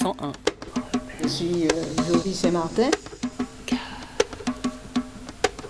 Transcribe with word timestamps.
101. 0.00 0.32
Je 1.22 1.28
suis 1.28 1.66
euh, 1.66 1.68
Jolie 2.08 2.34
Saint-Martin. 2.34 2.90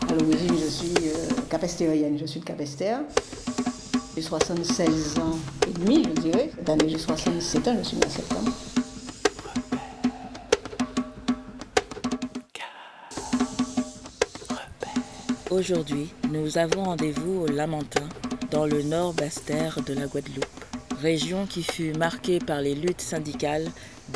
À 0.08 0.12
l'origine, 0.12 0.56
je 0.56 0.68
suis 0.68 0.94
euh, 1.08 1.42
capestérienne, 1.50 2.16
je 2.16 2.26
suis 2.26 2.38
de 2.38 2.44
Capester. 2.44 2.96
J'ai 4.14 4.22
76 4.22 5.18
ans 5.18 5.36
et 5.66 5.72
demi, 5.72 6.04
je 6.04 6.20
dirais. 6.20 6.50
Cette 6.56 6.68
année, 6.68 6.88
j'ai 6.88 6.98
67 6.98 7.68
ans, 7.68 7.76
je 7.78 7.88
suis 7.88 7.96
née 7.96 8.06
en 8.06 8.10
septembre. 8.10 8.52
Aujourd'hui, 15.50 16.08
nous 16.30 16.56
avons 16.56 16.84
rendez-vous 16.84 17.40
au 17.42 17.46
Lamentin, 17.48 18.08
dans 18.52 18.66
le 18.66 18.82
nord 18.82 19.12
Basse-Terre 19.14 19.80
de 19.84 19.94
la 19.94 20.06
Guadeloupe, 20.06 20.59
région 21.00 21.46
qui 21.46 21.62
fut 21.62 21.92
marquée 21.94 22.38
par 22.38 22.60
les 22.60 22.74
luttes 22.74 23.00
syndicales 23.00 23.66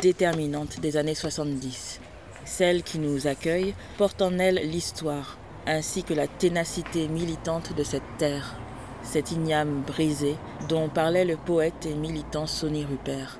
déterminantes 0.01 0.79
des 0.79 0.97
années 0.97 1.15
70. 1.15 1.99
Celle 2.45 2.83
qui 2.83 2.99
nous 2.99 3.25
accueille 3.25 3.73
porte 3.97 4.21
en 4.21 4.37
elle 4.37 4.61
l'histoire, 4.69 5.37
ainsi 5.65 6.03
que 6.03 6.13
la 6.13 6.27
ténacité 6.27 7.07
militante 7.07 7.75
de 7.75 7.83
cette 7.83 8.17
terre, 8.19 8.55
cette 9.01 9.31
igname 9.31 9.81
brisée 9.81 10.35
dont 10.69 10.87
parlait 10.87 11.25
le 11.25 11.37
poète 11.37 11.87
et 11.87 11.95
militant 11.95 12.45
Sonny 12.45 12.85
Rupert. 12.85 13.39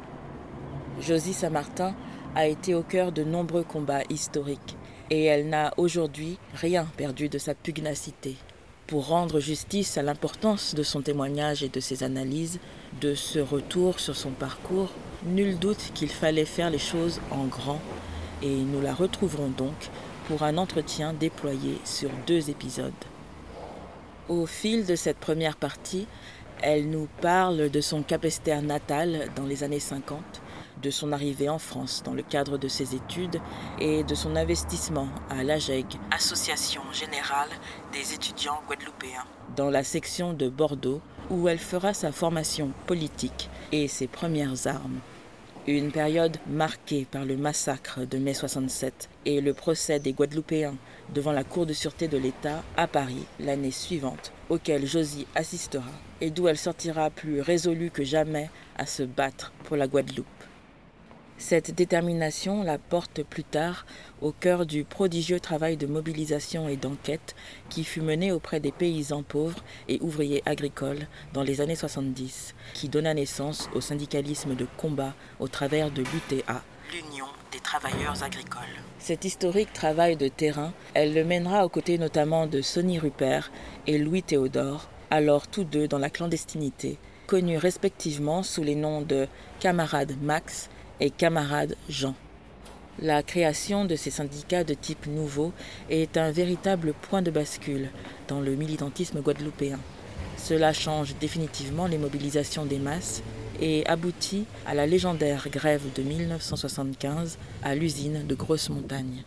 Josie 1.00 1.34
Saint-Martin 1.34 1.95
a 2.34 2.48
été 2.48 2.73
au 2.73 2.81
cœur 2.81 3.12
de 3.12 3.23
nombreux 3.23 3.64
combats 3.64 4.03
historiques 4.09 4.75
et 5.12 5.25
elle 5.25 5.50
n'a 5.50 5.72
aujourd'hui 5.77 6.39
rien 6.55 6.88
perdu 6.98 7.30
de 7.30 7.38
sa 7.38 7.53
pugnacité. 7.53 8.38
Pour 8.88 9.07
rendre 9.07 9.39
justice 9.39 9.98
à 9.98 10.03
l'importance 10.03 10.75
de 10.75 10.84
son 10.84 11.02
témoignage 11.02 11.63
et 11.63 11.70
de 11.70 11.80
ses 11.80 12.03
analyses, 12.03 12.59
de 13.02 13.16
ce 13.16 13.39
retour 13.39 14.00
sur 14.00 14.16
son 14.16 14.30
parcours, 14.30 14.91
nul 15.25 15.58
doute 15.58 15.89
qu'il 15.95 16.09
fallait 16.09 16.45
faire 16.45 16.69
les 16.69 16.78
choses 16.78 17.19
en 17.31 17.45
grand 17.45 17.81
et 18.44 18.56
nous 18.56 18.81
la 18.81 18.94
retrouverons 18.94 19.50
donc 19.50 19.89
pour 20.28 20.44
un 20.44 20.58
entretien 20.59 21.13
déployé 21.13 21.80
sur 21.83 22.11
deux 22.28 22.52
épisodes. 22.52 22.94
Au 24.30 24.45
fil 24.45 24.86
de 24.86 24.95
cette 24.95 25.17
première 25.17 25.56
partie, 25.56 26.06
elle 26.61 26.88
nous 26.88 27.08
parle 27.22 27.72
de 27.72 27.81
son 27.81 28.03
Capesterre 28.03 28.61
natal 28.61 29.31
dans 29.36 29.45
les 29.45 29.63
années 29.63 29.80
50, 29.80 30.19
de 30.81 30.90
son 30.90 31.12
arrivée 31.12 31.50
en 31.50 31.59
France 31.59 32.04
dans 32.04 32.14
le 32.14 32.23
cadre 32.23 32.58
de 32.58 32.68
ses 32.68 32.95
études 32.95 33.40
et 33.80 34.04
de 34.04 34.16
son 34.16 34.36
investissement 34.36 35.08
à 35.30 35.44
l'AGEG, 35.44 35.86
Association 36.12 36.81
générale 36.92 37.50
des 37.92 38.14
étudiants 38.14 38.62
guadeloupéens, 38.68 39.26
dans 39.56 39.70
la 39.70 39.84
section 39.84 40.34
de 40.34 40.50
Bordeaux 40.50 41.02
où 41.30 41.48
elle 41.48 41.59
fera 41.59 41.94
sa 41.94 42.12
formation 42.12 42.72
politique 42.86 43.50
et 43.72 43.88
ses 43.88 44.08
premières 44.08 44.68
armes. 44.68 45.00
Une 45.68 45.92
période 45.92 46.38
marquée 46.46 47.08
par 47.09 47.26
le 47.26 47.38
massacre 47.38 48.06
de 48.06 48.20
mai 48.20 48.36
67 48.36 49.09
et 49.26 49.42
le 49.42 49.52
procès 49.56 50.00
des 50.00 50.14
Guadeloupéens 50.14 50.76
devant 51.12 51.31
la 51.31 51.44
Cour 51.44 51.66
de 51.66 51.73
sûreté 51.73 52.08
de 52.08 52.20
l'État 52.20 52.62
à 52.78 52.86
Paris 52.86 53.26
l'année 53.40 53.72
suivante, 53.72 54.31
auquel 54.50 54.86
Josie 54.86 55.26
assistera 55.34 55.90
et 56.22 56.30
d'où 56.30 56.48
elle 56.48 56.59
sortira 56.59 57.09
plus 57.09 57.42
résolue 57.42 57.90
que 57.90 58.03
jamais 58.03 58.52
à 58.78 58.86
se 58.86 59.02
battre 59.02 59.53
pour 59.64 59.76
la 59.76 59.88
Guadeloupe. 59.88 60.28
Cette 61.38 61.75
détermination 61.75 62.64
la 62.64 62.78
porte 62.78 63.22
plus 63.22 63.44
tard 63.44 63.86
au 64.22 64.31
cœur 64.31 64.66
du 64.66 64.86
prodigieux 64.86 65.39
travail 65.39 65.75
de 65.75 65.86
mobilisation 65.86 66.69
et 66.69 66.78
d'enquête 66.78 67.36
qui 67.69 67.83
fut 67.83 68.02
mené 68.02 68.31
auprès 68.31 68.61
des 68.61 68.72
paysans 68.72 69.22
pauvres 69.22 69.63
et 69.89 70.00
ouvriers 70.02 70.41
agricoles 70.45 71.08
dans 71.33 71.44
les 71.44 71.59
années 71.59 71.75
70, 71.75 72.56
qui 72.73 72.88
donna 72.88 73.13
naissance 73.13 73.69
au 73.75 73.81
syndicalisme 73.81 74.56
de 74.56 74.66
combat 74.78 75.13
au 75.39 75.50
travers 75.50 75.91
de 75.91 76.03
l'UTA, 76.03 76.63
l'Union 76.94 77.25
des 77.52 77.59
travailleurs 77.59 78.23
agricoles. 78.23 78.63
Cet 79.00 79.25
historique 79.25 79.73
travail 79.73 80.16
de 80.16 80.29
terrain, 80.29 80.73
elle 80.94 81.13
le 81.13 81.25
mènera 81.25 81.66
aux 81.66 81.69
côtés 81.69 81.97
notamment 81.97 82.47
de 82.47 82.62
Sonny 82.62 82.97
Rupert 82.97 83.52
et 83.88 83.97
Louis 83.97 84.23
Théodore, 84.23 84.90
alors 85.12 85.47
tous 85.47 85.66
deux 85.66 85.88
dans 85.90 86.00
la 86.00 86.09
clandestinité, 86.09 86.97
connus 87.28 87.57
respectivement 87.57 88.41
sous 88.41 88.63
les 88.63 88.75
noms 88.75 89.02
de 89.02 89.28
camarade 89.59 90.13
Max 90.22 90.69
et 91.00 91.09
camarade 91.09 91.75
Jean. 91.89 92.16
La 93.01 93.23
création 93.23 93.83
de 93.83 93.95
ces 93.95 94.09
syndicats 94.09 94.63
de 94.63 94.73
type 94.73 95.07
nouveau 95.07 95.51
est 95.89 96.16
un 96.17 96.31
véritable 96.31 96.94
point 96.94 97.22
de 97.22 97.31
bascule 97.31 97.89
dans 98.28 98.39
le 98.39 98.56
militantisme 98.56 99.22
guadeloupéen. 99.22 99.79
Cela 100.38 100.72
change 100.73 101.16
définitivement 101.19 101.88
les 101.88 101.97
mobilisations 101.97 102.66
des 102.66 102.79
masses 102.79 103.22
et 103.59 103.85
aboutit 103.88 104.45
à 104.66 104.73
la 104.73 104.85
légendaire 104.85 105.47
grève 105.50 105.84
de 105.95 106.03
1975 106.03 107.38
à 107.63 107.75
l'usine 107.75 108.25
de 108.25 108.35
Grosse 108.35 108.69
Montagne. 108.69 109.23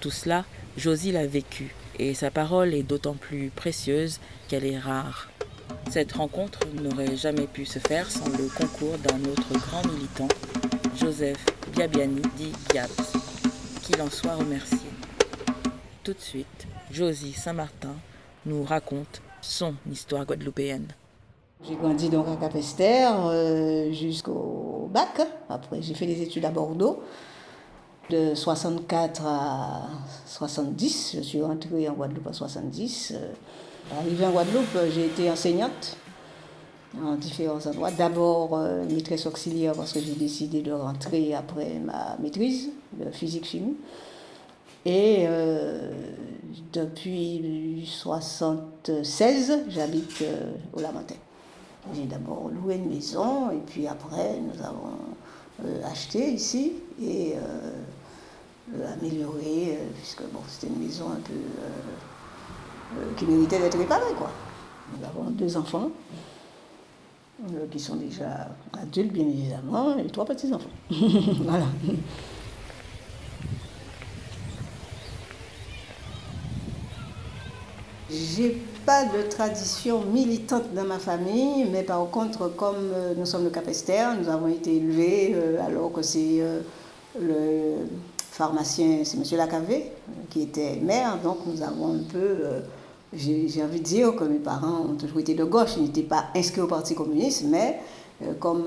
Tout 0.00 0.10
cela, 0.10 0.44
Josie 0.76 1.12
l'a 1.12 1.26
vécu 1.26 1.74
et 1.98 2.14
sa 2.14 2.30
parole 2.30 2.74
est 2.74 2.82
d'autant 2.82 3.14
plus 3.14 3.50
précieuse 3.54 4.18
qu'elle 4.48 4.64
est 4.64 4.78
rare. 4.78 5.28
Cette 5.90 6.12
rencontre 6.12 6.60
n'aurait 6.74 7.16
jamais 7.16 7.46
pu 7.46 7.66
se 7.66 7.78
faire 7.78 8.10
sans 8.10 8.28
le 8.30 8.48
concours 8.48 8.98
d'un 8.98 9.22
autre 9.30 9.52
grand 9.58 9.86
militant, 9.86 10.28
Joseph 10.96 11.44
Biabiani 11.74 12.22
dit 12.36 12.52
Giabs, 12.72 12.90
qu'il 13.82 14.00
en 14.00 14.10
soit 14.10 14.34
remercié. 14.34 14.78
Tout 16.04 16.12
de 16.12 16.20
suite, 16.20 16.66
Josie 16.90 17.32
Saint-Martin 17.32 17.94
nous 18.46 18.62
raconte 18.64 19.22
son 19.40 19.74
histoire 19.90 20.24
guadeloupéenne. 20.24 20.88
J'ai 21.66 21.76
grandi 21.76 22.08
donc 22.08 22.26
à 22.28 22.36
Capester 22.36 23.06
euh, 23.06 23.92
jusqu'au 23.92 24.90
bac. 24.92 25.20
Après, 25.48 25.80
j'ai 25.80 25.94
fait 25.94 26.06
des 26.06 26.20
études 26.22 26.44
à 26.44 26.50
Bordeaux. 26.50 27.02
De 28.10 28.34
64 28.34 29.22
à 29.24 29.88
70, 30.26 31.16
je 31.18 31.22
suis 31.22 31.40
rentrée 31.40 31.88
en 31.88 31.92
Guadeloupe 31.92 32.26
à 32.26 32.32
70. 32.32 33.14
Euh, 33.14 33.32
arrivée 33.98 34.26
en 34.26 34.32
Guadeloupe, 34.32 34.76
j'ai 34.92 35.06
été 35.06 35.30
enseignante 35.30 35.96
en 37.00 37.14
différents 37.14 37.64
endroits. 37.66 37.90
D'abord 37.90 38.50
euh, 38.54 38.84
maîtresse 38.84 39.26
auxiliaire 39.26 39.74
parce 39.74 39.92
que 39.92 40.00
j'ai 40.00 40.14
décidé 40.14 40.62
de 40.62 40.72
rentrer 40.72 41.34
après 41.34 41.78
ma 41.78 42.16
maîtrise 42.20 42.70
de 42.98 43.10
physique-chimie. 43.10 43.76
Et 44.84 45.26
euh, 45.28 45.92
depuis 46.72 47.88
76, 47.88 49.60
j'habite 49.68 50.22
euh, 50.22 50.52
au 50.72 50.80
Lamentin. 50.80 51.14
J'ai 51.94 52.04
d'abord 52.04 52.48
loué 52.48 52.76
une 52.76 52.88
maison 52.88 53.50
et 53.50 53.60
puis 53.64 53.86
après 53.86 54.40
nous 54.40 54.60
avons 54.64 54.96
euh, 55.64 55.84
acheté 55.84 56.32
ici 56.32 56.72
et 57.00 57.34
amélioré, 58.92 59.78
puisque 59.94 60.22
bon, 60.32 60.40
c'était 60.48 60.72
une 60.72 60.82
maison 60.82 61.10
un 61.10 61.20
peu 61.20 61.34
qui 63.16 63.24
méritait 63.26 63.58
d'être 63.58 63.78
réparée. 63.78 64.14
Quoi. 64.16 64.30
Nous 64.96 65.04
avons 65.04 65.30
deux 65.30 65.56
enfants 65.56 65.90
qui 67.70 67.80
sont 67.80 67.96
déjà 67.96 68.48
adultes 68.80 69.12
bien 69.12 69.26
évidemment 69.26 69.96
et 69.98 70.06
trois 70.06 70.24
petits-enfants. 70.24 70.70
voilà. 70.90 71.66
J'ai 78.12 78.58
pas 78.84 79.04
de 79.04 79.22
tradition 79.22 80.02
militante 80.02 80.74
dans 80.74 80.84
ma 80.84 80.98
famille, 80.98 81.64
mais 81.70 81.82
par 81.82 82.04
contre, 82.10 82.48
comme 82.48 82.90
euh, 82.92 83.14
nous 83.16 83.24
sommes 83.24 83.44
le 83.44 83.50
Capester, 83.50 84.04
nous 84.20 84.28
avons 84.28 84.48
été 84.48 84.76
élevés 84.76 85.32
euh, 85.34 85.64
alors 85.64 85.90
que 85.92 86.02
c'est 86.02 86.40
euh, 86.40 86.60
le 87.18 87.86
pharmacien, 88.18 89.02
c'est 89.04 89.16
M. 89.16 89.24
Lacavé, 89.38 89.92
qui 90.28 90.42
était 90.42 90.76
maire, 90.82 91.18
donc 91.22 91.38
nous 91.46 91.62
avons 91.62 91.94
un 91.94 92.02
peu, 92.10 92.36
j'ai 93.14 93.62
envie 93.62 93.80
de 93.80 93.84
dire 93.84 94.16
que 94.16 94.24
mes 94.24 94.38
parents 94.38 94.86
ont 94.90 94.94
toujours 94.94 95.20
été 95.20 95.34
de 95.34 95.44
gauche, 95.44 95.76
ils 95.76 95.84
n'étaient 95.84 96.02
pas 96.02 96.26
inscrits 96.34 96.62
au 96.62 96.66
Parti 96.66 96.94
communiste, 96.94 97.44
mais 97.48 97.80
comme 98.38 98.64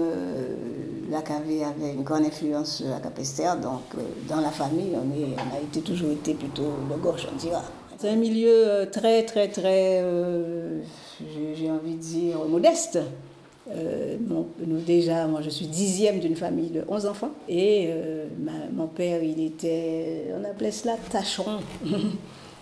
Lacavé 1.10 1.64
avait 1.64 1.94
une 1.94 2.04
grande 2.04 2.26
influence 2.26 2.84
à 2.96 3.00
Capester, 3.00 3.50
donc 3.62 3.82
dans 4.28 4.42
la 4.42 4.52
famille, 4.52 4.92
on, 4.94 5.12
est, 5.18 5.36
on 5.36 5.80
a 5.80 5.82
toujours 5.82 6.12
été 6.12 6.34
plutôt 6.34 6.74
de 6.92 7.02
gauche, 7.02 7.26
on 7.32 7.38
dira. 7.38 7.64
C'est 7.98 8.10
un 8.10 8.18
milieu 8.18 8.50
euh, 8.50 8.86
très, 8.86 9.24
très, 9.24 9.48
très, 9.48 10.02
euh, 10.02 10.82
j'ai 11.56 11.72
envie 11.72 11.96
de 11.96 12.02
dire, 12.02 12.38
modeste. 12.50 13.00
Euh, 13.72 14.18
nous, 14.20 14.80
déjà, 14.86 15.26
moi 15.28 15.42
je 15.42 15.50
suis 15.50 15.66
dixième 15.66 16.20
d'une 16.20 16.36
famille 16.36 16.70
de 16.70 16.84
11 16.88 17.06
enfants 17.08 17.32
et 17.50 17.90
mon 18.74 18.88
père, 18.88 19.24
il 19.24 19.44
était, 19.44 20.26
on 20.40 20.44
appelait 20.44 20.72
cela 20.72 20.98
tâcheron. 21.10 21.60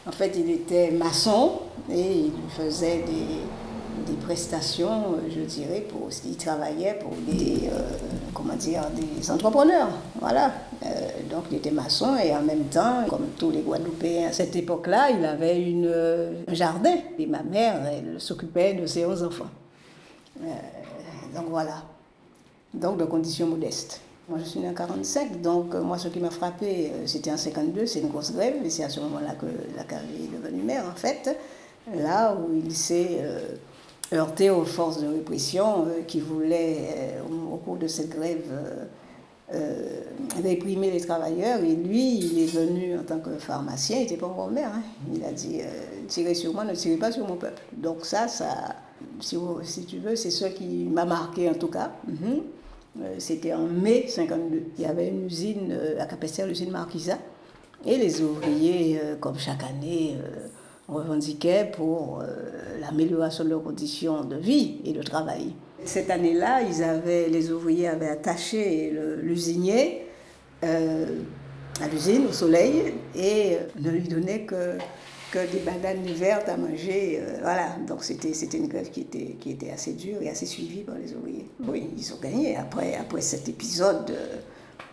en 0.05 0.11
fait, 0.11 0.33
il 0.37 0.49
était 0.49 0.91
maçon 0.91 1.59
et 1.91 2.25
il 2.25 2.31
faisait 2.49 3.03
des, 3.05 3.43
prestations, 4.21 5.15
je 5.29 5.41
dirais, 5.41 5.81
pour, 5.81 6.07
il 6.23 6.37
travaillait 6.37 6.97
pour 6.99 7.11
des, 7.27 7.69
dire, 8.55 8.83
des 8.91 9.31
entrepreneurs. 9.31 9.89
Voilà. 10.19 10.51
Euh, 10.85 10.89
donc 11.29 11.45
il 11.51 11.57
était 11.57 11.71
maçon 11.71 12.15
et 12.17 12.33
en 12.35 12.41
même 12.41 12.65
temps, 12.65 13.05
comme 13.09 13.27
tous 13.37 13.51
les 13.51 13.61
Guadeloupéens 13.61 14.29
à 14.29 14.31
cette 14.31 14.55
époque-là, 14.55 15.09
il 15.11 15.25
avait 15.25 15.63
euh, 15.85 16.43
un 16.47 16.53
jardin. 16.53 16.95
Et 17.17 17.25
ma 17.25 17.43
mère, 17.43 17.81
elle 17.85 18.19
s'occupait 18.19 18.73
de 18.73 18.85
ses 18.85 19.05
11 19.05 19.23
enfants. 19.23 19.49
Euh, 20.41 20.45
donc 21.35 21.45
voilà. 21.49 21.83
Donc 22.73 22.97
de 22.97 23.05
conditions 23.05 23.47
modestes. 23.47 24.01
Moi, 24.29 24.39
je 24.39 24.45
suis 24.45 24.59
née 24.59 24.69
en 24.69 24.73
45, 24.73 25.41
donc 25.41 25.75
moi, 25.75 25.97
ce 25.97 26.07
qui 26.07 26.19
m'a 26.19 26.29
frappé, 26.29 26.91
c'était 27.05 27.31
en 27.31 27.37
52, 27.37 27.85
c'est 27.85 27.99
une 27.99 28.07
grosse 28.07 28.31
grève, 28.31 28.55
et 28.63 28.69
c'est 28.69 28.83
à 28.83 28.89
ce 28.89 29.01
moment-là 29.01 29.35
que 29.35 29.45
la 29.75 29.81
est 29.81 30.41
devenue 30.41 30.63
maire, 30.63 30.85
en 30.89 30.95
fait, 30.95 31.37
là 31.93 32.33
où 32.33 32.53
il 32.55 32.73
s'est 32.73 33.21
heurté 34.13 34.49
aux 34.49 34.63
forces 34.63 35.01
de 35.01 35.07
répression 35.07 35.87
qui 36.07 36.21
voulaient, 36.21 37.17
au 37.51 37.57
cours 37.57 37.75
de 37.75 37.87
cette 37.87 38.09
grève, 38.09 38.45
euh, 39.53 40.01
réprimer 40.41 40.89
les 40.89 41.01
travailleurs. 41.01 41.59
Et 41.59 41.75
lui, 41.75 42.15
il 42.17 42.39
est 42.39 42.47
venu 42.47 42.97
en 42.97 43.03
tant 43.03 43.19
que 43.19 43.37
pharmacien, 43.37 43.97
il 43.97 44.01
n'était 44.03 44.17
pas 44.17 44.27
encore 44.27 44.49
maire. 44.49 44.71
Hein. 44.73 44.81
Il 45.13 45.23
a 45.23 45.31
dit 45.31 45.59
euh, 45.61 45.65
tirez 46.07 46.33
sur 46.33 46.53
moi, 46.53 46.63
ne 46.63 46.73
tirez 46.73 46.95
pas 46.95 47.11
sur 47.11 47.27
mon 47.27 47.35
peuple. 47.35 47.61
Donc, 47.73 48.05
ça, 48.05 48.27
ça 48.27 48.47
si, 49.19 49.37
tu 49.85 49.97
veux, 49.97 50.15
c'est 50.15 50.31
ce 50.31 50.45
qui 50.45 50.85
m'a 50.85 51.05
marqué 51.05 51.49
en 51.49 51.53
tout 51.53 51.67
cas. 51.67 51.91
Mhm. 52.07 52.15
Euh, 52.25 52.37
c'était 53.17 53.53
en 53.53 53.65
mai 53.65 54.05
52. 54.07 54.63
Il 54.77 54.83
y 54.83 54.85
avait 54.85 55.07
une 55.07 55.25
usine 55.25 55.71
euh, 55.71 56.01
à 56.01 56.05
Capesterre, 56.05 56.47
l'usine 56.47 56.71
Marquisa. 56.71 57.17
Et 57.85 57.97
les 57.97 58.21
ouvriers, 58.21 58.97
comme 59.19 59.37
chaque 59.37 59.63
année, 59.63 60.15
revendiquaient 60.87 61.69
pour 61.75 62.23
l'amélioration 62.79 63.43
de 63.43 63.49
leurs 63.49 63.61
conditions 63.61 64.23
de 64.23 64.37
vie 64.37 64.79
et 64.85 64.93
de 64.93 65.03
travail. 65.03 65.53
Cette 65.83 66.09
année-là, 66.09 66.61
ils 66.61 66.81
avaient, 66.81 67.27
les 67.27 67.51
ouvriers 67.51 67.89
avaient 67.89 68.07
attaché 68.07 68.93
l'usinier 69.21 70.05
euh, 70.63 71.05
à 71.81 71.87
l'usine, 71.87 72.27
au 72.29 72.31
soleil, 72.31 72.93
et 73.15 73.57
ne 73.79 73.89
lui 73.89 74.07
donnaient 74.07 74.41
que, 74.41 74.77
que 75.33 75.51
des 75.51 75.59
bananes 75.59 76.05
vertes 76.05 76.49
à 76.49 76.57
manger. 76.57 77.19
Euh, 77.19 77.39
voilà, 77.41 77.75
donc 77.87 78.03
c'était 78.03 78.31
une 78.57 78.67
grève 78.67 78.89
qui 78.89 79.01
était, 79.01 79.35
qui 79.39 79.51
était 79.51 79.71
assez 79.71 79.93
dure 79.93 80.21
et 80.21 80.29
assez 80.29 80.45
suivie 80.45 80.83
par 80.83 80.95
les 80.95 81.13
ouvriers. 81.13 81.47
Oui, 81.67 81.89
ils 81.97 82.13
ont 82.13 82.19
gagné 82.21 82.55
après, 82.55 82.95
après 82.95 83.21
cet 83.21 83.49
épisode 83.49 84.11
euh, 84.11 84.37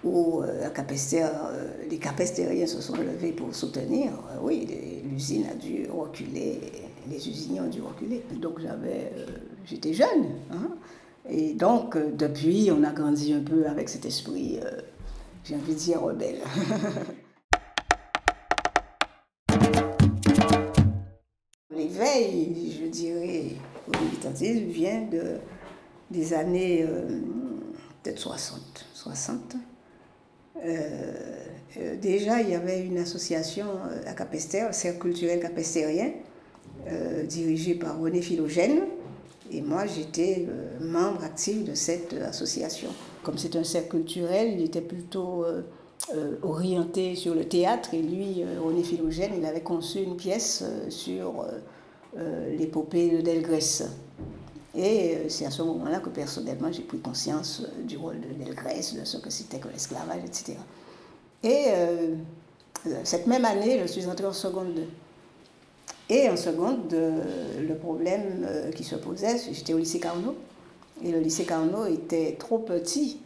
où 0.03 0.43
les 1.91 1.99
capestériens 1.99 2.67
se 2.67 2.81
sont 2.81 2.97
levés 2.97 3.33
pour 3.33 3.55
soutenir. 3.55 4.13
oui, 4.41 4.67
l'usine 5.05 5.45
a 5.51 5.55
dû 5.55 5.87
reculer 5.91 6.59
les 7.09 7.29
usiniers 7.29 7.61
ont 7.61 7.69
dû 7.69 7.81
reculer. 7.81 8.23
Donc 8.41 8.61
j'avais, 8.61 9.13
euh, 9.17 9.27
j'étais 9.65 9.93
jeune. 9.93 10.27
Hein. 10.51 10.77
Et 11.29 11.55
donc, 11.55 11.97
euh, 11.97 12.11
depuis, 12.13 12.71
on 12.73 12.83
a 12.85 12.91
grandi 12.91 13.33
un 13.33 13.43
peu 13.43 13.67
avec 13.67 13.89
cet 13.89 14.05
esprit, 14.05 14.59
euh, 14.63 14.81
j'ai 15.45 15.55
envie 15.55 15.75
de 15.75 15.79
dire, 15.79 16.01
rebelle. 16.03 16.41
L'éveil, 22.01 22.79
je 22.81 22.87
dirais, 22.87 23.45
au 23.87 24.05
militantisme 24.05 24.65
vient 24.69 25.03
de, 25.03 25.37
des 26.11 26.33
années 26.33 26.87
peut-être 28.03 28.19
60. 28.19 28.87
60. 28.95 29.57
déjà, 32.01 32.41
il 32.41 32.51
y 32.51 32.55
avait 32.55 32.81
une 32.81 32.99
association 32.99 33.67
à 34.07 34.15
Capesterre, 34.15 34.69
le 34.69 34.73
Cercle 34.73 35.01
culturel 35.01 35.41
capestérien, 35.41 36.13
euh, 36.89 37.25
dirigé 37.25 37.75
par 37.75 38.01
René 38.01 38.23
Philogène. 38.23 38.85
Et 39.51 39.61
moi, 39.61 39.85
j'étais 39.87 40.47
euh, 40.49 40.83
membre 40.83 41.23
actif 41.25 41.65
de 41.65 41.75
cette 41.75 42.15
association. 42.15 42.89
Comme 43.23 43.37
c'est 43.37 43.57
un 43.57 43.65
cercle 43.65 43.91
culturel, 43.91 44.55
il 44.55 44.65
était 44.65 44.81
plutôt 44.81 45.45
euh, 45.45 45.63
orienté 46.43 47.15
sur 47.15 47.35
le 47.35 47.45
théâtre. 47.45 47.93
Et 47.93 48.01
lui, 48.01 48.43
René 48.65 48.83
Philogène, 48.83 49.33
il 49.37 49.45
avait 49.45 49.61
conçu 49.61 49.99
une 49.99 50.17
pièce 50.17 50.65
sur 50.89 51.45
l'épopée 52.57 53.11
de 53.11 53.21
Delgrès. 53.21 53.85
Et 54.75 55.19
c'est 55.29 55.47
à 55.47 55.51
ce 55.51 55.63
moment-là 55.63 56.01
que 56.01 56.09
personnellement, 56.09 56.71
j'ai 56.73 56.83
pris 56.83 56.99
conscience 56.99 57.63
du 57.85 57.97
rôle 57.97 58.21
de 58.21 58.45
Delgrès, 58.45 58.95
de 58.95 59.05
ce 59.05 59.19
que 59.19 59.31
c'était 59.31 59.59
que 59.59 59.69
l'esclavage, 59.69 60.23
etc. 60.25 60.57
Et 61.43 61.67
cette 63.05 63.27
même 63.27 63.45
année, 63.45 63.79
je 63.81 63.87
suis 63.87 64.07
entrée 64.07 64.27
en 64.27 64.33
seconde 64.33 64.81
et 66.11 66.29
en 66.29 66.37
seconde, 66.37 66.93
le 66.93 67.75
problème 67.77 68.45
euh, 68.45 68.73
qui 68.73 68.83
se 68.83 68.97
posait, 68.97 69.39
j'étais 69.53 69.73
au 69.73 69.79
lycée 69.79 70.01
Carnot, 70.01 70.35
et 71.05 71.13
le 71.13 71.21
lycée 71.21 71.45
Carnot 71.45 71.87
était 71.87 72.37
trop 72.37 72.59
petit 72.59 73.21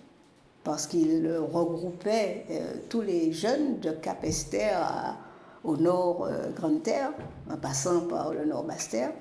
parce 0.64 0.86
qu'il 0.86 1.26
regroupait 1.50 2.44
euh, 2.50 2.74
tous 2.90 3.00
les 3.00 3.32
jeunes 3.32 3.80
de 3.80 3.90
Cap-Esther 3.90 5.16
au 5.64 5.76
nord 5.76 6.26
euh, 6.26 6.50
Grande 6.54 6.82
Terre, 6.82 7.12
en 7.50 7.56
passant 7.56 8.02
par 8.02 8.32
le 8.32 8.44
nord 8.44 8.64
Basse-Terre, 8.64 9.12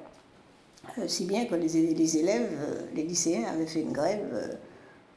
si 1.07 1.25
bien 1.25 1.45
que 1.45 1.55
les, 1.55 2.17
élèves, 2.17 2.51
les 2.93 3.03
lycéens 3.03 3.45
avaient 3.47 3.65
fait 3.65 3.81
une 3.81 3.93
grève 3.93 4.57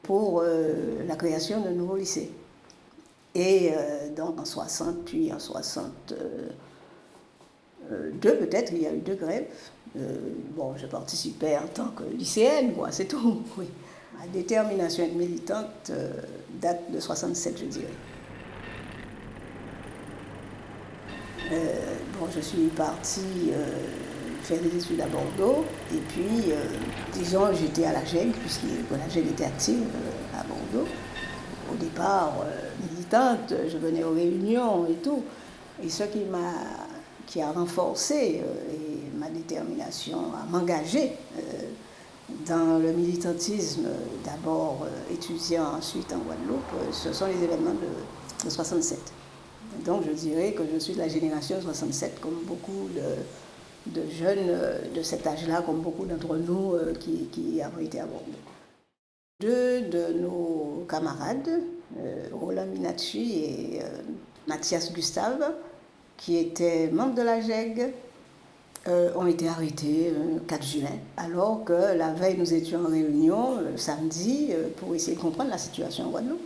pour 0.01 0.41
la 0.41 1.15
création 1.17 1.59
d'un 1.59 1.71
nouveau 1.71 1.97
lycée. 1.97 2.31
Et 3.35 3.73
donc 4.15 4.39
en 4.39 4.45
60, 4.45 5.03
puis 5.03 5.33
en 5.33 5.39
60 5.39 6.13
euh, 7.91 8.11
deux 8.13 8.37
peut-être, 8.37 8.71
il 8.73 8.81
y 8.81 8.87
a 8.87 8.93
eu 8.93 8.99
deux 8.99 9.15
grèves. 9.15 9.47
Euh, 9.97 10.15
bon, 10.55 10.75
je 10.77 10.85
participais 10.85 11.57
en 11.57 11.67
tant 11.67 11.89
que 11.89 12.03
lycéenne, 12.03 12.73
quoi, 12.73 12.91
c'est 12.91 13.05
tout. 13.05 13.41
Oui. 13.57 13.65
Ma 14.19 14.25
détermination 14.27 15.07
militante 15.15 15.91
euh, 15.91 16.09
date 16.59 16.91
de 16.91 16.99
67, 16.99 17.59
je 17.59 17.65
dirais. 17.65 17.85
Bon, 21.49 22.27
je 22.35 22.41
suis 22.41 22.67
partie 22.67 23.51
faire 24.43 24.59
des 24.61 24.75
études 24.75 25.01
à 25.01 25.07
Bordeaux, 25.07 25.65
et 25.93 25.99
puis, 26.09 26.51
disons, 27.13 27.53
j'étais 27.53 27.85
à 27.85 27.93
la 27.93 28.05
GEG, 28.05 28.31
puisque 28.31 28.63
la 28.91 29.09
GEG 29.09 29.27
était 29.27 29.45
active 29.45 29.83
à 30.33 30.43
Bordeaux. 30.43 30.87
Au 31.71 31.75
départ, 31.75 32.33
militante, 32.89 33.53
je 33.67 33.77
venais 33.77 34.03
aux 34.03 34.13
réunions 34.13 34.87
et 34.87 34.95
tout. 34.95 35.23
Et 35.83 35.89
ce 35.89 36.03
qui 36.03 36.19
m'a 36.19 36.53
qui 37.27 37.41
a 37.41 37.51
renforcé 37.51 38.41
euh, 38.41 39.19
ma 39.19 39.29
détermination 39.29 40.17
à 40.33 40.49
m'engager 40.49 41.11
euh, 41.37 41.41
dans 42.47 42.79
le 42.79 42.91
militantisme, 42.93 43.87
d'abord 44.23 44.85
euh, 44.85 45.13
étudiant, 45.13 45.75
ensuite 45.77 46.11
en 46.13 46.19
Guadeloupe, 46.19 46.91
ce 46.91 47.13
sont 47.13 47.27
les 47.27 47.43
événements 47.43 47.73
de, 47.73 48.45
de, 48.45 48.49
67. 48.49 48.97
Donc 49.85 50.03
je 50.07 50.11
dirais 50.11 50.53
que 50.53 50.63
je 50.73 50.79
suis 50.79 50.93
de 50.93 50.99
la 50.99 51.07
génération 51.07 51.61
67, 51.61 52.19
comme 52.19 52.41
beaucoup 52.45 52.89
de, 52.95 54.01
jeunes 54.11 54.49
de 54.93 55.01
cet 55.01 55.25
âge-là, 55.25 55.61
comme 55.65 55.81
beaucoup 55.81 56.05
d'entre 56.05 56.35
nous 56.37 56.73
qui, 56.99 57.27
qui, 57.31 57.61
avons 57.61 57.79
été 57.79 57.99
à 57.99 58.05
Bordeaux. 58.05 58.25
Deux 59.39 59.81
de 59.81 60.19
nos 60.19 60.85
camarades, 60.89 61.61
Roland 62.33 62.65
Minacci 62.65 63.43
et 63.45 63.79
Mathias 64.47 64.91
Gustave, 64.91 65.53
qui 66.17 66.37
étaient 66.37 66.89
membres 66.91 67.15
de 67.15 67.21
la 67.21 67.39
GEG, 67.39 67.93
euh, 68.87 69.11
ont 69.15 69.27
été 69.27 69.49
arrêtés 69.49 70.11
le 70.11 70.39
4 70.39 70.65
juin, 70.65 70.87
alors 71.17 71.65
que 71.65 71.73
la 71.73 72.13
veille 72.13 72.37
nous 72.37 72.53
étions 72.53 72.85
en 72.85 72.89
réunion 72.89 73.59
le 73.59 73.75
samedi 73.75 74.47
euh, 74.51 74.69
pour 74.77 74.95
essayer 74.95 75.17
de 75.17 75.21
comprendre 75.21 75.49
la 75.49 75.57
situation 75.57 76.05
en 76.05 76.09
Guadeloupe. 76.11 76.39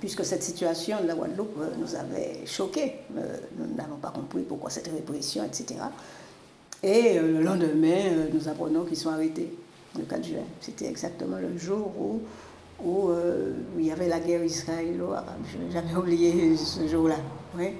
Puisque 0.00 0.24
cette 0.24 0.42
situation 0.42 1.00
de 1.02 1.06
la 1.06 1.14
Guadeloupe 1.14 1.56
euh, 1.60 1.70
nous 1.78 1.94
avait 1.94 2.46
choqués. 2.46 2.94
nous 3.10 3.74
n'avons 3.76 3.96
pas 3.96 4.10
compris 4.10 4.42
pourquoi 4.42 4.70
cette 4.70 4.88
répression, 4.88 5.44
etc. 5.44 5.80
Et 6.82 7.18
le 7.18 7.42
lendemain, 7.42 8.28
nous 8.32 8.48
apprenons 8.48 8.84
qu'ils 8.84 8.96
sont 8.96 9.10
arrêtés 9.10 9.52
le 9.98 10.04
4 10.04 10.24
juin. 10.24 10.44
C'était 10.60 10.86
exactement 10.86 11.38
le 11.38 11.58
jour 11.58 11.90
où, 11.98 12.20
où, 12.84 13.10
il 13.76 13.86
y 13.86 13.90
avait 13.90 14.08
la 14.08 14.20
guerre 14.20 14.44
israélo-arabe. 14.44 15.42
Je 15.52 15.58
n'ai 15.58 15.72
jamais 15.72 15.94
oublié 15.96 16.56
ce 16.56 16.86
jour-là. 16.86 17.16
Oui. 17.56 17.72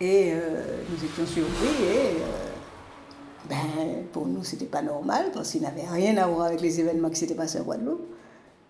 Et 0.00 0.32
euh, 0.34 0.82
nous 0.90 1.04
étions 1.04 1.24
surpris 1.24 1.84
et 1.84 2.20
euh, 2.20 2.50
ben, 3.48 4.04
pour 4.12 4.26
nous, 4.26 4.44
c'était 4.44 4.66
pas 4.66 4.82
normal 4.82 5.30
parce 5.32 5.52
qu'ils 5.52 5.62
n'avaient 5.62 5.88
rien 5.90 6.16
à 6.18 6.26
voir 6.26 6.46
avec 6.46 6.60
les 6.60 6.80
événements 6.80 7.08
qui 7.08 7.16
s'étaient 7.16 7.34
passés 7.34 7.60
en 7.60 7.62
Guadeloupe. 7.62 8.06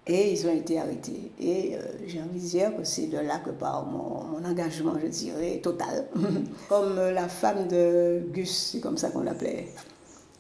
Et 0.08 0.32
ils 0.32 0.46
ont 0.46 0.54
été 0.54 0.78
arrêtés. 0.78 1.32
Et 1.40 1.74
euh, 1.74 1.80
j'ai 2.06 2.20
envie 2.20 2.40
de 2.40 2.46
dire 2.46 2.76
que 2.76 2.84
c'est 2.84 3.06
de 3.06 3.18
là 3.18 3.38
que 3.44 3.50
part 3.50 3.86
mon, 3.86 4.24
mon 4.24 4.44
engagement, 4.48 4.94
je 5.02 5.08
dirais, 5.08 5.60
total. 5.62 6.06
comme 6.68 6.96
la 6.96 7.28
femme 7.28 7.66
de 7.66 8.22
Gus, 8.32 8.70
c'est 8.72 8.80
comme 8.80 8.96
ça 8.96 9.10
qu'on 9.10 9.22
l'appelait, 9.22 9.66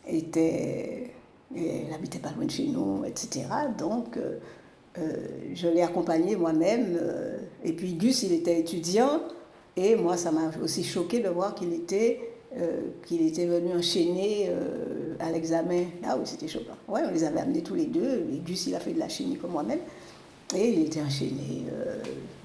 était, 0.06 1.10
elle 1.54 1.92
habitait 1.92 2.20
pas 2.20 2.30
loin 2.36 2.44
de 2.44 2.50
chez 2.50 2.66
nous, 2.66 3.04
etc. 3.04 3.46
Donc, 3.76 4.18
je 5.52 5.68
l'ai 5.68 5.82
accompagnée 5.82 6.36
moi-même. 6.36 6.98
et 7.64 7.72
puis 7.72 7.94
Gus, 7.94 8.22
il 8.22 8.32
était 8.32 8.60
étudiant. 8.60 9.20
Et 9.76 9.94
moi, 9.94 10.16
ça 10.16 10.32
m'a 10.32 10.50
aussi 10.62 10.82
choqué 10.84 11.20
de 11.20 11.28
voir 11.28 11.54
qu'il 11.54 11.72
était, 11.74 12.35
euh, 12.54 12.80
qu'il 13.04 13.26
était 13.26 13.44
venu 13.44 13.74
enchaîner 13.74 14.46
euh, 14.48 15.14
à 15.18 15.30
l'examen. 15.30 15.84
Ah 16.04 16.16
oui, 16.16 16.22
c'était 16.24 16.48
choquant. 16.48 16.76
Ouais, 16.88 17.02
on 17.04 17.10
les 17.10 17.24
avait 17.24 17.40
amenés 17.40 17.62
tous 17.62 17.74
les 17.74 17.86
deux. 17.86 18.26
Et 18.32 18.38
Gus, 18.38 18.68
il 18.68 18.74
a 18.74 18.80
fait 18.80 18.92
de 18.92 19.00
la 19.00 19.08
chimie 19.08 19.36
comme 19.36 19.50
moi-même. 19.50 19.80
Et 20.54 20.72
il 20.72 20.86
était 20.86 21.02
enchaîné 21.02 21.66
euh, 21.72 21.96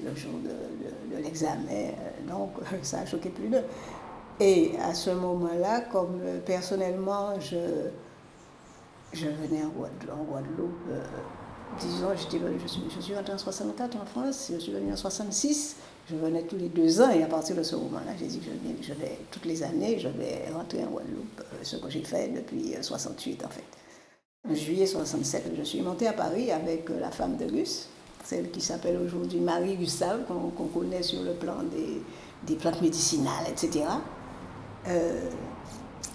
le 0.03 0.15
jour 0.15 0.33
de, 0.43 1.15
de, 1.15 1.23
l'examen. 1.23 1.91
Donc, 2.27 2.51
ça 2.81 2.99
a 2.99 3.05
choqué 3.05 3.29
plus 3.29 3.47
d'eux. 3.47 3.63
Et 4.39 4.71
à 4.83 4.93
ce 4.93 5.11
moment-là, 5.11 5.81
comme 5.81 6.19
personnellement, 6.45 7.39
je, 7.39 7.89
je 9.13 9.27
venais 9.27 9.63
en 9.63 9.69
Guadeloupe, 9.69 10.89
disons, 11.79 12.07
je, 12.15 12.67
suis, 12.67 12.81
je 12.95 13.01
suis 13.01 13.15
rentrée 13.15 13.33
en 13.33 13.37
64 13.37 13.97
en 13.97 14.05
France, 14.05 14.51
je 14.51 14.57
suis 14.57 14.71
venue 14.71 14.91
en 14.91 14.97
66, 14.97 15.75
je 16.11 16.15
venais 16.15 16.43
tous 16.43 16.57
les 16.57 16.69
deux 16.69 17.01
ans 17.01 17.09
et 17.09 17.23
à 17.23 17.27
partir 17.27 17.55
de 17.55 17.63
ce 17.63 17.75
moment-là, 17.75 18.11
j'ai 18.19 18.27
dit 18.27 18.39
que 18.39 18.45
je, 18.45 18.87
je, 18.87 18.93
vais, 18.93 19.17
toutes 19.31 19.45
les 19.45 19.63
années, 19.63 19.97
je 19.99 20.09
vais 20.09 20.51
rentrer 20.53 20.83
en 20.83 20.89
Guadeloupe, 20.89 21.41
euh, 21.41 21.57
ce 21.63 21.77
que 21.77 21.89
j'ai 21.89 22.03
fait 22.03 22.27
depuis 22.29 22.75
68 22.81 23.45
en 23.45 23.49
fait. 23.49 23.63
En 24.49 24.55
juillet 24.55 24.87
67, 24.87 25.51
je 25.57 25.61
suis 25.63 25.81
montée 25.81 26.07
à 26.07 26.13
Paris 26.13 26.51
avec 26.51 26.89
la 26.89 27.11
femme 27.11 27.37
de 27.37 27.45
Gus, 27.45 27.87
celle 28.23 28.49
qui 28.49 28.61
s'appelle 28.61 28.97
aujourd'hui 28.97 29.39
Marie 29.39 29.75
Gustave, 29.75 30.25
qu'on 30.25 30.67
connaît 30.67 31.03
sur 31.03 31.21
le 31.21 31.33
plan 31.33 31.63
des, 31.63 32.01
des 32.47 32.55
plantes 32.55 32.81
médicinales, 32.81 33.45
etc. 33.49 33.85
Euh, 34.87 35.29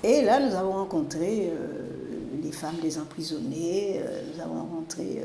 et 0.03 0.23
là, 0.23 0.41
nous 0.41 0.55
avons 0.55 0.73
rencontré 0.73 1.51
euh, 1.51 1.89
les 2.43 2.53
femmes 2.53 2.79
des 2.83 2.99
emprisonnés, 2.99 4.01
euh, 4.01 4.23
nous 4.35 4.43
avons 4.43 4.61
rencontré 4.61 5.23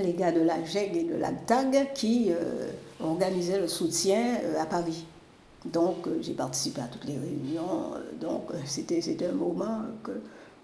les 0.00 0.12
gars 0.12 0.32
de 0.32 0.40
la 0.40 0.62
GEG 0.64 0.96
et 0.96 1.04
de 1.04 1.16
la 1.16 1.32
TAG 1.32 1.92
qui 1.92 2.30
organisaient 3.00 3.60
le 3.60 3.68
soutien 3.68 4.38
à 4.60 4.66
Paris. 4.66 5.04
Donc, 5.64 6.08
j'ai 6.20 6.34
participé 6.34 6.80
à 6.80 6.86
toutes 6.86 7.04
les 7.04 7.18
réunions, 7.18 7.92
donc 8.20 8.50
c'était 8.64 9.26
un 9.26 9.32
moment 9.32 9.82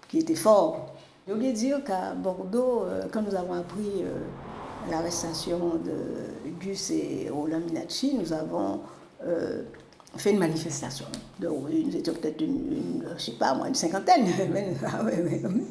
qui 0.07 0.19
était 0.19 0.35
fort. 0.35 0.93
Oublié 1.29 1.51
de 1.51 1.57
dire 1.57 1.83
qu'à 1.83 2.13
Bordeaux, 2.13 2.83
quand 3.11 3.21
nous 3.21 3.35
avons 3.35 3.53
appris 3.53 4.03
l'arrestation 4.89 5.73
de 5.83 6.49
Gus 6.59 6.91
et 6.91 7.29
Roland 7.29 7.59
Minacci, 7.59 8.15
nous 8.15 8.31
avons 8.33 8.81
euh, 9.25 9.63
fait 10.17 10.31
une 10.31 10.39
manifestation. 10.39 11.05
Nous 11.39 11.95
étions 11.95 12.13
peut-être 12.13 12.41
une, 12.41 13.03
je 13.17 13.23
sais 13.23 13.31
pas 13.33 13.53
moi, 13.53 13.67
une 13.67 13.75
cinquantaine, 13.75 14.25
ah 14.85 15.01
une 15.11 15.65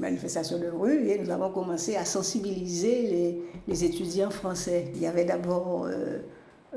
manifestation 0.00 0.58
de 0.58 0.66
rue, 0.66 1.08
et 1.08 1.18
nous 1.18 1.30
avons 1.30 1.50
commencé 1.50 1.96
à 1.96 2.04
sensibiliser 2.04 3.38
les, 3.68 3.84
étudiants 3.84 4.30
français. 4.30 4.86
Il 4.94 5.00
y 5.00 5.06
avait 5.06 5.24
d'abord 5.24 5.84
euh, 5.86 6.18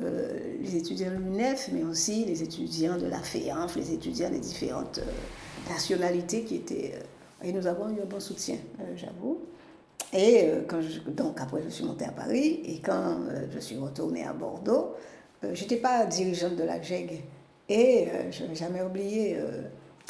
euh, 0.01 0.39
les 0.61 0.75
étudiants 0.75 1.09
de 1.09 1.15
l'UNEF, 1.15 1.69
mais 1.73 1.83
aussi 1.83 2.25
les 2.25 2.43
étudiants 2.43 2.97
de 2.97 3.07
la 3.07 3.19
FEANF, 3.19 3.75
les 3.75 3.93
étudiants 3.93 4.29
des 4.29 4.39
différentes 4.39 4.99
nationalités 5.69 6.43
qui 6.43 6.57
étaient. 6.57 6.93
et 7.43 7.51
nous 7.51 7.65
avons 7.65 7.89
eu 7.89 8.01
un 8.01 8.05
bon 8.05 8.19
soutien, 8.19 8.57
j'avoue. 8.95 9.39
Et 10.13 10.49
donc 11.07 11.39
après, 11.41 11.61
je 11.65 11.69
suis 11.69 11.85
montée 11.85 12.05
à 12.05 12.11
Paris, 12.11 12.61
et 12.65 12.79
quand 12.79 13.17
je 13.51 13.59
suis 13.59 13.77
retournée 13.77 14.23
à 14.23 14.33
Bordeaux, 14.33 14.93
euh, 15.43 15.51
je 15.53 15.61
n'étais 15.61 15.77
pas 15.77 16.05
dirigeante 16.05 16.55
de 16.55 16.63
la 16.63 16.81
GEG. 16.81 17.23
Et 17.69 18.07
euh, 18.07 18.31
je 18.31 18.43
n'ai 18.43 18.55
jamais 18.55 18.81
oublié 18.81 19.37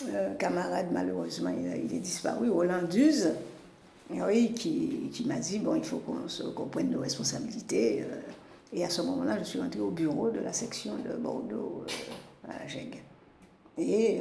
euh, 0.07 0.33
camarade, 0.35 0.87
malheureusement, 0.91 1.49
il, 1.49 1.95
est 1.95 1.99
disparu, 1.99 2.49
Roland 2.49 2.83
Duze, 2.83 3.31
oui, 4.09 4.53
qui, 4.53 5.09
qui 5.11 5.25
m'a 5.25 5.39
dit 5.39 5.59
bon, 5.59 5.75
il 5.75 5.83
faut 5.83 5.97
qu'on 5.97 6.65
prenne 6.65 6.89
nos 6.89 6.99
responsabilités. 6.99 8.03
Et 8.71 8.83
à 8.83 8.89
ce 8.89 9.01
moment-là, 9.01 9.39
je 9.39 9.43
suis 9.43 9.59
rentrée 9.59 9.79
au 9.79 9.91
bureau 9.91 10.29
de 10.29 10.39
la 10.39 10.53
section 10.53 10.93
de 10.97 11.15
Bordeaux 11.17 11.85
à 12.47 12.59
la 12.59 12.67
GEG. 12.67 13.01
Et 13.77 14.19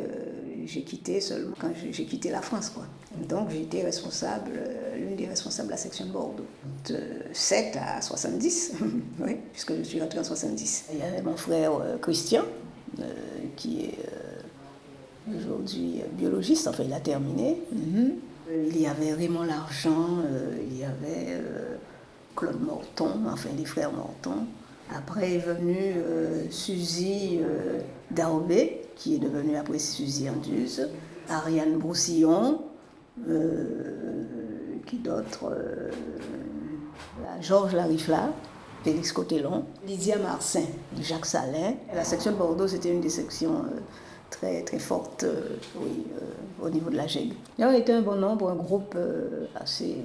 j'ai 0.64 0.82
quitté 0.82 1.20
seulement 1.20 1.54
quand 1.58 1.70
j'ai 1.74 2.04
quitté 2.04 2.30
la 2.30 2.40
France. 2.40 2.70
Quoi. 2.70 2.84
Donc 3.28 3.50
j'étais 3.50 3.82
responsable, 3.82 4.52
l'une 4.96 5.16
des 5.16 5.26
responsables 5.26 5.68
de 5.68 5.72
la 5.72 5.78
section 5.78 6.06
de 6.06 6.12
Bordeaux, 6.12 6.46
de 6.88 6.98
7 7.32 7.76
à 7.76 8.00
70, 8.00 8.74
oui, 9.20 9.36
puisque 9.52 9.76
je 9.76 9.82
suis 9.82 10.00
rentrée 10.00 10.18
en 10.18 10.24
70. 10.24 10.84
Il 10.92 10.98
y 10.98 11.02
avait 11.02 11.22
mon 11.22 11.36
frère 11.36 11.72
euh, 11.74 11.98
Christian, 11.98 12.42
euh, 12.98 13.02
qui 13.56 13.84
est 13.86 13.98
euh, 13.98 14.11
aujourd'hui 15.36 16.02
biologiste, 16.12 16.68
enfin 16.68 16.84
il 16.86 16.92
a 16.92 17.00
terminé. 17.00 17.58
Mhm. 17.72 18.12
Il 18.68 18.80
y 18.80 18.86
avait 18.86 19.14
Raymond 19.14 19.44
Largent, 19.44 20.18
il 20.68 20.76
y 20.76 20.84
avait 20.84 21.40
Claude 22.36 22.60
Morton, 22.60 23.20
enfin 23.26 23.48
les 23.56 23.64
frères 23.64 23.92
Morton. 23.92 24.46
Après 24.94 25.34
est 25.34 25.38
venue 25.38 25.94
Suzy 26.50 27.38
Daubé, 28.10 28.82
qui 28.96 29.14
est 29.14 29.18
devenue 29.18 29.56
après 29.56 29.78
Suzy 29.78 30.28
Anduze, 30.28 30.88
Ariane 31.28 31.78
Broussillon, 31.78 32.60
euh, 33.28 34.24
qui 34.86 34.96
d'autre 34.96 35.50
euh, 35.50 35.90
Georges 37.40 37.74
Larifla, 37.74 38.32
Félix 38.84 39.12
Cotellon, 39.12 39.64
Lydia 39.86 40.18
Marcin, 40.18 40.64
Jacques 41.00 41.26
Salin. 41.26 41.74
La 41.94 42.04
section 42.04 42.32
de 42.32 42.36
Bordeaux, 42.36 42.68
c'était 42.68 42.90
une 42.90 43.00
des 43.00 43.10
sections 43.10 43.64
euh, 43.64 43.80
très, 44.32 44.62
très 44.62 44.78
fortes 44.78 45.24
oui, 45.76 46.04
au 46.60 46.68
niveau 46.68 46.90
de 46.90 46.96
la 46.96 47.06
GEG. 47.06 47.32
on 47.58 47.72
était 47.72 47.92
un 47.92 48.02
bon 48.02 48.16
nombre, 48.16 48.50
un 48.50 48.56
groupe 48.56 48.96
assez, 49.54 49.96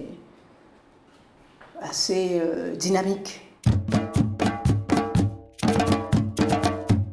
assez 1.81 2.41
dynamique. 2.77 3.41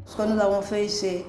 Ce 0.07 0.17
que 0.17 0.23
nous 0.23 0.41
avons 0.41 0.63
fait, 0.63 0.89
c'est 0.89 1.25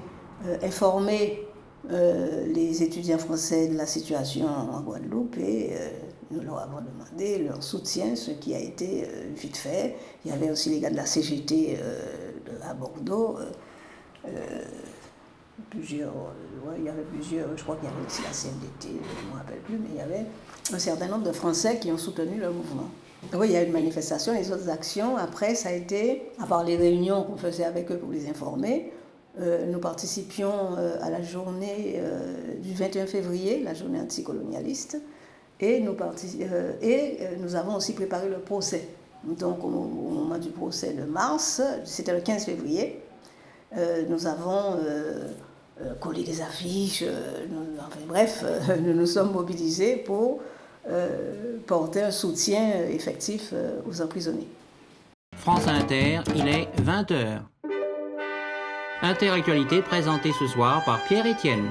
informer 0.62 1.46
euh, 1.92 2.48
les 2.48 2.82
étudiants 2.82 3.20
français 3.20 3.68
de 3.68 3.78
la 3.78 3.86
situation 3.86 4.48
en 4.48 4.82
Guadeloupe 4.82 5.38
et 5.38 5.74
euh, 5.74 5.90
nous 6.32 6.42
leur 6.42 6.58
avons 6.58 6.80
demandé 6.82 7.38
leur 7.38 7.62
soutien, 7.62 8.16
ce 8.16 8.32
qui 8.32 8.56
a 8.56 8.60
été 8.60 9.04
euh, 9.04 9.34
vite 9.36 9.56
fait. 9.58 9.96
Il 10.24 10.32
y 10.32 10.34
avait 10.34 10.50
aussi 10.50 10.72
les 10.72 10.80
gars 10.80 10.90
de 10.90 10.96
la 10.96 11.06
CGT 11.06 11.78
à 12.68 12.74
Bordeaux. 12.74 13.38
Plusieurs, 15.70 16.14
il 16.78 16.84
y 16.84 16.90
avait 16.90 17.04
plusieurs, 17.04 17.48
je 17.56 17.64
crois 17.64 17.76
qu'il 17.76 17.90
y 17.90 17.92
avait 17.92 18.06
aussi 18.06 18.22
la 18.22 18.30
CNDT, 18.30 18.88
je 19.02 19.26
ne 19.26 19.32
me 19.32 19.38
rappelle 19.38 19.60
plus, 19.60 19.78
mais 19.78 19.90
il 19.94 19.98
y 19.98 20.02
avait 20.02 20.26
un 20.74 20.80
certain 20.80 21.08
nombre 21.08 21.24
de 21.24 21.32
Français 21.32 21.80
qui 21.80 21.92
ont 21.92 21.98
soutenu 21.98 22.40
le 22.40 22.50
mouvement. 22.50 22.90
Oui, 23.34 23.48
il 23.48 23.54
y 23.54 23.58
a 23.58 23.64
eu 23.64 23.66
une 23.66 23.72
manifestation, 23.72 24.34
les 24.34 24.52
autres 24.52 24.70
actions. 24.70 25.18
Après, 25.18 25.56
ça 25.56 25.70
a 25.70 25.72
été, 25.72 26.32
à 26.40 26.46
part 26.46 26.64
les 26.64 26.78
réunions 26.78 27.24
qu'on 27.24 27.38
faisait 27.38 27.64
avec 27.64 27.92
eux 27.92 27.98
pour 27.98 28.12
les 28.12 28.30
informer, 28.30 28.92
euh, 29.40 29.66
nous 29.66 29.80
participions 29.80 30.78
euh, 30.78 30.98
à 31.02 31.10
la 31.10 31.22
journée 31.22 31.96
euh, 31.98 32.56
du 32.62 32.74
21 32.74 33.06
février, 33.06 33.62
la 33.64 33.74
journée 33.74 34.00
anticolonialiste, 34.00 35.02
et 35.60 35.80
nous, 35.80 35.96
et 36.82 37.18
nous 37.40 37.56
avons 37.56 37.76
aussi 37.76 37.94
préparé 37.94 38.30
le 38.30 38.40
procès. 38.40 38.88
Donc 39.24 39.64
au, 39.64 39.70
moment 39.70 40.38
du 40.38 40.50
procès 40.50 40.94
de 40.94 41.04
mars, 41.04 41.62
c'était 41.86 42.14
le 42.14 42.20
15 42.20 42.46
février, 42.46 43.02
nous 44.10 44.28
avons 44.28 44.78
collé 46.00 46.24
des 46.24 46.42
affiches, 46.42 47.04
enfin, 47.80 48.00
bref, 48.08 48.44
nous 48.82 48.94
nous 48.96 49.06
sommes 49.06 49.32
mobilisés 49.32 49.98
pour 49.98 50.42
porter 51.66 52.04
un 52.04 52.12
soutien 52.12 52.86
effectif 52.90 53.54
aux 53.90 54.02
emprisonnés. 54.02 54.48
France 55.38 55.68
Inter, 55.68 56.22
il 56.36 56.48
est 56.48 56.68
20h. 56.82 57.42
Interactualité 59.02 59.82
présentée 59.82 60.32
ce 60.40 60.48
soir 60.48 60.84
par 60.86 61.04
Pierre 61.04 61.26
Etienne. 61.26 61.70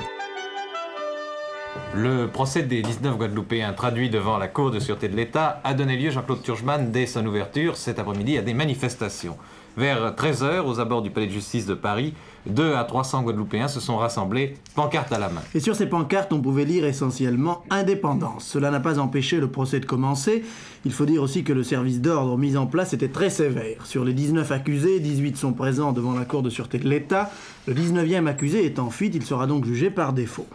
Le 1.95 2.27
procès 2.27 2.63
des 2.63 2.83
19 2.83 3.17
Guadeloupéens 3.17 3.73
traduits 3.73 4.11
devant 4.11 4.37
la 4.37 4.49
Cour 4.49 4.71
de 4.71 4.79
sûreté 4.79 5.09
de 5.09 5.17
l'État 5.17 5.61
a 5.65 5.75
donné 5.75 5.97
lieu, 5.97 6.11
Jean-Claude 6.11 6.43
Turgeman, 6.43 6.93
dès 6.93 7.07
son 7.07 7.25
ouverture 7.27 7.77
cet 7.77 7.99
après-midi, 7.99 8.37
à 8.37 8.43
des 8.43 8.55
manifestations. 8.55 9.37
Vers 9.77 10.15
13h, 10.15 10.61
aux 10.61 10.79
abords 10.79 11.03
du 11.03 11.11
palais 11.11 11.27
de 11.27 11.33
justice 11.33 11.67
de 11.67 11.75
Paris, 11.75 12.15
2 12.47 12.75
à 12.75 12.85
300 12.85 13.23
Guadeloupéens 13.23 13.67
se 13.67 13.81
sont 13.81 13.97
rassemblés, 13.97 14.55
pancartes 14.77 15.13
à 15.13 15.19
la 15.19 15.29
main. 15.29 15.41
Et 15.53 15.59
sur 15.59 15.75
ces 15.75 15.87
pancartes, 15.87 16.33
on 16.33 16.41
pouvait 16.41 16.65
lire 16.65 16.85
essentiellement 16.85 17.65
indépendance. 17.71 18.45
Cela 18.45 18.71
n'a 18.71 18.79
pas 18.79 19.01
empêché 19.01 19.41
le 19.41 19.49
procès 19.49 19.81
de 19.81 19.87
commencer. 19.87 20.45
Il 20.85 20.93
faut 20.93 21.07
dire 21.07 21.23
aussi 21.23 21.43
que 21.43 21.53
le 21.53 21.65
service 21.65 22.01
d'ordre 22.01 22.39
mis 22.39 22.57
en 22.57 22.67
place 22.67 22.93
était 22.93 23.09
très 23.09 23.31
sévère. 23.31 23.85
Sur 23.85 24.05
les 24.05 24.13
19 24.13 24.53
accusés, 24.53 25.01
18 25.01 25.37
sont 25.37 25.53
présents 25.53 25.93
devant 25.93 26.13
la 26.13 26.25
Cour 26.25 26.43
de 26.43 26.51
sûreté 26.51 26.79
de 26.79 26.89
l'État. 26.89 27.31
Le 27.67 27.75
19e 27.75 28.29
accusé 28.29 28.65
est 28.65 28.79
en 28.79 28.91
fuite, 28.91 29.17
il 29.17 29.25
sera 29.25 29.49
donc 29.49 29.65
jugé 29.65 29.91
par 29.91 30.13
défaut. 30.13 30.47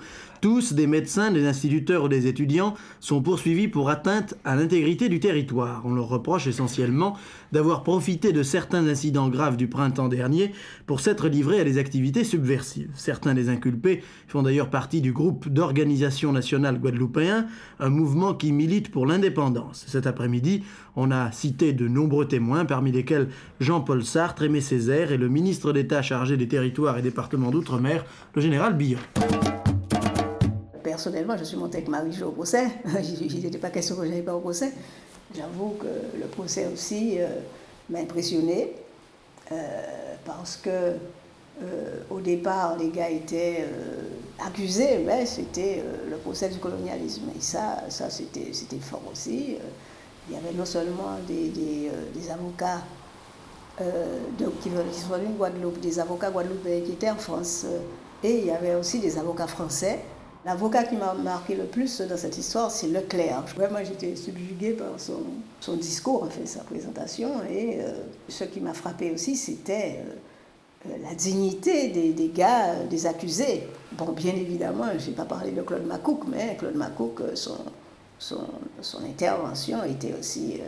Tous, 0.42 0.72
des 0.72 0.88
médecins, 0.88 1.32
des 1.32 1.46
instituteurs 1.46 2.06
ou 2.06 2.08
des 2.08 2.28
étudiants, 2.28 2.74
sont 3.02 3.22
poursuivis 3.22 3.68
pour 3.68 3.90
atteinte 3.90 4.36
à 4.46 4.56
l'intégrité 4.56 5.10
du 5.10 5.20
territoire. 5.20 5.82
On 5.84 5.94
leur 5.94 6.08
reproche 6.08 6.48
essentiellement 6.48 7.18
d'avoir 7.52 7.84
profité 7.84 8.32
de 8.32 8.42
certains 8.42 8.88
incidents 8.88 9.28
graves 9.28 9.58
du 9.58 9.68
printemps 9.68 10.08
dernier 10.08 10.54
pour 10.86 11.02
s'être 11.02 11.28
livrés 11.28 11.60
à 11.60 11.64
des 11.66 11.78
activités 11.78 12.24
subversives. 12.24 12.90
Certains 12.94 13.34
des 13.34 13.50
inculpés 13.50 14.02
font 14.28 14.42
d'ailleurs 14.42 14.70
partie 14.70 15.02
du 15.02 15.12
groupe 15.12 15.50
d'organisation 15.50 16.32
nationale 16.32 16.80
guadeloupéen, 16.80 17.48
un 17.80 17.90
mouvement 17.90 18.34
qui 18.34 18.54
milite 18.54 18.92
pour 18.92 19.06
l'indépendance. 19.06 19.84
Cet 19.88 20.08
après-midi, 20.08 20.64
on 20.96 21.12
a 21.12 21.32
cité 21.34 21.74
de 21.74 21.88
nombreux 21.88 22.28
témoins, 22.28 22.64
parmi 22.66 22.92
lesquels 22.92 23.28
Jean-Paul 23.60 24.06
Sartre, 24.06 24.44
Aimé 24.44 24.62
Césaire 24.62 25.12
et 25.12 25.18
le 25.18 25.28
ministre 25.28 25.74
d'État 25.74 26.02
chargé 26.02 26.38
des 26.38 26.48
territoires 26.48 26.98
et 26.98 27.02
départements 27.02 27.52
d'outre-mer, 27.52 28.06
le 28.36 28.42
général 28.42 28.78
Billon 28.78 29.00
personnellement, 31.00 31.38
je 31.38 31.46
suis 31.46 31.56
montée 31.56 31.78
avec 31.78 31.88
Marie-Jo 31.88 32.28
au 32.28 32.32
procès. 32.32 32.68
Il 33.22 33.42
n'était 33.42 33.58
pas 33.58 33.70
question 33.70 33.96
que 33.96 34.06
je 34.06 34.20
pas 34.20 34.36
au 34.36 34.42
procès. 34.42 34.74
J'avoue 35.34 35.78
que 35.80 36.20
le 36.20 36.26
procès 36.26 36.68
aussi 36.74 37.16
euh, 37.20 37.28
m'a 37.90 38.00
impressionné 38.00 38.74
euh, 39.54 39.56
parce 40.26 40.58
que 40.58 40.70
euh, 40.70 42.04
au 42.10 42.20
départ, 42.20 42.76
les 42.78 42.90
gars 42.90 43.10
étaient 43.10 43.66
accusés, 44.46 45.00
mais 45.06 45.26
c'était 45.26 45.82
le 46.10 46.18
procès 46.18 46.50
du 46.50 46.60
colonialisme. 46.60 47.30
Et 47.38 47.40
ça, 47.40 47.86
ça 47.88 48.10
c'était 48.10 48.52
fort 48.82 49.04
aussi. 49.10 49.56
Il 50.28 50.36
y 50.36 50.38
avait 50.38 50.54
non 50.54 50.66
seulement 50.66 51.16
des, 51.26 52.30
avocats 52.30 52.84
qui, 53.78 54.44
qui 54.92 55.00
sont 55.00 55.14
venus 55.14 55.30
de 55.30 55.38
Guadeloupe, 55.38 55.80
des 55.80 55.98
avocats 55.98 56.30
guadeloupéens 56.30 56.82
qui 56.82 56.92
étaient 56.92 57.10
en 57.10 57.16
France, 57.16 57.66
et 58.22 58.40
il 58.40 58.46
y 58.48 58.52
avait 58.52 58.76
aussi 58.76 59.00
des 59.00 59.18
avocats 59.18 59.48
français 59.48 60.00
L'avocat 60.46 60.84
qui 60.84 60.96
m'a 60.96 61.14
marqué 61.14 61.54
le 61.56 61.66
plus 61.66 62.00
dans 62.02 62.16
cette 62.16 62.38
histoire, 62.38 62.72
c'est 62.72 62.88
Leclerc. 62.88 63.44
Vraiment, 63.58 63.80
j'étais 63.84 64.16
subjuguée 64.16 64.72
par 64.72 64.88
son, 64.98 65.76
discours, 65.76 66.24
en 66.24 66.30
fait, 66.30 66.46
sa 66.46 66.62
présentation. 66.62 67.30
Et 67.50 67.82
euh, 67.82 67.92
ce 68.30 68.46
qui 68.46 68.62
m'a 68.62 68.74
frappé 68.74 69.12
aussi, 69.12 69.36
c'était 69.36 70.00
euh, 70.88 70.96
la 71.04 71.14
dignité 71.14 71.90
des, 71.90 72.32
gars, 72.34 72.76
des 72.90 73.06
accusés. 73.06 73.68
Bon, 73.92 74.14
bien 74.14 74.34
évidemment, 74.34 74.86
je 74.98 75.10
n'ai 75.10 75.16
pas 75.16 75.26
parlé 75.26 75.52
de 75.52 75.62
Claude 75.62 75.86
Macouc, 75.86 76.22
mais 76.30 76.56
Claude 76.58 76.82
euh, 77.20 77.36
son, 77.36 77.58
son, 78.18 78.48
son 78.82 79.04
intervention 79.04 79.84
était 79.84 80.16
aussi 80.18 80.62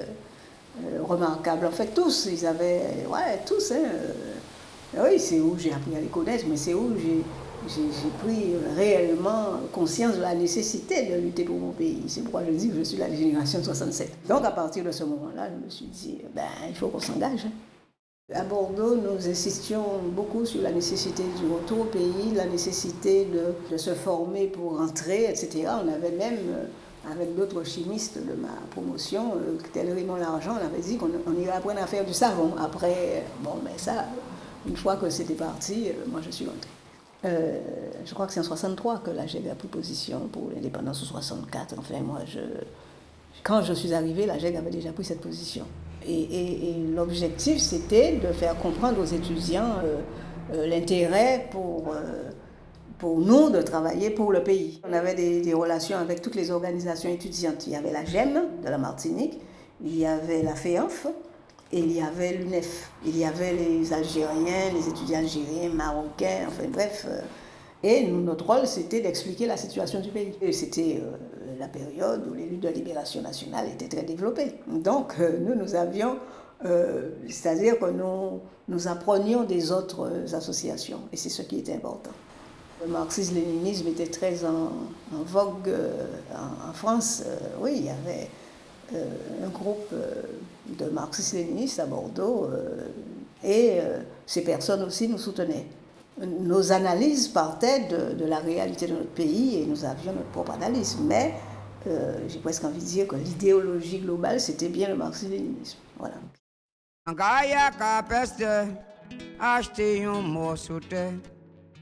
remarquable. 1.01 1.65
En 1.65 1.71
fait, 1.71 1.93
tous, 1.93 2.27
ils 2.29 2.45
avaient. 2.45 3.05
Ouais, 3.09 3.39
tous, 3.45 3.71
hein. 3.71 5.01
oui, 5.01 5.17
c'est 5.17 5.39
où 5.39 5.55
j'ai 5.57 5.71
appris 5.71 5.95
à 5.95 6.01
les 6.01 6.07
connaître, 6.07 6.43
mais 6.49 6.57
c'est 6.57 6.73
où 6.73 6.93
j'ai 6.97 7.23
j'ai 7.67 8.09
pris 8.23 8.55
réellement 8.75 9.59
conscience 9.71 10.15
de 10.15 10.21
la 10.21 10.35
nécessité 10.35 11.03
de 11.03 11.15
lutter 11.21 11.43
pour 11.43 11.57
mon 11.57 11.71
pays. 11.71 12.03
C'est 12.07 12.21
pourquoi 12.21 12.43
je 12.45 12.51
dis 12.51 12.69
que 12.69 12.75
je 12.75 12.83
suis 12.83 12.97
la 12.97 13.13
génération 13.13 13.63
67. 13.63 14.27
Donc 14.27 14.43
à 14.43 14.51
partir 14.51 14.83
de 14.83 14.91
ce 14.91 15.03
moment-là, 15.03 15.49
je 15.49 15.65
me 15.65 15.69
suis 15.69 15.85
dit, 15.85 16.19
ben, 16.33 16.43
il 16.67 16.75
faut 16.75 16.87
qu'on 16.87 16.99
s'engage. 16.99 17.45
Hein. 17.45 17.51
À 18.33 18.43
Bordeaux, 18.43 18.95
nous 18.95 19.27
insistions 19.27 19.83
beaucoup 20.15 20.45
sur 20.45 20.61
la 20.61 20.71
nécessité 20.71 21.23
du 21.37 21.51
retour 21.51 21.81
au 21.81 21.85
pays, 21.85 22.31
la 22.33 22.45
nécessité 22.45 23.25
de, 23.25 23.77
se 23.77 23.93
former 23.93 24.47
pour 24.47 24.77
rentrer, 24.77 25.25
etc. 25.25 25.65
On 25.83 25.91
avait 25.91 26.11
même, 26.11 26.37
euh, 26.49 27.11
avec 27.11 27.35
d'autres 27.35 27.65
chimistes 27.65 28.19
de 28.19 28.33
ma 28.41 28.53
promotion, 28.69 29.33
euh, 29.35 29.57
tel 29.73 29.91
Raymond 29.91 30.15
Largent, 30.15 30.53
on 30.53 30.65
avait 30.65 30.81
dit 30.81 30.97
qu'on 30.97 31.09
irait 31.41 31.51
apprendre 31.51 31.81
à 31.81 31.87
faire 31.87 32.05
du 32.05 32.13
savon. 32.13 32.53
Après, 32.57 33.23
bon, 33.43 33.55
mais 33.65 33.77
ça, 33.77 34.05
une 34.65 34.77
fois 34.77 34.95
que 34.95 35.09
c'était 35.09 35.33
parti, 35.33 35.89
euh, 35.89 36.05
moi 36.09 36.21
je 36.25 36.31
suis 36.31 36.45
rentrée. 36.45 36.69
Euh, 37.23 37.59
je 38.03 38.13
crois 38.13 38.25
que 38.25 38.33
c'est 38.33 38.39
en 38.39 38.43
63 38.43 38.99
que 38.99 39.11
la 39.11 39.27
GEG 39.27 39.47
a 39.47 39.55
pris 39.55 39.67
position 39.67 40.21
pour 40.31 40.49
l'indépendance, 40.53 41.01
ou 41.03 41.05
64. 41.05 41.75
Enfin, 41.77 41.99
moi, 41.99 42.19
je, 42.25 42.39
quand 43.43 43.61
je 43.61 43.73
suis 43.73 43.93
arrivée, 43.93 44.25
la 44.25 44.39
GEG 44.39 44.55
avait 44.55 44.71
déjà 44.71 44.91
pris 44.91 45.03
cette 45.03 45.21
position. 45.21 45.65
Et, 46.07 46.73
l'objectif, 46.95 47.59
c'était 47.59 48.13
de 48.13 48.33
faire 48.33 48.57
comprendre 48.57 48.99
aux 48.99 49.05
étudiants 49.05 49.75
euh, 49.83 49.97
euh, 50.53 50.67
l'intérêt 50.67 51.47
pour, 51.51 51.93
pour 52.97 53.19
nous 53.19 53.51
de 53.51 53.61
travailler 53.61 54.09
pour 54.09 54.31
le 54.31 54.43
pays. 54.43 54.81
On 54.87 54.93
avait 54.93 55.13
des, 55.13 55.53
relations 55.53 55.97
avec 55.97 56.21
toutes 56.21 56.35
les 56.35 56.49
organisations 56.49 57.09
étudiantes. 57.09 57.67
Il 57.67 57.73
y 57.73 57.75
avait 57.75 57.91
la 57.91 58.03
GEM 58.03 58.41
de 58.63 58.69
la 58.69 58.79
Martinique, 58.79 59.39
il 59.83 59.95
y 59.95 60.07
avait 60.07 60.41
la 60.41 60.55
FEANF, 60.55 61.05
il 61.73 61.91
y 61.91 62.01
avait 62.01 62.33
l'UNEF, 62.33 62.91
il 63.05 63.17
y 63.17 63.25
avait 63.25 63.53
les 63.53 63.93
Algériens, 63.93 64.71
les 64.73 64.89
étudiants 64.89 65.19
algériens, 65.19 65.69
marocains, 65.69 66.45
enfin 66.47 66.67
bref. 66.69 67.05
Euh, 67.07 67.21
et 67.83 68.07
notre 68.07 68.45
rôle, 68.45 68.67
c'était 68.67 69.01
d'expliquer 69.01 69.47
la 69.47 69.57
situation 69.57 70.01
du 70.01 70.09
pays. 70.09 70.33
C'était 70.51 71.01
euh, 71.01 71.55
la 71.59 71.67
période 71.67 72.27
où 72.29 72.33
les 72.33 72.45
luttes 72.45 72.61
de 72.61 72.69
libération 72.69 73.21
nationale 73.21 73.67
étaient 73.69 73.87
très 73.87 74.03
développées. 74.03 74.55
Donc, 74.67 75.13
euh, 75.19 75.39
nous, 75.39 75.55
nous 75.55 75.75
avions, 75.75 76.17
c'est-à-dire 77.27 77.79
que 77.79 77.89
nous, 77.89 78.39
nous 78.67 78.87
apprenions 78.87 79.43
des 79.45 79.71
autres 79.71 80.11
associations, 80.35 80.99
et 81.11 81.17
c'est 81.17 81.29
ce 81.29 81.41
qui 81.41 81.57
était 81.57 81.73
important. 81.73 82.11
Le 82.85 82.91
marxisme-léninisme 82.91 83.87
était 83.87 84.05
très 84.05 84.45
en, 84.45 84.71
vogue 85.25 85.73
en, 86.31 86.71
France. 86.73 87.23
oui, 87.59 87.77
il 87.77 87.85
y 87.85 87.89
avait 87.89 88.29
un 88.93 89.49
groupe 89.49 89.91
de 90.67 90.85
marxistes-léninistes 90.89 91.79
à 91.79 91.85
Bordeaux, 91.85 92.49
euh, 92.51 92.87
et 93.43 93.79
euh, 93.79 93.99
ces 94.25 94.43
personnes 94.43 94.83
aussi 94.83 95.07
nous 95.07 95.17
soutenaient. 95.17 95.65
Nos 96.19 96.71
analyses 96.71 97.27
partaient 97.29 97.87
de, 97.87 98.25
la 98.25 98.39
réalité 98.39 98.85
de 98.85 98.93
notre 98.93 99.09
pays 99.09 99.61
et 99.61 99.65
nous 99.65 99.85
avions 99.85 100.13
notre 100.13 100.29
propre 100.29 100.51
analyse, 100.51 100.97
mais 101.01 101.33
euh, 101.87 102.19
j'ai 102.27 102.39
presque 102.39 102.63
envie 102.63 102.79
de 102.79 102.85
dire 102.85 103.07
que 103.07 103.15
l'idéologie 103.15 103.99
globale, 103.99 104.39
c'était 104.39 104.69
bien 104.69 104.89
le 104.89 104.95
marxisme-léninisme. 104.95 105.79
Voilà. 105.97 106.15
acheter 109.39 110.03
un 110.03 110.21
morceau 110.21 110.79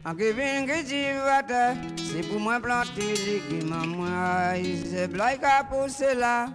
En 0.05 0.15
Kevin 0.15 0.65
c'est 1.97 2.21
pour 2.29 2.39
moi 2.39 2.59
planter 2.61 3.13
les 3.51 3.65
moi, 3.65 4.53
c'est 4.89 5.07
blague 5.09 5.43
à 5.43 5.65
pousser 5.65 6.15
là. 6.15 6.47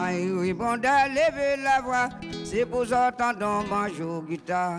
Aïe, 0.00 0.30
oui, 0.30 0.52
bon 0.52 0.74
lever 0.76 1.62
la 1.62 1.80
voix, 1.80 2.08
c'est 2.44 2.64
pour 2.64 2.82
entendre 2.92 3.64
banjo 3.68 4.22
guitare. 4.28 4.78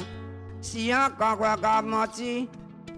Si 0.61 0.93
encore 0.93 1.37
quoi 1.37 1.55
qu'a 1.57 1.81
menti, 1.81 2.47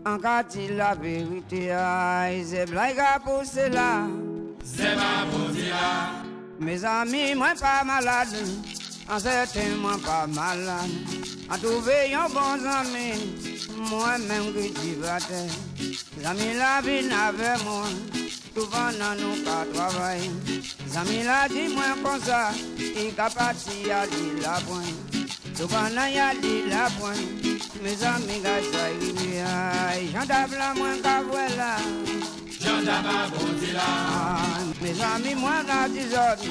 encore 0.05 0.43
dit 0.49 0.69
la 0.69 0.95
vérité. 0.95 1.71
Aïe, 1.71 2.45
c'est 2.47 2.69
blague 2.69 3.01
pour 3.23 3.43
cela. 3.43 4.07
Zeba 4.63 5.25
Bozila. 5.31 6.23
Mes 6.59 6.85
amis, 6.85 7.35
moi 7.35 7.53
pas 7.59 7.83
malade, 7.83 8.35
en 9.11 9.19
certain, 9.19 9.75
moi 9.79 9.97
pas 10.03 10.27
malade. 10.27 10.89
En 11.49 11.57
trouver 11.57 12.13
un 12.13 12.29
bon 12.29 12.65
ami, 12.65 13.13
moi-même 13.89 14.53
que 14.53 14.79
tu 14.79 14.95
vas 15.01 15.19
te. 15.19 16.25
Amis, 16.25 16.53
la 16.57 16.81
vie 16.81 17.07
n'avait 17.07 17.61
moi 17.63 17.87
souvent 18.55 18.91
dans 18.99 19.15
nous 19.21 19.43
pas 19.43 19.65
travail. 19.73 20.29
Zami 20.87 21.23
la 21.23 21.47
dit 21.47 21.73
moins 21.73 21.95
comme 22.03 22.21
ça, 22.21 22.51
il 22.77 23.13
capati 23.13 23.91
à 23.91 24.05
dit 24.07 24.41
la 24.41 24.59
pointe. 24.67 25.21
Souvent 25.55 25.87
y 25.89 26.19
a 26.19 26.33
dit 26.33 26.63
la 26.69 26.89
pointe. 26.99 27.17
Mes 27.83 28.03
amis 28.03 28.41
gâchent 28.43 28.75
aïe, 28.75 30.09
j'en 30.13 30.25
tape 30.25 30.51
la 30.57 30.73
moins 30.73 30.97
qu'à 31.01 31.21
voilà. 31.21 31.77
J'en 32.59 32.85
tape 32.85 33.05
à 33.05 33.27
bon 33.29 33.47
là. 33.73 33.81
Mes 34.81 35.01
amis 35.01 35.35
moins 35.35 35.63
qu'à 35.63 35.87
dix 35.87 36.13
autres, 36.13 36.45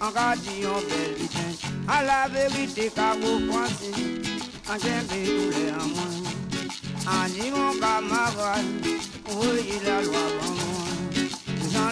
en 0.00 0.10
cas 0.12 0.36
dit 0.36 0.64
on 0.64 0.80
belle 0.88 1.14
vitesse. 1.18 1.70
À 1.88 2.04
la 2.04 2.28
vérité, 2.28 2.90
car 2.94 3.16
vous 3.16 3.40
pensez, 3.50 4.22
en 4.68 4.74
j'ai 4.74 5.24
tous 5.24 5.58
les 5.58 5.70
à 5.70 5.84
moi. 5.86 6.04
En 7.06 7.28
dit 7.28 7.50
mon 7.50 7.72
camarade, 7.80 8.64
oui, 9.28 9.80
la 9.84 10.02
loi 10.02 10.20
pour 10.40 10.52
moi 10.52 10.79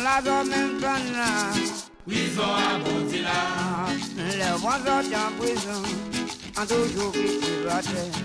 la 0.08 0.22
domaine 0.22 0.80
là. 0.80 1.30
Prison 2.06 2.42
à 2.42 2.78
là. 3.28 3.38
Les 4.16 4.52
bons 4.60 4.80
sortent 4.84 5.14
en 5.14 5.30
prison, 5.38 5.82
en 6.58 6.66
toujours 6.66 7.12
terre. 7.12 8.18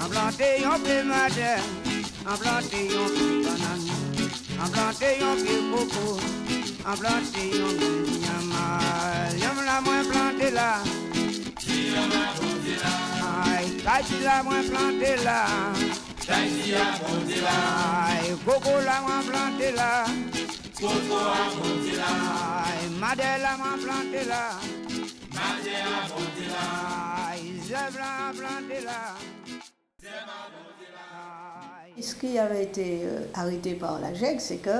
En 0.00 0.08
planté, 0.08 0.48
on 0.66 0.78
peut 0.80 1.04
mater, 1.04 1.60
en 2.26 2.36
planté, 2.36 2.80
on 3.02 3.08
peut 3.16 3.42
banane. 3.44 3.90
En 4.62 4.68
planté, 4.74 5.10
on 5.30 5.36
peut 5.44 5.62
coco, 5.72 6.20
en 6.90 6.96
planté, 6.96 7.44
on 7.66 7.72
peut 7.78 8.06
yama. 8.24 8.64
Yam 9.38 9.58
la 9.64 9.80
moins 9.80 10.04
planté 10.10 10.50
là. 10.50 10.70
Yam 11.94 12.10
la 12.10 12.24
planté 12.38 12.72
là. 12.82 12.94
Aïe, 13.54 14.22
la 14.24 14.42
moins 14.42 14.62
planté 19.22 19.70
là. 19.76 20.04
Taïti 20.82 21.12
a 21.12 21.46
planté 21.48 21.94
là. 21.96 22.74
Aïe, 27.30 27.52
coco 27.60 27.98
la 27.98 28.10
moins 28.16 28.32
planté 28.34 28.80
là. 28.84 29.14
Ce 32.00 32.14
qui 32.16 32.36
avait 32.36 32.64
été 32.64 33.02
euh, 33.04 33.26
arrêté 33.34 33.74
par 33.74 34.00
la 34.00 34.12
GEC, 34.12 34.40
c'est 34.40 34.56
que 34.56 34.70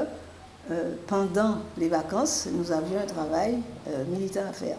euh, 0.70 0.94
pendant 1.06 1.58
les 1.78 1.88
vacances, 1.88 2.48
nous 2.50 2.72
avions 2.72 2.98
un 3.00 3.06
travail 3.06 3.58
euh, 3.88 4.04
militant 4.06 4.46
à 4.48 4.52
faire. 4.52 4.78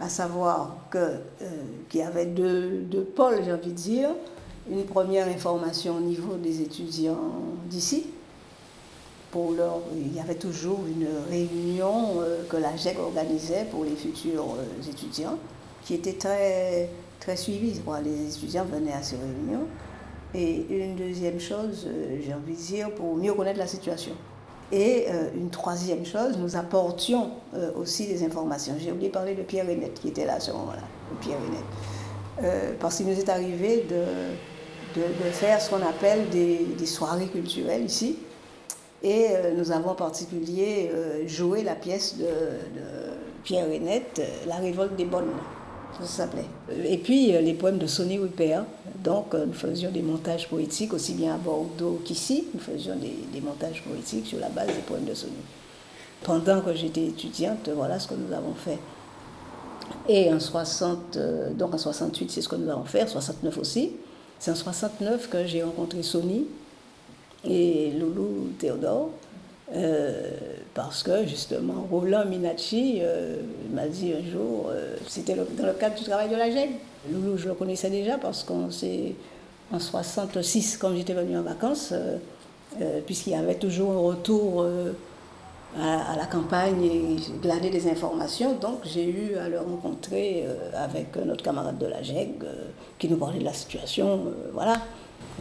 À 0.00 0.08
savoir 0.08 0.76
qu'il 0.92 2.00
y 2.00 2.02
avait 2.02 2.26
deux, 2.26 2.82
deux 2.82 3.02
pôles, 3.02 3.42
j'ai 3.44 3.52
envie 3.52 3.70
de 3.70 3.76
dire. 3.76 4.10
Une 4.70 4.84
première 4.84 5.26
information 5.26 5.96
au 5.96 6.00
niveau 6.00 6.36
des 6.36 6.60
étudiants 6.60 7.32
d'ici, 7.64 8.06
il 9.94 10.14
y 10.14 10.20
avait 10.20 10.34
toujours 10.34 10.80
une 10.86 11.08
réunion 11.30 12.20
euh, 12.20 12.44
que 12.48 12.56
la 12.56 12.76
GEC 12.76 12.98
organisait 12.98 13.66
pour 13.70 13.84
les 13.84 13.96
futurs 13.96 14.56
euh, 14.58 14.90
étudiants, 14.90 15.38
qui 15.84 15.94
était 15.94 16.14
très, 16.14 16.88
très 17.20 17.36
suivie. 17.36 17.80
Les 18.04 18.36
étudiants 18.36 18.64
venaient 18.64 18.92
à 18.92 19.02
ces 19.02 19.16
réunions. 19.16 19.66
Et 20.34 20.66
une 20.70 20.96
deuxième 20.96 21.40
chose, 21.40 21.86
euh, 21.86 22.18
j'ai 22.24 22.34
envie 22.34 22.54
de 22.54 22.60
dire, 22.60 22.90
pour 22.94 23.16
mieux 23.16 23.32
connaître 23.34 23.58
la 23.58 23.66
situation. 23.66 24.12
Et 24.72 25.06
une 25.36 25.48
troisième 25.48 26.04
chose, 26.04 26.36
nous 26.38 26.56
apportions 26.56 27.30
aussi 27.76 28.08
des 28.08 28.24
informations. 28.24 28.74
J'ai 28.80 28.90
oublié 28.90 29.10
de 29.10 29.14
parler 29.14 29.36
de 29.36 29.42
Pierre 29.42 29.64
Renette, 29.64 30.00
qui 30.00 30.08
était 30.08 30.24
là 30.24 30.34
à 30.34 30.40
ce 30.40 30.50
moment-là, 30.50 30.82
Pierre 31.20 31.38
Renette. 31.38 32.76
parce 32.80 32.96
qu'il 32.96 33.06
nous 33.06 33.16
est 33.16 33.28
arrivé 33.28 33.86
de, 33.88 35.00
de, 35.00 35.30
faire 35.30 35.60
ce 35.62 35.70
qu'on 35.70 35.86
appelle 35.86 36.28
des, 36.30 36.66
des 36.76 36.86
soirées 36.86 37.28
culturelles 37.28 37.84
ici, 37.84 38.18
Et 39.06 39.28
nous 39.56 39.70
avons 39.70 39.90
en 39.90 39.94
particulier 39.94 40.90
joué 41.26 41.62
la 41.62 41.76
pièce 41.76 42.16
de, 42.18 42.26
Pierre 43.44 43.66
Renette, 43.66 44.20
La 44.48 44.56
révolte 44.56 44.96
des 44.96 45.04
bonnes 45.04 45.30
ça 46.00 46.06
s'appelait. 46.06 46.44
Et 46.84 46.98
puis 46.98 47.32
les 47.32 47.54
poèmes 47.54 47.78
de 47.78 47.86
Sonny 47.86 48.18
Rupert. 48.18 48.64
Donc 49.02 49.34
nous 49.34 49.52
faisions 49.52 49.90
des 49.90 50.02
montages 50.02 50.48
poétiques 50.48 50.92
aussi 50.92 51.14
bien 51.14 51.34
à 51.34 51.38
Bordeaux 51.38 52.00
qu'ici. 52.04 52.48
Nous 52.52 52.60
faisions 52.60 52.96
des, 52.96 53.40
montages 53.40 53.82
poétiques 53.82 54.26
sur 54.26 54.40
la 54.40 54.48
base 54.48 54.66
des 54.66 54.82
poèmes 54.86 55.04
de 55.04 55.14
Sonny. 55.14 55.32
Pendant 56.22 56.60
que 56.60 56.74
j'étais 56.74 57.04
étudiante, 57.04 57.68
voilà 57.74 57.98
ce 57.98 58.08
que 58.08 58.14
nous 58.14 58.34
avons 58.34 58.54
fait. 58.54 58.78
Et 60.08 60.32
en 60.32 60.40
60, 60.40 61.16
euh, 61.16 61.52
donc 61.52 61.74
en 61.74 61.78
68, 61.78 62.30
c'est 62.30 62.40
ce 62.40 62.48
que 62.48 62.56
nous 62.56 62.68
allons 62.68 62.84
faire, 62.84 63.08
69 63.08 63.58
aussi. 63.58 63.92
C'est 64.38 64.50
en 64.50 64.56
69 64.56 65.28
que 65.30 65.46
j'ai 65.46 65.62
rencontré 65.62 66.02
Sony 66.02 66.46
et 67.48 67.92
Loulou 67.92 68.52
Théodore, 68.58 69.10
euh, 69.74 70.30
parce 70.74 71.02
que 71.02 71.26
justement, 71.26 71.86
Roland 71.90 72.24
Minacci 72.26 72.98
euh, 73.00 73.36
m'a 73.72 73.86
dit 73.86 74.12
un 74.12 74.30
jour, 74.30 74.70
c'était 75.06 75.34
dans 75.34 75.66
le 75.66 75.72
cadre 75.72 75.96
du 75.96 76.04
travail 76.04 76.28
de 76.28 76.36
la 76.36 76.50
GEG. 76.50 76.70
Loulou, 77.10 77.36
je 77.36 77.48
le 77.48 77.54
connaissais 77.54 77.90
déjà 77.90 78.18
parce 78.18 78.42
qu'on 78.44 78.70
s'est, 78.70 79.14
en 79.72 79.78
66, 79.78 80.76
quand 80.76 80.94
j'étais 80.94 81.14
venue 81.14 81.36
en 81.36 81.42
vacances, 81.42 81.92
puisqu'il 83.06 83.32
y 83.32 83.36
avait 83.36 83.54
toujours 83.54 83.92
un 83.92 83.98
retour 83.98 84.66
à, 85.80 86.16
la 86.16 86.26
campagne 86.26 86.82
et 86.82 87.16
glaner 87.42 87.70
des 87.70 87.88
informations. 87.88 88.54
Donc 88.54 88.80
j'ai 88.84 89.08
eu 89.08 89.36
à 89.36 89.48
le 89.48 89.58
rencontrer 89.58 90.44
euh, 90.46 90.70
avec 90.74 91.16
notre 91.16 91.42
camarade 91.42 91.78
de 91.78 91.86
la 91.86 92.02
GEG 92.02 92.42
euh, 92.42 92.68
qui 92.98 93.08
nous 93.08 93.16
parlait 93.16 93.38
de 93.38 93.44
la 93.44 93.52
situation. 93.52 94.26
Euh, 94.26 94.50
voilà. 94.52 94.76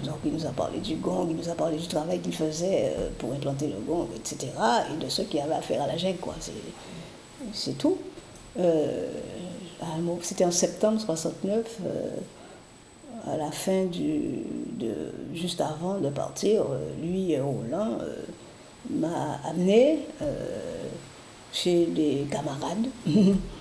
Donc 0.03 0.17
il 0.25 0.33
nous 0.33 0.45
a 0.45 0.49
parlé 0.49 0.79
du 0.79 0.95
gong, 0.95 1.27
il 1.29 1.35
nous 1.37 1.49
a 1.49 1.55
parlé 1.55 1.77
du 1.77 1.87
travail 1.87 2.19
qu'il 2.19 2.35
faisait 2.35 2.93
pour 3.17 3.31
implanter 3.31 3.67
le 3.67 3.79
gong, 3.87 4.07
etc. 4.15 4.47
Et 4.93 5.03
de 5.03 5.09
ceux 5.09 5.23
qui 5.23 5.39
avaient 5.39 5.55
affaire 5.55 5.81
à 5.83 5.87
la 5.87 5.97
GEG, 5.97 6.19
quoi. 6.19 6.35
C'est 7.53 7.77
tout. 7.77 7.97
C'était 10.21 10.45
en 10.45 10.51
septembre 10.51 10.99
69 10.99 11.79
à 13.25 13.37
la 13.37 13.51
fin 13.51 13.85
du, 13.85 14.43
de, 14.77 14.93
juste 15.33 15.61
avant 15.61 15.99
de 15.99 16.09
partir, 16.09 16.65
lui 17.01 17.31
et 17.31 17.39
Roland 17.39 17.97
m'a 18.89 19.39
amené 19.45 19.99
euh, 20.21 20.87
chez 21.51 21.85
des 21.87 22.25
camarades. 22.29 22.87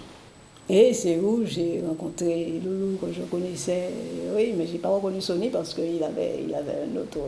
Et 0.68 0.94
c'est 0.94 1.18
où 1.18 1.44
j'ai 1.44 1.82
rencontré 1.86 2.60
Loulou 2.64 2.96
que 2.96 3.12
je 3.12 3.22
connaissais. 3.22 3.90
Oui, 4.34 4.54
mais 4.56 4.66
je 4.66 4.72
n'ai 4.72 4.78
pas 4.78 4.88
reconnu 4.88 5.20
Sony 5.20 5.50
parce 5.50 5.74
qu'il 5.74 6.02
avait, 6.02 6.40
il 6.46 6.54
avait 6.54 6.78
un 6.90 7.00
autre. 7.00 7.18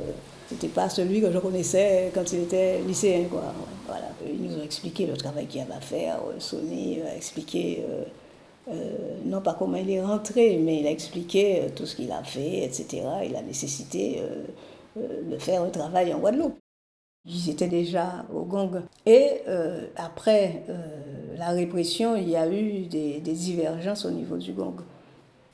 C'était 0.49 0.68
pas 0.68 0.88
celui 0.88 1.20
que 1.20 1.31
je 1.31 1.38
connaissais 1.38 2.11
quand 2.14 2.33
il 2.33 2.44
était 2.44 2.81
lycéen. 2.81 3.25
Quoi. 3.25 3.42
Voilà. 3.87 4.09
Ils 4.27 4.42
nous 4.42 4.57
ont 4.59 4.62
expliqué 4.62 5.07
le 5.07 5.16
travail 5.16 5.46
qu'il 5.46 5.61
avait 5.61 5.75
à 5.75 5.81
faire. 5.81 6.18
Sony 6.38 7.03
a 7.03 7.14
expliqué, 7.14 7.85
euh, 7.87 8.05
euh, 8.72 8.96
non 9.27 9.42
pas 9.42 9.55
comment 9.59 9.77
il 9.77 9.90
est 9.90 10.03
rentré, 10.03 10.57
mais 10.57 10.81
il 10.81 10.87
a 10.87 10.90
expliqué 10.90 11.62
tout 11.75 11.85
ce 11.85 11.96
qu'il 11.96 12.12
a 12.12 12.25
fait, 12.25 12.64
etc. 12.64 13.03
Et 13.22 13.29
la 13.29 13.42
nécessité 13.42 14.22
de 14.96 15.37
faire 15.38 15.62
un 15.62 15.68
travail 15.68 16.14
en 16.14 16.20
Guadeloupe. 16.20 16.57
Ils 17.28 17.50
étaient 17.50 17.66
déjà 17.66 18.24
au 18.32 18.42
gong. 18.42 18.70
Et 19.04 19.42
euh, 19.48 19.86
après 19.96 20.62
euh, 20.68 20.74
la 21.36 21.48
répression, 21.48 22.14
il 22.14 22.30
y 22.30 22.36
a 22.36 22.48
eu 22.48 22.82
des, 22.82 23.20
divergences 23.20 24.04
au 24.04 24.10
niveau 24.10 24.36
du 24.36 24.52
gong. 24.52 24.76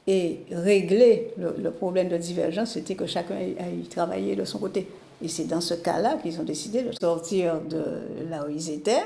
Et 0.07 0.41
régler 0.51 1.33
le, 1.39 1.71
problème 1.71 2.09
de 2.09 2.17
divergence, 2.19 2.73
c'était 2.73 2.95
que 2.95 3.07
chacun 3.07 3.37
aille 3.37 3.87
travailler 3.89 4.37
de 4.37 4.45
son 4.45 4.59
côté. 4.59 4.87
Et 5.23 5.29
c'est 5.29 5.45
dans 5.45 5.61
ce 5.61 5.75
cas-là 5.75 6.17
qu'ils 6.17 6.39
ont 6.41 6.45
décidé 6.45 6.83
de 6.83 6.93
sortir 7.01 7.61
de 7.61 7.85
là 8.29 8.45
où 8.47 8.51
ils 8.51 8.71
étaient 8.71 9.05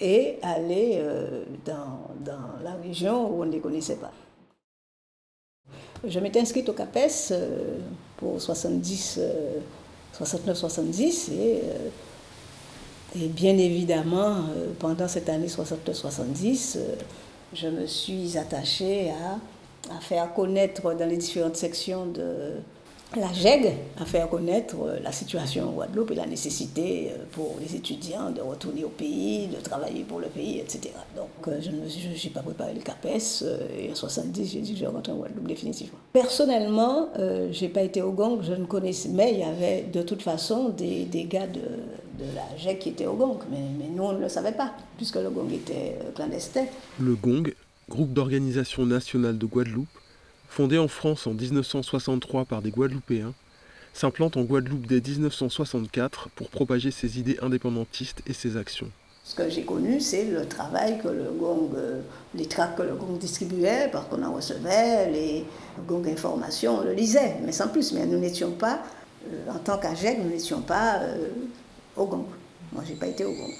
et 0.00 0.38
aller 0.42 0.94
euh, 0.96 1.44
dans, 1.64 2.64
la 2.64 2.74
région 2.82 3.30
où 3.30 3.42
on 3.42 3.46
ne 3.46 3.52
les 3.52 3.60
connaissait 3.60 3.96
pas. 3.96 4.10
Je 6.04 6.18
m'étais 6.18 6.40
inscrite 6.40 6.68
au 6.68 6.72
CAPES 6.72 7.32
pour 8.16 8.40
70 8.40 9.20
69-70 10.18 11.32
et, 11.32 11.60
euh, 11.64 11.88
et, 13.20 13.28
bien 13.28 13.56
évidemment, 13.56 14.36
euh, 14.36 14.72
pendant 14.78 15.08
cette 15.08 15.28
année 15.28 15.48
69-70, 15.48 16.76
euh, 16.76 16.94
je 17.54 17.68
me 17.68 17.86
suis 17.86 18.36
attachée 18.38 19.10
à, 19.10 19.38
faire 20.00 20.34
connaître 20.34 20.94
dans 20.94 21.08
les 21.08 21.16
différentes 21.16 21.56
sections 21.56 22.06
de, 22.06 22.54
la 23.14 23.32
GEG 23.32 23.72
a 24.00 24.04
fait 24.04 24.28
connaître 24.28 24.74
euh, 24.84 24.98
la 25.02 25.12
situation 25.12 25.68
en 25.68 25.72
Guadeloupe 25.72 26.10
et 26.10 26.16
la 26.16 26.26
nécessité 26.26 27.10
euh, 27.12 27.24
pour 27.30 27.56
les 27.60 27.76
étudiants 27.76 28.30
de 28.30 28.40
retourner 28.40 28.84
au 28.84 28.88
pays, 28.88 29.46
de 29.46 29.56
travailler 29.62 30.02
pour 30.02 30.18
le 30.18 30.26
pays, 30.26 30.58
etc. 30.58 30.90
Donc 31.14 31.28
euh, 31.46 31.60
je 31.60 31.70
n'ai 31.70 32.34
pas 32.34 32.40
préparé 32.40 32.74
le 32.74 32.80
CAPES 32.80 33.44
et 33.78 33.90
en 33.90 33.94
70 33.94 34.52
j'ai 34.52 34.60
dit 34.60 34.74
que 34.74 34.80
je 34.80 34.86
rentre 34.86 35.10
en 35.10 35.16
Guadeloupe 35.16 35.46
définitivement. 35.46 35.98
Personnellement, 36.12 37.08
je 37.16 37.60
n'ai 37.60 37.68
pas 37.68 37.82
été 37.82 38.02
au 38.02 38.12
gang, 38.12 38.38
je 38.42 38.52
ne 38.52 38.66
connaissais, 38.66 39.08
mais 39.10 39.32
il 39.34 39.40
y 39.40 39.44
avait 39.44 39.82
de 39.82 40.02
toute 40.02 40.22
façon 40.22 40.70
des, 40.70 41.04
des 41.04 41.24
gars 41.24 41.46
de, 41.46 41.60
de, 41.60 42.24
la 42.34 42.56
GEG 42.58 42.78
qui 42.78 42.88
étaient 42.90 43.06
au 43.06 43.14
gang, 43.14 43.38
mais, 43.50 43.58
mais 43.78 43.88
nous 43.94 44.02
on 44.02 44.12
ne 44.12 44.20
le 44.20 44.28
savait 44.28 44.52
pas 44.52 44.72
puisque 44.96 45.16
le 45.16 45.30
gang 45.30 45.50
était 45.52 45.96
clandestin. 46.14 46.64
Le 46.98 47.14
GONG, 47.14 47.54
groupe 47.88 48.12
d'organisation 48.12 48.84
nationale 48.84 49.38
de 49.38 49.46
Guadeloupe, 49.46 49.88
Fondé 50.56 50.78
en 50.78 50.88
France 50.88 51.26
en 51.26 51.34
1963 51.34 52.46
par 52.46 52.62
des 52.62 52.70
Guadeloupéens, 52.70 53.34
s'implante 53.92 54.38
en 54.38 54.42
Guadeloupe 54.44 54.86
dès 54.86 55.02
1964 55.02 56.30
pour 56.30 56.48
propager 56.48 56.90
ses 56.90 57.18
idées 57.18 57.36
indépendantistes 57.42 58.22
et 58.26 58.32
ses 58.32 58.56
actions. 58.56 58.90
Ce 59.22 59.34
que 59.34 59.50
j'ai 59.50 59.64
connu, 59.64 60.00
c'est 60.00 60.24
le 60.24 60.46
travail 60.46 60.98
que 61.02 61.08
le 61.08 61.30
gong, 61.38 61.72
euh, 61.76 62.00
les 62.34 62.46
tracts 62.46 62.78
que 62.78 62.84
le 62.84 62.94
gong 62.94 63.18
distribuait, 63.18 63.90
parce 63.92 64.06
qu'on 64.08 64.22
en 64.22 64.32
recevait, 64.32 65.10
les 65.10 65.44
gong 65.86 66.06
informations, 66.08 66.78
on 66.78 66.84
le 66.84 66.94
lisait, 66.94 67.36
mais 67.44 67.52
sans 67.52 67.68
plus. 67.68 67.92
Mais 67.92 68.06
nous 68.06 68.18
n'étions 68.18 68.52
pas, 68.52 68.80
euh, 69.30 69.50
en 69.50 69.58
tant 69.58 69.76
qu'AGEC, 69.76 70.20
nous 70.24 70.30
n'étions 70.30 70.62
pas 70.62 71.00
euh, 71.02 71.28
au 71.98 72.06
gong. 72.06 72.24
Moi, 72.72 72.82
je 72.86 72.92
n'ai 72.92 72.98
pas 72.98 73.08
été 73.08 73.26
au 73.26 73.32
gong. 73.32 73.52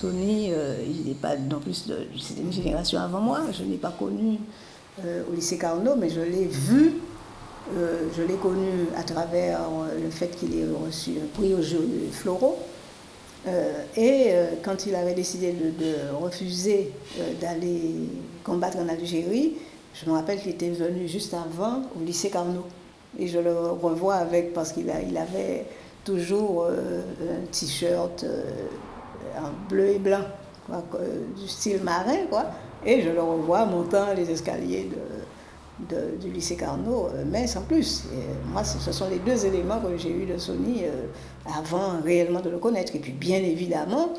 Sony, 0.00 0.48
euh, 0.50 0.76
il 0.86 1.08
n'est 1.08 1.14
pas 1.14 1.36
non 1.36 1.58
plus, 1.58 1.74
c'était 2.18 2.40
une 2.40 2.52
génération 2.52 3.00
avant 3.00 3.20
moi, 3.20 3.40
je 3.52 3.62
ne 3.64 3.70
l'ai 3.70 3.76
pas 3.76 3.94
connu 3.96 4.38
euh, 5.04 5.22
au 5.30 5.34
lycée 5.34 5.58
Carnot, 5.58 5.96
mais 5.96 6.08
je 6.08 6.20
l'ai 6.20 6.46
vu, 6.46 6.94
euh, 7.76 8.08
je 8.16 8.22
l'ai 8.22 8.34
connu 8.34 8.86
à 8.96 9.02
travers 9.02 9.60
le 10.02 10.10
fait 10.10 10.28
qu'il 10.28 10.58
ait 10.58 10.66
reçu 10.86 11.12
un 11.22 11.26
prix 11.38 11.52
au 11.52 11.62
jeu 11.62 11.86
floraux. 12.12 12.58
et 13.96 14.32
quand 14.62 14.86
il 14.86 14.94
avait 14.94 15.14
décidé 15.14 15.52
de, 15.52 16.14
refuser 16.18 16.92
d'aller 17.40 18.08
combattre 18.42 18.78
en 18.78 18.88
Algérie, 18.88 19.54
je 19.92 20.08
me 20.08 20.14
rappelle 20.14 20.40
qu'il 20.40 20.52
était 20.52 20.70
venu 20.70 21.08
juste 21.08 21.34
avant 21.34 21.82
au 21.96 22.04
lycée 22.04 22.30
Carnot. 22.30 22.66
Et 23.18 23.26
je 23.26 23.38
le 23.38 23.54
revois 23.54 24.14
avec, 24.14 24.52
parce 24.52 24.72
qu'il 24.72 24.90
il 25.08 25.16
avait 25.16 25.66
toujours 26.04 26.66
un 26.66 27.46
t-shirt 27.50 28.24
en 29.38 29.68
bleu 29.68 29.88
et 29.88 29.98
blanc, 29.98 30.24
du 31.36 31.48
style 31.48 31.82
marin, 31.82 32.26
quoi. 32.28 32.46
Et 32.84 33.02
je 33.02 33.10
le 33.10 33.20
revois 33.20 33.66
montant 33.66 34.14
les 34.16 34.30
escaliers 34.30 34.88
de, 35.88 36.16
du 36.20 36.30
lycée 36.30 36.56
Carnot, 36.56 37.08
euh, 37.14 37.24
mais 37.26 37.46
sans 37.46 37.62
plus. 37.62 38.04
moi, 38.52 38.64
ce 38.64 38.92
sont 38.92 39.08
les 39.08 39.18
deux 39.18 39.46
éléments 39.46 39.80
que 39.80 39.96
j'ai 39.96 40.10
eu 40.10 40.26
de 40.26 40.38
Sony 40.38 40.84
euh, 40.84 41.06
avant 41.58 42.00
réellement 42.04 42.40
de 42.40 42.50
le 42.50 42.58
connaître. 42.58 42.94
Et 42.94 42.98
puis, 42.98 43.12
bien 43.12 43.38
évidemment, 43.38 44.10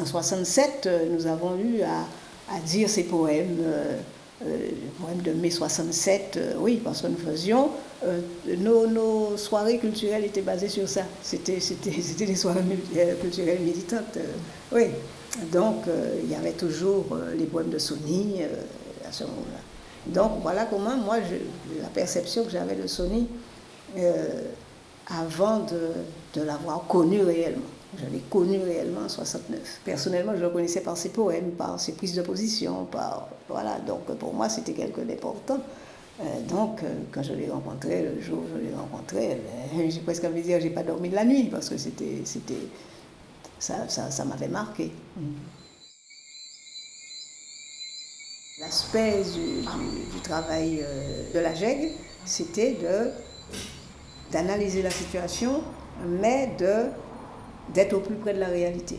en 0.00 0.04
67, 0.04 0.86
euh, 0.86 1.06
nous 1.12 1.26
avons 1.26 1.56
eu 1.56 1.82
à, 1.82 2.54
à 2.54 2.60
dire 2.60 2.88
ces 2.88 3.04
poèmes. 3.04 3.58
Le 4.44 4.90
poème 5.00 5.22
de 5.22 5.32
mai 5.32 5.50
67, 5.50 6.38
oui, 6.58 6.80
parce 6.82 7.02
que 7.02 7.08
nous 7.08 7.16
faisions, 7.16 7.70
nos, 8.58 8.86
nos, 8.86 9.36
soirées 9.36 9.78
culturelles 9.78 10.24
étaient 10.24 10.42
basées 10.42 10.68
sur 10.68 10.88
ça. 10.88 11.02
C'était 11.22 11.58
des 12.18 12.34
soirées 12.36 12.62
culturelles 13.20 13.60
militantes. 13.60 14.18
Oui, 14.72 14.84
donc 15.52 15.86
euh, 15.86 16.20
il 16.22 16.30
y 16.30 16.34
avait 16.34 16.52
toujours 16.52 17.06
euh, 17.12 17.34
les 17.34 17.46
poèmes 17.46 17.70
de 17.70 17.78
Sony 17.78 18.36
euh, 18.40 19.08
à 19.08 19.12
ce 19.12 19.24
moment-là. 19.24 20.12
Donc 20.12 20.42
voilà 20.42 20.64
comment 20.64 20.96
moi, 20.96 21.16
la 21.80 21.88
perception 21.88 22.44
que 22.44 22.50
j'avais 22.50 22.74
de 22.74 22.86
Sony 22.86 23.28
avant 25.06 25.60
de, 25.60 26.42
l'avoir 26.42 26.86
connu 26.86 27.22
réellement. 27.22 27.62
Je 27.96 28.04
l'ai 28.12 28.20
connu 28.30 28.58
réellement 28.58 29.00
en 29.06 29.08
69. 29.08 29.80
Personnellement, 29.84 30.32
je 30.36 30.42
le 30.42 30.50
connaissais 30.50 30.82
par 30.82 30.96
ses 30.96 31.08
poèmes, 31.08 31.52
par 31.52 31.80
ses 31.80 31.92
prises 31.92 32.14
de 32.14 32.22
position, 32.22 32.84
par 32.84 33.28
voilà. 33.48 33.78
Donc 33.80 34.04
pour 34.18 34.34
moi, 34.34 34.48
c'était 34.50 34.74
quelque 34.74 35.00
d'important. 35.00 35.58
donc, 36.48 36.80
quand 37.12 37.22
je 37.22 37.32
l'ai 37.32 37.48
rencontré, 37.48 38.02
le 38.02 38.20
jour 38.20 38.40
où 38.40 38.58
je 38.58 38.62
l'ai 38.62 38.74
rencontré, 38.74 39.40
ben, 39.72 39.90
j'ai 39.90 40.00
presque 40.00 40.24
envie 40.24 40.42
de 40.42 40.46
dire, 40.46 40.60
j'ai 40.60 40.70
pas 40.70 40.82
dormi 40.82 41.08
de 41.08 41.14
la 41.14 41.24
nuit 41.24 41.44
parce 41.44 41.70
que 41.70 41.78
c'était, 41.78 42.20
c'était, 42.24 42.68
ça, 43.58 43.88
ça, 43.88 44.24
m'avait 44.26 44.48
marqué. 44.48 44.92
La 48.58 48.66
L'aspect 48.66 49.22
du, 49.22 49.60
du, 50.12 50.20
travail 50.22 50.80
euh, 50.82 51.32
de 51.32 51.38
la 51.38 51.54
GEG, 51.54 51.92
c'était 52.24 52.72
de, 52.72 53.10
d'analyser 54.32 54.82
la 54.82 54.90
situation, 54.90 55.62
mais 56.04 56.50
de, 56.58 56.90
d'être 57.74 57.94
au 57.94 58.00
plus 58.00 58.14
près 58.16 58.34
de 58.34 58.40
la 58.40 58.48
réalité. 58.48 58.98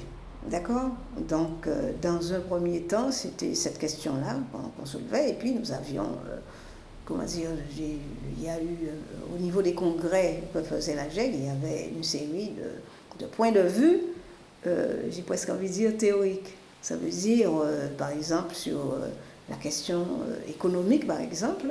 D'accord? 0.49 0.91
Donc, 1.27 1.67
euh, 1.67 1.91
dans 2.01 2.33
un 2.33 2.39
premier 2.39 2.81
temps, 2.81 3.11
c'était 3.11 3.55
cette 3.55 3.77
question-là 3.77 4.37
qu'on, 4.51 4.85
soulevait, 4.85 5.31
et 5.31 5.33
puis 5.33 5.51
nous 5.51 5.71
avions, 5.71 6.03
euh, 6.29 6.37
comment 7.05 7.23
dire, 7.23 7.49
il 7.77 8.43
y 8.43 8.49
a 8.49 8.59
eu, 8.61 8.89
au 9.35 9.39
niveau 9.39 9.61
des 9.61 9.73
congrès 9.73 10.43
que 10.53 10.61
faisait 10.61 10.95
la 10.95 11.09
GEG, 11.09 11.33
il 11.33 11.45
y 11.45 11.49
avait 11.49 11.89
une 11.95 12.03
série 12.03 12.53
de, 13.19 13.25
points 13.25 13.51
de 13.51 13.61
vue, 13.61 13.99
j'ai 14.65 15.21
presque 15.23 15.49
envie 15.49 15.67
de 15.67 15.73
dire 15.73 15.97
théoriques. 15.97 16.55
Ça 16.81 16.95
veut 16.95 17.09
dire, 17.09 17.51
par 17.97 18.11
exemple, 18.11 18.55
sur 18.55 18.95
la 19.49 19.55
question 19.55 19.99
euh, 19.99 20.49
économique, 20.49 21.07
par 21.07 21.19
exemple, 21.19 21.67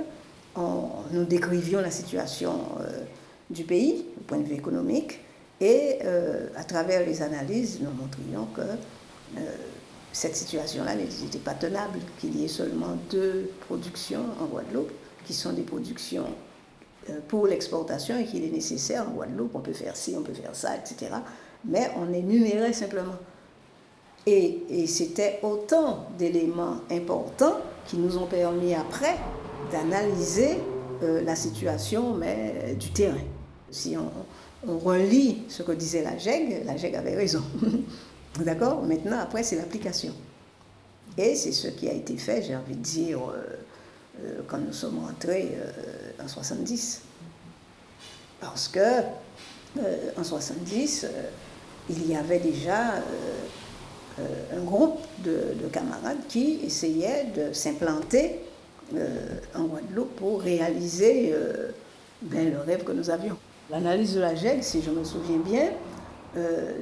nous 1.12 1.24
décrivions 1.24 1.80
la 1.80 1.92
situation 1.92 2.52
euh, 2.80 3.04
du 3.48 3.62
pays, 3.62 4.06
du 4.16 4.24
point 4.26 4.38
de 4.38 4.44
vue 4.44 4.56
économique, 4.56 5.20
et 5.60 5.98
euh, 6.04 6.48
à 6.56 6.64
travers 6.64 7.04
les 7.04 7.22
analyses, 7.22 7.80
nous 7.80 7.90
montrions 7.90 8.46
que 8.54 8.62
cette 10.12 10.36
situation-là 10.36 10.94
n'était 10.94 11.38
pas 11.38 11.52
tenable, 11.52 11.98
qu'il 12.18 12.34
y 12.40 12.44
ait 12.44 12.48
seulement 12.48 12.96
deux 13.10 13.50
productions 13.66 14.24
en 14.40 14.46
Guadeloupe, 14.46 14.90
qui 15.26 15.34
sont 15.34 15.52
des 15.52 15.62
productions 15.62 16.24
pour 17.28 17.46
l'exportation 17.46 18.18
et 18.18 18.24
qu'il 18.24 18.42
est 18.42 18.50
nécessaire 18.50 19.06
en 19.06 19.12
Guadeloupe, 19.12 19.54
on 19.54 19.60
peut 19.60 19.74
faire 19.74 19.96
ci, 19.96 20.14
on 20.16 20.22
peut 20.22 20.32
faire 20.32 20.56
ça, 20.56 20.76
etc. 20.76 21.12
Mais 21.66 21.90
on 21.96 22.12
énumérait 22.12 22.72
simplement. 22.72 23.16
Et, 24.26 24.86
c'était 24.86 25.40
autant 25.42 26.06
d'éléments 26.18 26.76
importants 26.90 27.60
qui 27.86 27.96
nous 27.96 28.18
ont 28.18 28.26
permis 28.26 28.74
après 28.74 29.16
d'analyser 29.72 30.58
euh, 31.02 31.22
la 31.22 31.34
situation, 31.34 32.14
mais 32.14 32.54
euh, 32.64 32.74
du 32.74 32.90
terrain. 32.90 33.24
Si 33.70 33.96
on, 33.96 34.10
relit 34.66 35.42
ce 35.48 35.62
que 35.62 35.72
disait 35.72 36.02
la 36.02 36.16
GEG, 36.18 36.64
la 36.64 36.76
GEG 36.76 36.94
avait 36.94 37.16
raison. 37.16 37.42
D'accord? 38.40 38.82
Maintenant, 38.82 39.18
après, 39.20 39.42
c'est 39.42 39.56
l'application. 39.56 40.14
Et 41.16 41.34
c'est 41.34 41.52
ce 41.52 41.68
qui 41.68 41.88
a 41.88 41.92
été 41.92 42.16
fait, 42.16 42.42
j'ai 42.42 42.54
envie 42.54 42.76
de 42.76 42.82
dire, 42.82 43.18
euh, 43.20 44.40
quand 44.46 44.58
nous 44.58 44.72
sommes 44.72 44.98
rentrés 45.04 45.56
en 46.22 46.28
70. 46.28 47.02
Parce 48.40 48.68
que 48.68 49.02
en 50.16 50.24
70, 50.24 51.06
il 51.90 52.10
y 52.10 52.14
avait 52.14 52.38
déjà 52.38 53.02
euh, 54.20 54.58
un 54.58 54.64
groupe 54.64 54.98
de, 55.18 55.68
camarades 55.72 56.18
qui 56.28 56.60
essayaient 56.64 57.26
de 57.36 57.52
s'implanter 57.52 58.40
euh, 58.96 59.36
en 59.54 59.64
Guadeloupe 59.64 60.16
pour 60.16 60.40
réaliser 60.40 61.32
euh, 61.32 61.70
ben, 62.22 62.50
le 62.50 62.58
rêve 62.58 62.84
que 62.84 62.92
nous 62.92 63.10
avions. 63.10 63.36
L'analyse 63.70 64.14
de 64.14 64.20
la 64.20 64.34
GEG, 64.34 64.62
si 64.62 64.82
je 64.82 64.90
me 64.90 65.04
souviens 65.04 65.38
bien, 65.38 65.70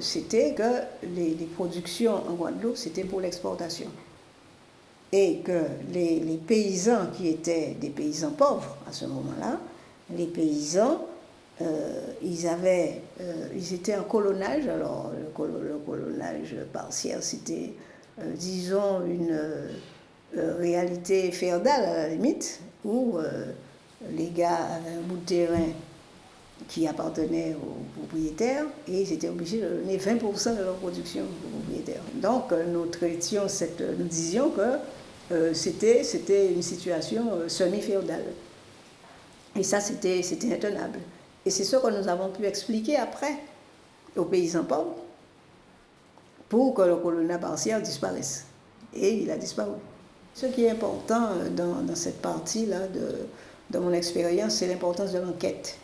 c'était 0.01 0.55
que 0.55 0.83
les, 1.15 1.35
productions 1.55 2.15
en 2.15 2.35
Guadeloupe, 2.35 2.77
c'était 2.77 3.05
pour 3.05 3.21
l'exportation. 3.21 3.87
Et 5.11 5.39
que 5.39 5.63
les, 5.93 6.41
paysans 6.47 7.07
qui 7.17 7.29
étaient 7.29 7.77
des 7.81 7.89
paysans 7.91 8.33
pauvres 8.33 8.77
à 8.89 8.93
ce 8.93 9.07
moment-là, 9.07 9.59
les 10.17 10.27
paysans 10.27 11.01
euh, 11.63 12.01
ils, 12.23 12.47
avaient, 12.47 13.01
euh, 13.21 13.49
ils 13.55 13.75
étaient 13.75 13.97
en 13.97 14.03
colonnage, 14.03 14.69
alors 14.69 15.11
le, 15.15 15.79
colonnage 15.87 16.55
partiel, 16.71 17.23
c'était, 17.23 17.73
euh, 18.21 18.33
disons, 18.35 19.03
une 19.07 19.39
réalité 20.59 21.31
féodale 21.33 21.85
à 21.85 21.97
la 21.97 22.09
limite, 22.09 22.61
où 22.85 23.17
les 24.13 24.29
gars 24.31 24.57
avaient 24.57 24.99
un 24.99 25.03
bout 25.09 25.17
de 25.17 25.25
terrain 25.25 25.69
qui 26.69 26.87
appartenait 26.87 27.55
aux 27.55 28.01
propriétaires 28.01 28.65
et 28.89 29.03
ils 29.03 29.13
étaient 29.13 29.29
obligés 29.29 29.61
de 29.61 29.69
donner 29.69 29.99
20% 29.99 30.57
de 30.57 30.65
leur 30.65 30.75
production 30.77 31.23
aux 31.23 31.59
propriétaires. 31.59 32.03
Donc 32.15 32.53
nous 32.73 32.87
traitions 32.87 33.49
cette, 33.49 33.81
nous 33.81 34.07
disions 34.07 34.51
que 34.51 35.53
c'était, 35.55 36.03
c'était 36.03 36.53
une 36.53 36.63
situation 36.63 37.25
semi-féodale. 37.49 38.25
Et 39.59 39.63
ça, 39.63 39.81
c'était, 39.81 40.23
c'était 40.23 40.53
intenable. 40.53 41.01
Et 41.45 41.51
c'est 41.51 41.65
ce 41.65 41.77
que 41.77 41.89
nous 41.89 42.09
avons 42.09 42.31
pu 42.31 42.45
expliquer 42.45 42.97
après 42.97 43.37
aux 44.17 44.25
paysans 44.25 44.65
pauvres 44.65 44.97
pour 46.49 46.75
que 46.75 46.83
le 46.83 46.97
colonat 46.97 47.39
partiel 47.39 47.83
disparaisse. 47.83 48.47
Et 48.95 49.23
il 49.23 49.31
a 49.31 49.37
disparu. 49.37 49.77
Ce 50.35 50.47
qui 50.47 50.65
est 50.65 50.71
important 50.71 51.31
dans, 51.57 51.95
cette 51.95 52.21
partie-là 52.21 52.89
de, 52.89 53.27
de 53.71 53.79
mon 53.79 53.93
expérience, 53.93 54.57
c'est 54.57 54.67
l'importance 54.67 55.13
de 55.13 55.19
l'enquête. 55.19 55.79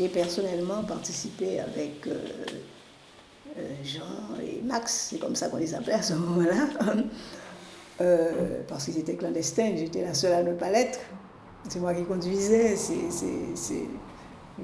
J'ai 0.00 0.08
personnellement 0.08 0.82
participé 0.84 1.60
avec 1.60 2.06
euh, 2.06 2.14
euh, 3.58 3.62
Jean 3.84 4.40
et 4.42 4.62
Max, 4.62 5.08
c'est 5.10 5.18
comme 5.18 5.36
ça 5.36 5.48
qu'on 5.48 5.58
les 5.58 5.74
appelait 5.74 5.92
à 5.92 6.00
ce 6.00 6.14
moment-là, 6.14 6.68
euh, 8.00 8.62
parce 8.66 8.86
qu'ils 8.86 8.96
étaient 8.96 9.16
clandestins, 9.16 9.76
j'étais 9.76 10.00
la 10.00 10.14
seule 10.14 10.32
à 10.32 10.42
ne 10.42 10.54
pas 10.54 10.70
l'être. 10.70 11.00
C'est 11.68 11.80
moi 11.80 11.92
qui 11.92 12.04
conduisais, 12.04 12.76
c'est, 12.76 13.88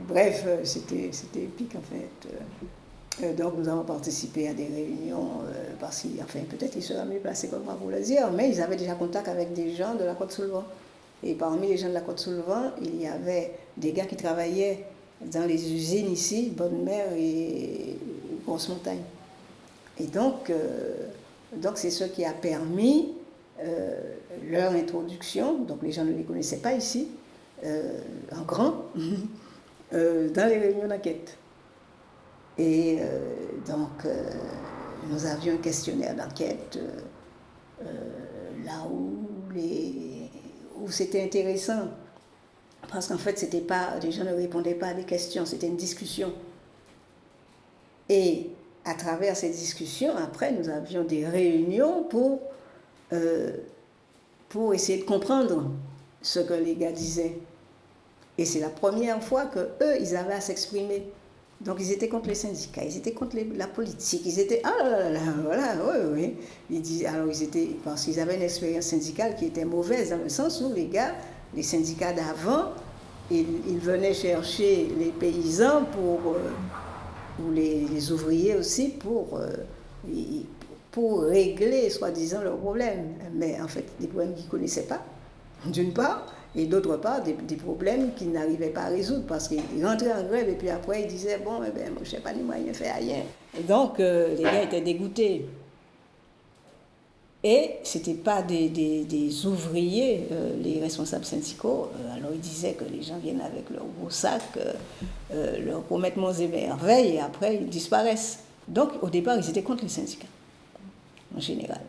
bref, 0.09 0.47
c'était, 0.65 1.11
épique 1.35 1.75
en 1.77 1.83
fait. 1.83 3.35
donc 3.35 3.59
nous 3.59 3.69
avons 3.69 3.85
participé 3.85 4.49
à 4.49 4.55
des 4.55 4.69
réunions, 4.69 5.43
parce 5.79 6.05
qu'enfin 6.05 6.45
peut-être 6.49 6.77
ils 6.77 6.83
seraient 6.83 7.05
mieux 7.05 7.19
placés 7.19 7.49
comme 7.49 7.65
moi 7.65 7.75
pour 7.75 7.91
le 7.91 8.01
dire, 8.01 8.31
mais 8.33 8.49
ils 8.49 8.63
avaient 8.63 8.77
déjà 8.77 8.95
contact 8.95 9.29
avec 9.29 9.53
des 9.53 9.75
gens 9.75 9.97
de 9.97 10.05
la 10.05 10.15
Côte-Soulevant. 10.15 10.65
Et 11.23 11.35
parmi 11.35 11.69
les 11.69 11.77
gens 11.77 11.89
de 11.89 11.95
la 11.95 12.01
Côte-Soulevant, 12.01 12.71
il 12.81 13.03
y 13.03 13.07
avait 13.07 13.53
des 13.77 13.93
gars 13.93 14.07
qui 14.07 14.17
travaillaient 14.17 14.87
dans 15.21 15.47
les 15.47 15.73
usines 15.73 16.13
ici, 16.13 16.53
Bonne 16.55 16.83
Mer 16.83 17.13
et 17.17 17.99
Grosse 18.45 18.69
Montagne. 18.69 19.03
Et 19.99 20.07
donc, 20.07 20.51
euh, 20.51 21.09
donc 21.57 21.79
c'est 21.79 21.91
ce 21.91 22.05
qui 22.05 22.25
a 22.25 22.33
permis 22.33 23.15
euh, 23.63 24.15
leur 24.49 24.73
introduction. 24.73 25.59
Donc 25.65 25.83
les 25.83 25.93
gens 25.93 26.05
ne 26.05 26.13
les 26.13 26.25
connaissaient 26.25 26.59
pas 26.59 26.75
ici, 26.75 27.09
euh, 27.65 27.99
en 28.37 28.43
grand, 28.43 28.75
dans 29.93 30.49
les 30.49 30.59
réunions 30.59 30.89
d'enquête. 30.89 31.37
Et 32.59 32.99
donc, 33.67 34.07
nous 35.11 35.27
avions 35.27 35.55
un 35.55 35.59
questionnaire 35.59 36.15
d'enquête 36.17 36.79
là 38.65 38.83
où, 38.91 39.29
où 40.81 40.91
c'était 40.91 41.23
intéressant 41.23 41.89
parce 42.91 43.09
qu'en 43.09 43.19
fait, 43.19 43.39
c'était 43.39 43.61
pas, 43.61 43.99
les 44.03 44.13
gens 44.13 44.25
ne 44.25 44.35
répondaient 44.35 44.75
pas 44.75 44.89
à 44.89 44.95
des 44.95 45.05
questions, 45.05 45.45
c'était 45.47 45.67
une 45.67 45.77
discussion. 45.77 46.33
Et 48.09 48.51
à 48.85 48.95
travers 48.95 49.37
ces 49.37 49.51
discussions, 49.51 50.17
après, 50.17 50.53
nous 50.53 50.69
avions 50.69 51.05
des 51.05 51.27
réunions 51.27 52.05
pour, 52.05 52.41
euh, 53.13 53.53
pour 54.49 54.75
essayer 54.75 54.99
de 54.99 55.05
comprendre 55.05 55.71
ce 56.23 56.41
que 56.41 56.55
les 56.55 56.77
gars 56.77 56.93
disaient. 56.93 57.39
Et 58.39 58.45
c'est 58.45 58.61
la 58.61 58.69
première 58.69 59.23
fois 59.23 59.47
que 59.47 59.61
eux, 59.83 59.97
ils 60.01 60.15
avaient 60.15 60.35
à 60.35 60.41
s'exprimer. 60.41 61.09
Donc 61.61 61.79
ils 61.81 61.91
étaient 61.91 62.09
contre 62.09 62.29
les 62.29 62.35
syndicats, 62.35 62.85
ils 62.85 62.99
étaient 62.99 63.15
contre 63.15 63.37
la 63.55 63.67
politique, 63.67 64.23
ils 64.27 64.39
étaient 64.39 64.61
ah 64.63 64.75
là 64.83 64.91
là 64.91 65.11
là, 65.11 65.21
voilà, 65.43 65.75
oui 65.87 66.13
oui. 66.13 66.37
Ils 66.69 66.83
disaient 66.83 67.07
alors 67.07 67.29
ils 67.29 67.43
étaient 67.43 67.71
parce 67.83 68.05
qu'ils 68.05 68.21
avaient 68.21 68.37
une 68.37 68.43
expérience 68.43 68.85
syndicale 68.85 69.37
qui 69.37 69.47
était 69.47 69.65
mauvaise 69.65 70.11
dans 70.11 70.19
le 70.19 70.29
sens 70.29 70.61
où 70.61 70.71
les 70.75 70.87
gars 70.87 71.15
les 71.55 71.63
syndicats 71.63 72.13
d'avant, 72.13 72.73
ils, 73.31 73.79
venaient 73.81 74.15
chercher 74.15 74.89
les 74.99 75.11
paysans 75.11 75.85
pour, 75.93 76.35
euh, 76.35 77.43
ou 77.43 77.53
les, 77.53 78.13
ouvriers 78.13 78.55
aussi 78.55 78.91
pour, 78.91 79.39
euh, 79.39 79.57
pour 80.93 81.23
régler, 81.23 81.91
soi-disant, 81.91 82.43
leurs 82.43 82.59
problèmes. 82.59 83.15
Mais 83.35 83.61
en 83.61 83.69
fait, 83.69 83.85
des 83.99 84.07
problèmes 84.07 84.35
qu'ils 84.35 84.47
ne 84.47 84.51
connaissaient 84.51 84.83
pas, 84.83 85.03
d'une 85.67 85.93
part, 85.93 86.27
et 86.55 86.65
d'autre 86.67 86.97
part, 86.97 87.23
des, 87.23 87.35
problèmes 87.57 88.15
qu'ils 88.15 88.33
n'arrivaient 88.33 88.71
pas 88.71 88.83
à 88.83 88.89
résoudre 88.89 89.25
parce 89.29 89.49
qu'ils 89.49 89.85
rentraient 89.85 90.13
en 90.13 90.23
grève 90.25 90.49
et 90.49 90.55
puis 90.55 90.71
après 90.71 91.03
ils 91.03 91.07
disaient 91.07 91.39
Bon, 91.45 91.61
eh 91.67 91.71
ben, 91.71 91.93
je 91.97 92.01
ne 92.01 92.05
sais 92.07 92.21
pas 92.21 92.33
ni 92.33 92.43
moyen 92.43 92.73
faire 92.73 92.97
rien. 92.97 93.19
donc, 93.69 94.01
euh, 94.01 94.35
les 94.35 94.43
gars 94.43 94.63
étaient 94.63 94.81
dégoûtés. 94.81 95.47
Et 97.49 97.77
ce 97.85 97.99
n'étaient 97.99 98.15
pas 98.15 98.43
des, 98.43 99.47
ouvriers, 99.47 100.27
euh, 100.33 100.57
les 100.61 100.81
responsables 100.81 101.25
syndicaux. 101.25 101.93
Euh, 101.95 102.17
alors 102.17 102.31
ils 102.35 102.41
disaient 102.41 102.73
que 102.73 102.83
les 102.83 103.05
gens 103.05 103.19
viennent 103.19 103.41
avec 103.41 103.71
leur 103.71 103.85
gros 104.01 104.11
sac, 104.11 104.43
euh, 105.33 105.65
leur 105.65 105.83
promettent 105.83 106.17
monts 106.17 106.33
et 106.33 106.49
merveilles, 106.49 107.15
et 107.15 107.21
après 107.21 107.55
ils 107.55 107.69
disparaissent. 107.69 108.41
Donc 108.67 109.01
au 109.01 109.09
départ, 109.11 109.39
ils 109.39 109.49
étaient 109.49 109.63
contre 109.63 109.85
les 109.85 109.89
syndicats, 109.89 110.27
en 111.37 111.39
général. 111.39 111.83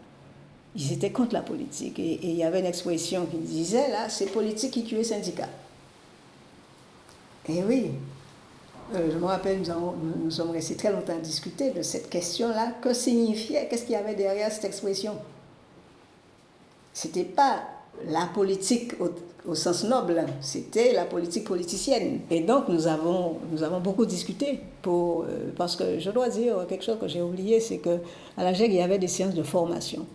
ils 0.75 0.93
étaient 0.93 1.11
contre 1.11 1.33
la 1.33 1.41
politique. 1.41 1.97
Et, 1.97 2.19
il 2.21 2.35
y 2.35 2.43
avait 2.43 2.59
une 2.59 2.67
expression 2.67 3.25
qui 3.25 3.37
disait, 3.37 3.89
là, 3.89 4.09
c'est 4.09 4.27
politique 4.27 4.69
qui 4.69 4.83
tue 4.83 4.93
les 4.93 5.03
syndicats. 5.03 5.49
Et 7.49 7.63
oui, 7.63 7.93
euh, 8.93 9.09
je 9.11 9.17
me 9.17 9.25
rappelle, 9.25 9.63
nous, 9.63 10.23
nous, 10.25 10.29
sommes 10.29 10.51
restés 10.51 10.75
très 10.75 10.91
longtemps 10.91 11.15
à 11.17 11.19
discuter 11.19 11.71
de 11.71 11.81
cette 11.81 12.11
question-là. 12.11 12.73
Que 12.79 12.93
signifiait, 12.93 13.67
qu'est-ce 13.67 13.85
qu'il 13.85 13.93
y 13.93 13.95
avait 13.95 14.13
derrière 14.13 14.51
cette 14.51 14.65
expression? 14.65 15.17
C'était 16.97 17.25
pas 17.25 17.61
la 18.07 18.25
politique 18.25 18.93
au, 19.47 19.53
sens 19.53 19.83
noble, 19.83 20.25
c'était 20.41 20.93
la 20.93 21.05
politique 21.05 21.43
politicienne. 21.43 22.21
Et 22.31 22.39
donc 22.39 22.69
nous 22.69 22.87
avons, 22.87 23.37
nous 23.51 23.61
avons 23.61 23.79
beaucoup 23.79 24.07
discuté, 24.07 24.61
pour, 24.81 25.21
euh, 25.21 25.51
parce 25.55 25.75
que 25.75 25.99
je 25.99 26.09
dois 26.09 26.29
dire 26.29 26.65
quelque 26.67 26.83
chose 26.83 26.97
que 26.99 27.07
j'ai 27.07 27.21
oublié, 27.21 27.59
c'est 27.59 27.77
qu'à 27.77 27.99
la 28.35 28.51
GEG, 28.51 28.71
il 28.71 28.77
y 28.77 28.81
avait 28.81 28.97
des 28.97 29.07
séances 29.07 29.35
de 29.35 29.43
formation 29.43 30.07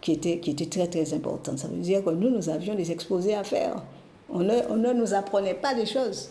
qui 0.00 0.12
étaient, 0.12 0.38
qui 0.38 0.52
étaient 0.52 0.64
très 0.64 0.86
très 0.86 1.12
importantes. 1.12 1.58
Ça 1.58 1.68
veut 1.68 1.76
dire 1.76 2.02
que 2.02 2.08
nous, 2.08 2.30
nous 2.30 2.48
avions 2.48 2.74
des 2.74 2.90
exposés 2.90 3.34
à 3.34 3.44
faire. 3.44 3.82
On 4.30 4.38
ne, 4.38 4.60
on 4.70 4.76
ne 4.76 4.94
nous 4.94 5.12
apprenait 5.12 5.60
pas 5.60 5.74
des 5.74 5.84
choses. 5.84 6.30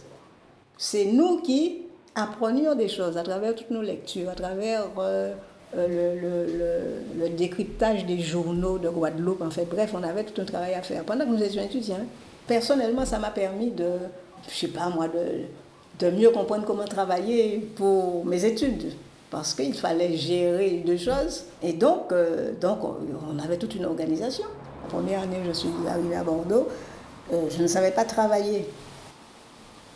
C'est 0.76 1.06
nous 1.06 1.42
qui 1.42 1.84
apprenions 2.16 2.74
des 2.74 2.90
choses 2.90 3.16
à 3.16 3.22
travers 3.22 3.54
toutes 3.54 3.70
nos 3.70 3.84
lectures, 3.84 4.30
à 4.32 4.36
travers 4.36 4.88
euh, 4.98 5.36
euh, 5.76 6.94
le, 7.20 7.30
décryptage 7.30 8.06
des 8.06 8.20
journaux 8.20 8.78
de 8.78 8.90
Guadeloupe. 8.90 9.42
En 9.42 9.50
fait, 9.50 9.66
bref, 9.66 9.92
on 9.94 10.04
avait 10.04 10.24
tout 10.24 10.42
un 10.42 10.46
travail 10.46 10.74
à 10.74 10.82
faire. 10.82 11.04
Pendant 11.04 11.26
que 11.26 11.32
nous 11.32 11.44
étions 11.44 11.62
étudiants, 11.62 12.06
personnellement, 12.48 13.06
ça 13.06 13.20
m'a 13.20 13.32
permis 13.32 13.72
de, 13.72 13.90
je 14.50 14.56
sais 14.56 14.68
pas 14.70 14.90
moi, 14.90 15.08
de, 15.08 16.06
de 16.06 16.12
mieux 16.12 16.30
comprendre 16.30 16.66
comment 16.66 16.86
travailler 16.86 17.60
pour 17.76 18.26
mes 18.26 18.46
études 18.46 18.94
parce 19.30 19.54
qu'il 19.54 19.74
fallait 19.74 20.16
gérer 20.16 20.84
deux 20.86 20.98
choses. 20.98 21.44
Et 21.62 21.74
donc, 21.74 22.12
euh, 22.12 22.54
donc 22.62 22.80
on 22.84 23.38
avait 23.40 23.58
toute 23.58 23.76
une 23.76 23.86
organisation. 23.86 24.46
La 24.84 24.90
première 24.90 25.22
année, 25.24 25.40
je 25.46 25.52
suis 25.52 25.70
arrivée 25.90 26.16
à 26.16 26.24
Bordeaux, 26.24 26.70
je 27.30 27.62
ne 27.62 27.68
savais 27.68 27.92
pas 27.92 28.06
travailler. 28.06 28.66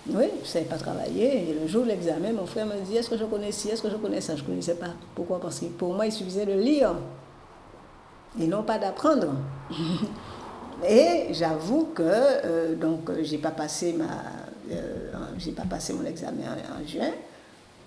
Oui, 0.10 0.26
je 0.36 0.42
ne 0.42 0.46
savais 0.46 0.66
pas 0.66 0.78
travailler. 0.78 1.50
Et 1.50 1.54
le 1.54 1.68
jour 1.68 1.84
de 1.84 1.90
l'examen, 1.90 2.34
mon 2.34 2.46
frère 2.46 2.66
me 2.66 2.80
dit 2.82 2.98
Est-ce 2.98 3.10
que 3.10 3.18
je 3.18 3.26
connais 3.26 3.52
ci 3.52 3.70
Est-ce 3.70 3.82
que 3.82 3.90
je 3.90 3.98
connais 3.98 4.22
ça? 4.22 4.36
Je 4.36 4.42
ne 4.42 4.48
connaissais 4.48 4.76
pas. 4.76 4.94
Pourquoi 5.14 5.40
Parce 5.40 5.60
que 5.60 5.66
pour 5.66 5.94
moi, 5.94 6.06
il 6.08 6.12
suffisait 6.12 6.46
de 6.46 6.54
lire 6.54 6.96
et 8.40 8.48
non 8.48 8.64
pas 8.64 8.80
d'apprendre. 8.80 9.34
et 10.88 11.28
j'avoue 11.34 11.90
que 11.94 12.04
euh, 12.04 12.76
donc 12.76 13.12
j'ai 13.22 13.38
pas 13.38 13.52
passé 13.52 13.94
ma 13.94 14.06
euh, 14.72 15.12
j'ai 15.38 15.52
pas 15.52 15.66
passé 15.66 15.94
mon 15.94 16.06
examen 16.06 16.44
en, 16.44 16.88
juin. 16.88 17.12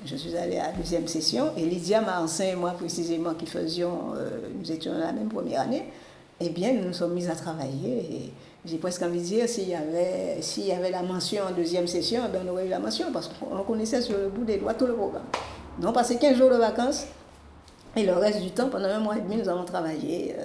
Je 0.04 0.16
suis 0.16 0.36
allée 0.36 0.58
à 0.58 0.66
la 0.66 0.72
deuxième 0.72 1.08
session 1.08 1.52
et 1.56 1.64
Lydia 1.64 2.00
Marcin 2.00 2.44
et 2.44 2.56
moi 2.56 2.72
précisément 2.72 3.32
qui 3.34 3.46
faisions, 3.46 4.12
euh, 4.16 4.48
nous 4.54 4.70
étions 4.70 4.92
dans 4.92 4.98
la 4.98 5.12
même 5.12 5.28
première 5.28 5.62
année, 5.62 5.84
eh 6.40 6.50
bien 6.50 6.74
nous 6.74 6.84
nous 6.84 6.92
sommes 6.92 7.14
mis 7.14 7.26
à 7.26 7.34
travailler 7.34 8.32
j'ai 8.64 8.78
presque 8.78 9.02
envie 9.02 9.20
de 9.20 9.24
dire, 9.24 9.48
s'il 9.48 9.68
y, 9.68 9.74
avait, 9.74 10.38
s'il 10.40 10.64
y 10.64 10.72
avait 10.72 10.90
la 10.90 11.02
mention 11.02 11.44
en 11.44 11.52
deuxième 11.52 11.86
session, 11.86 12.22
ben 12.32 12.42
on 12.46 12.52
aurait 12.52 12.66
eu 12.66 12.70
la 12.70 12.78
mention, 12.78 13.12
parce 13.12 13.28
qu'on 13.28 13.62
connaissait 13.62 14.00
sur 14.00 14.16
le 14.16 14.28
bout 14.28 14.44
des 14.44 14.56
doigts 14.56 14.74
tout 14.74 14.86
le 14.86 14.94
programme. 14.94 15.26
Nous 15.78 15.84
avons 15.84 15.92
passé 15.92 16.16
15 16.16 16.36
jours 16.36 16.50
de 16.50 16.56
vacances, 16.56 17.06
et 17.96 18.04
le 18.04 18.14
reste 18.14 18.40
du 18.40 18.50
temps, 18.50 18.70
pendant 18.70 18.88
un 18.88 19.00
mois 19.00 19.18
et 19.18 19.20
demi, 19.20 19.36
nous 19.36 19.48
avons 19.48 19.64
travaillé. 19.64 20.34
Euh, 20.38 20.44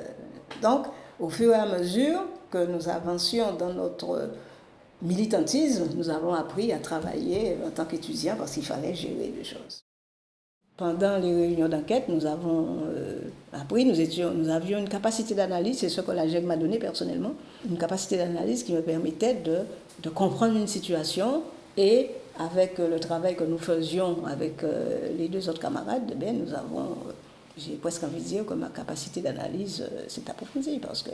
donc, 0.61 0.87
au 1.19 1.29
fur 1.29 1.51
et 1.51 1.55
à 1.55 1.65
mesure 1.65 2.25
que 2.51 2.65
nous 2.65 2.89
avancions 2.89 3.53
dans 3.53 3.73
notre 3.73 4.31
militantisme, 5.01 5.85
nous 5.95 6.09
avons 6.09 6.33
appris 6.33 6.73
à 6.73 6.79
travailler 6.79 7.57
en 7.65 7.69
tant 7.69 7.85
qu'étudiants, 7.85 8.35
parce 8.37 8.51
qu'il 8.51 8.65
fallait 8.65 8.95
gérer 8.95 9.29
des 9.29 9.43
choses. 9.45 9.83
Pendant 10.79 11.17
les 11.17 11.35
réunions 11.35 11.67
d'enquête, 11.67 12.05
nous 12.07 12.25
avons 12.25 12.77
euh, 12.85 13.19
appris, 13.51 13.83
nous, 13.83 13.99
étions, 13.99 14.31
nous 14.33 14.47
avions 14.47 14.79
une 14.79 14.87
capacité 14.87 15.35
d'analyse, 15.35 15.79
c'est 15.79 15.89
ce 15.89 15.99
que 15.99 16.11
la 16.11 16.25
GEG 16.25 16.45
m'a 16.45 16.55
donné 16.55 16.79
personnellement, 16.79 17.33
une 17.69 17.77
capacité 17.77 18.15
d'analyse 18.15 18.63
qui 18.63 18.71
me 18.71 18.81
permettait 18.81 19.33
de, 19.33 20.09
comprendre 20.11 20.55
une 20.55 20.67
situation 20.67 21.41
et 21.75 22.11
avec 22.39 22.77
le 22.77 22.97
travail 22.97 23.35
que 23.35 23.43
nous 23.43 23.57
faisions 23.57 24.25
avec 24.25 24.63
euh, 24.63 25.09
les 25.17 25.27
deux 25.27 25.49
autres 25.49 25.59
camarades, 25.59 26.13
eh 26.15 26.31
nous 26.31 26.53
avons, 26.53 26.79
euh, 26.79 27.11
j'ai 27.57 27.73
presque 27.73 28.05
envie 28.05 28.21
de 28.21 28.27
dire 28.27 28.45
que 28.45 28.53
ma 28.53 28.69
capacité 28.69 29.19
d'analyse 29.19 29.85
s'est 30.07 30.29
approfondie 30.29 30.79
parce 30.79 31.03
que 31.03 31.11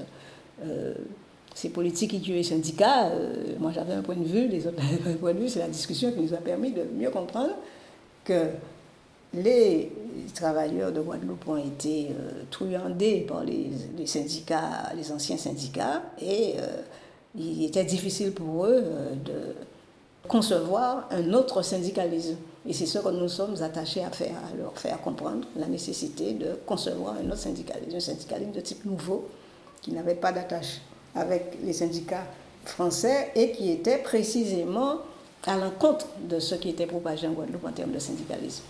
ces 1.56 1.70
politiques 1.70 2.12
qui 2.12 2.22
tuent 2.22 2.34
les 2.34 3.58
moi 3.60 3.72
j'avais 3.74 3.94
un 3.94 4.04
point 4.04 4.16
de 4.16 4.26
vue, 4.26 4.48
les 4.48 4.68
autres 4.68 4.78
avaient 4.78 5.12
un 5.14 5.16
point 5.16 5.34
de 5.34 5.40
vue, 5.40 5.50
c'est 5.50 5.58
la 5.58 5.70
discussion 5.70 6.12
qui 6.12 6.20
nous 6.20 6.36
a 6.36 6.38
permis 6.38 6.70
de 6.70 6.84
mieux 6.84 7.10
comprendre 7.10 7.56
que 8.24 8.50
les 9.36 9.92
travailleurs 10.34 10.92
de 10.92 11.02
Guadeloupe 11.02 11.48
ont 11.48 11.58
été 11.58 12.10
euh, 12.10 12.44
truandés 12.52 13.26
par 13.28 13.44
les, 13.44 13.72
syndicats, 14.06 14.92
les 14.96 15.12
anciens 15.12 15.38
syndicats, 15.38 16.02
et 16.20 16.56
euh, 16.60 16.82
il 17.36 17.66
était 17.66 17.84
difficile 17.84 18.32
pour 18.32 18.66
eux 18.66 18.84
euh, 18.84 19.16
de 19.16 19.56
concevoir 20.28 21.08
un 21.12 21.34
autre 21.34 21.62
syndicalisme. 21.62 22.36
Et 22.68 22.74
c'est 22.74 22.86
ce 22.86 23.00
que 23.00 23.10
nous 23.10 23.30
sommes 23.30 23.62
attachés 23.62 24.04
à 24.04 24.10
faire, 24.10 24.36
à 24.52 24.56
leur 24.56 24.78
faire 24.78 25.00
comprendre 25.02 25.48
la 25.56 25.68
nécessité 25.68 26.34
de 26.34 26.58
concevoir 26.66 27.16
un 27.24 27.28
autre 27.28 27.38
syndicalisme, 27.38 27.96
un 27.96 28.00
syndicalisme 28.00 28.52
de 28.52 28.62
type 28.62 28.86
nouveau, 28.86 29.28
qui 29.82 29.92
n'avait 29.92 30.16
pas 30.16 30.32
d'attache 30.32 30.82
avec 31.14 31.58
les 31.64 31.74
syndicats 31.74 32.26
français 32.66 33.32
et 33.36 33.52
qui 33.52 33.72
était 33.72 34.00
précisément 34.00 34.96
à 35.46 35.58
l'encontre 35.58 36.08
de 36.28 36.40
ce 36.40 36.56
qui 36.56 36.70
était 36.70 36.88
propagé 36.88 37.28
en 37.28 37.34
Guadeloupe 37.34 37.66
en 37.66 37.72
termes 37.72 37.92
de 37.92 38.00
syndicalisme. 38.00 38.64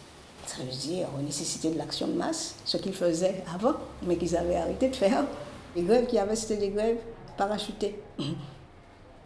Ça 0.46 0.58
veut 0.60 0.78
dire 0.78 1.08
nécessité 1.24 1.72
de 1.72 1.78
l'action 1.78 2.08
de 2.08 2.14
masse, 2.14 2.56
ce 2.66 2.78
qu'ils 2.78 2.94
faisaient 2.94 3.44
avant, 3.54 3.74
mais 4.04 4.16
qu'ils 4.18 4.36
avaient 4.38 4.56
arrêté 4.56 4.90
de 4.90 4.96
faire. 4.96 5.26
Les 5.76 5.82
grèves 5.82 6.06
qu'il 6.06 6.16
y 6.16 6.20
avait, 6.20 6.36
c'était 6.36 6.58
des 6.58 6.70
grèves 6.70 6.98
parachutées. 7.38 8.00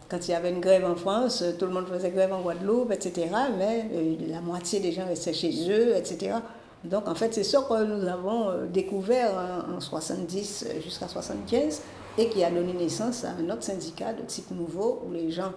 Quand 0.08 0.26
il 0.26 0.30
y 0.32 0.34
avait 0.34 0.50
une 0.50 0.60
grève 0.60 0.84
en 0.84 0.96
France, 0.96 1.44
tout 1.58 1.66
le 1.66 1.72
monde 1.72 1.86
faisait 1.86 2.10
grève 2.10 2.32
en 2.32 2.40
Guadeloupe, 2.40 2.90
etc. 2.90 3.28
Mais 3.56 3.86
euh, 3.92 4.16
la 4.28 4.40
moitié 4.40 4.80
des 4.80 4.90
gens 4.90 5.06
restaient 5.06 5.32
chez 5.32 5.70
eux, 5.70 5.94
etc. 5.94 6.36
Donc 6.82 7.06
en 7.06 7.14
fait, 7.14 7.32
c'est 7.32 7.44
ça 7.44 7.64
que 7.68 7.84
nous 7.84 8.08
avons 8.08 8.48
euh, 8.48 8.66
découvert 8.66 9.64
en 9.72 9.78
70 9.78 10.66
jusqu'à 10.82 11.06
75 11.06 11.82
et 12.18 12.28
qui 12.28 12.42
a 12.42 12.50
donné 12.50 12.72
naissance 12.72 13.24
à 13.24 13.30
un 13.30 13.48
autre 13.50 13.62
syndicat 13.62 14.12
de 14.12 14.22
type 14.22 14.50
nouveau 14.50 15.02
où 15.06 15.12
les 15.12 15.30
gens 15.30 15.52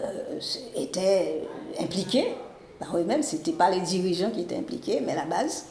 euh, 0.00 0.40
étaient 0.74 1.42
impliqués 1.80 2.34
par 2.78 2.96
eux-mêmes, 2.96 3.22
ce 3.22 3.36
n'était 3.36 3.52
pas 3.52 3.70
les 3.70 3.80
dirigeants 3.80 4.30
qui 4.30 4.40
étaient 4.40 4.56
impliqués, 4.56 5.00
mais 5.04 5.14
la 5.14 5.24
base, 5.24 5.66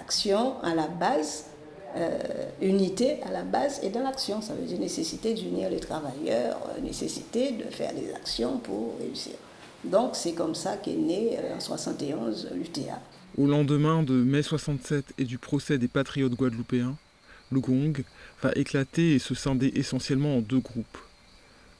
action 0.00 0.60
à 0.62 0.74
la 0.74 0.88
base, 0.88 1.44
euh, 1.96 2.18
unité 2.60 3.22
à 3.22 3.30
la 3.30 3.42
base 3.42 3.80
et 3.82 3.90
dans 3.90 4.02
l'action. 4.02 4.42
Ça 4.42 4.54
veut 4.54 4.66
dire 4.66 4.78
nécessité 4.78 5.34
d'unir 5.34 5.70
les 5.70 5.80
travailleurs, 5.80 6.58
euh, 6.76 6.80
nécessité 6.80 7.52
de 7.52 7.64
faire 7.70 7.94
des 7.94 8.12
actions 8.12 8.58
pour 8.58 8.96
réussir. 9.00 9.34
Donc 9.84 10.10
c'est 10.14 10.32
comme 10.32 10.54
ça 10.54 10.76
qu'est 10.76 10.96
né 10.96 11.38
euh, 11.38 11.56
en 11.56 11.60
71 11.60 12.50
l'UTA. 12.54 13.00
Au 13.38 13.46
lendemain 13.46 14.02
de 14.02 14.14
mai 14.14 14.42
67 14.42 15.14
et 15.18 15.24
du 15.24 15.38
procès 15.38 15.78
des 15.78 15.88
patriotes 15.88 16.34
guadeloupéens, 16.34 16.96
le 17.52 17.60
gong 17.60 17.92
va 18.42 18.50
éclater 18.56 19.14
et 19.14 19.18
se 19.18 19.34
scinder 19.34 19.72
essentiellement 19.76 20.36
en 20.36 20.40
deux 20.40 20.58
groupes. 20.58 20.98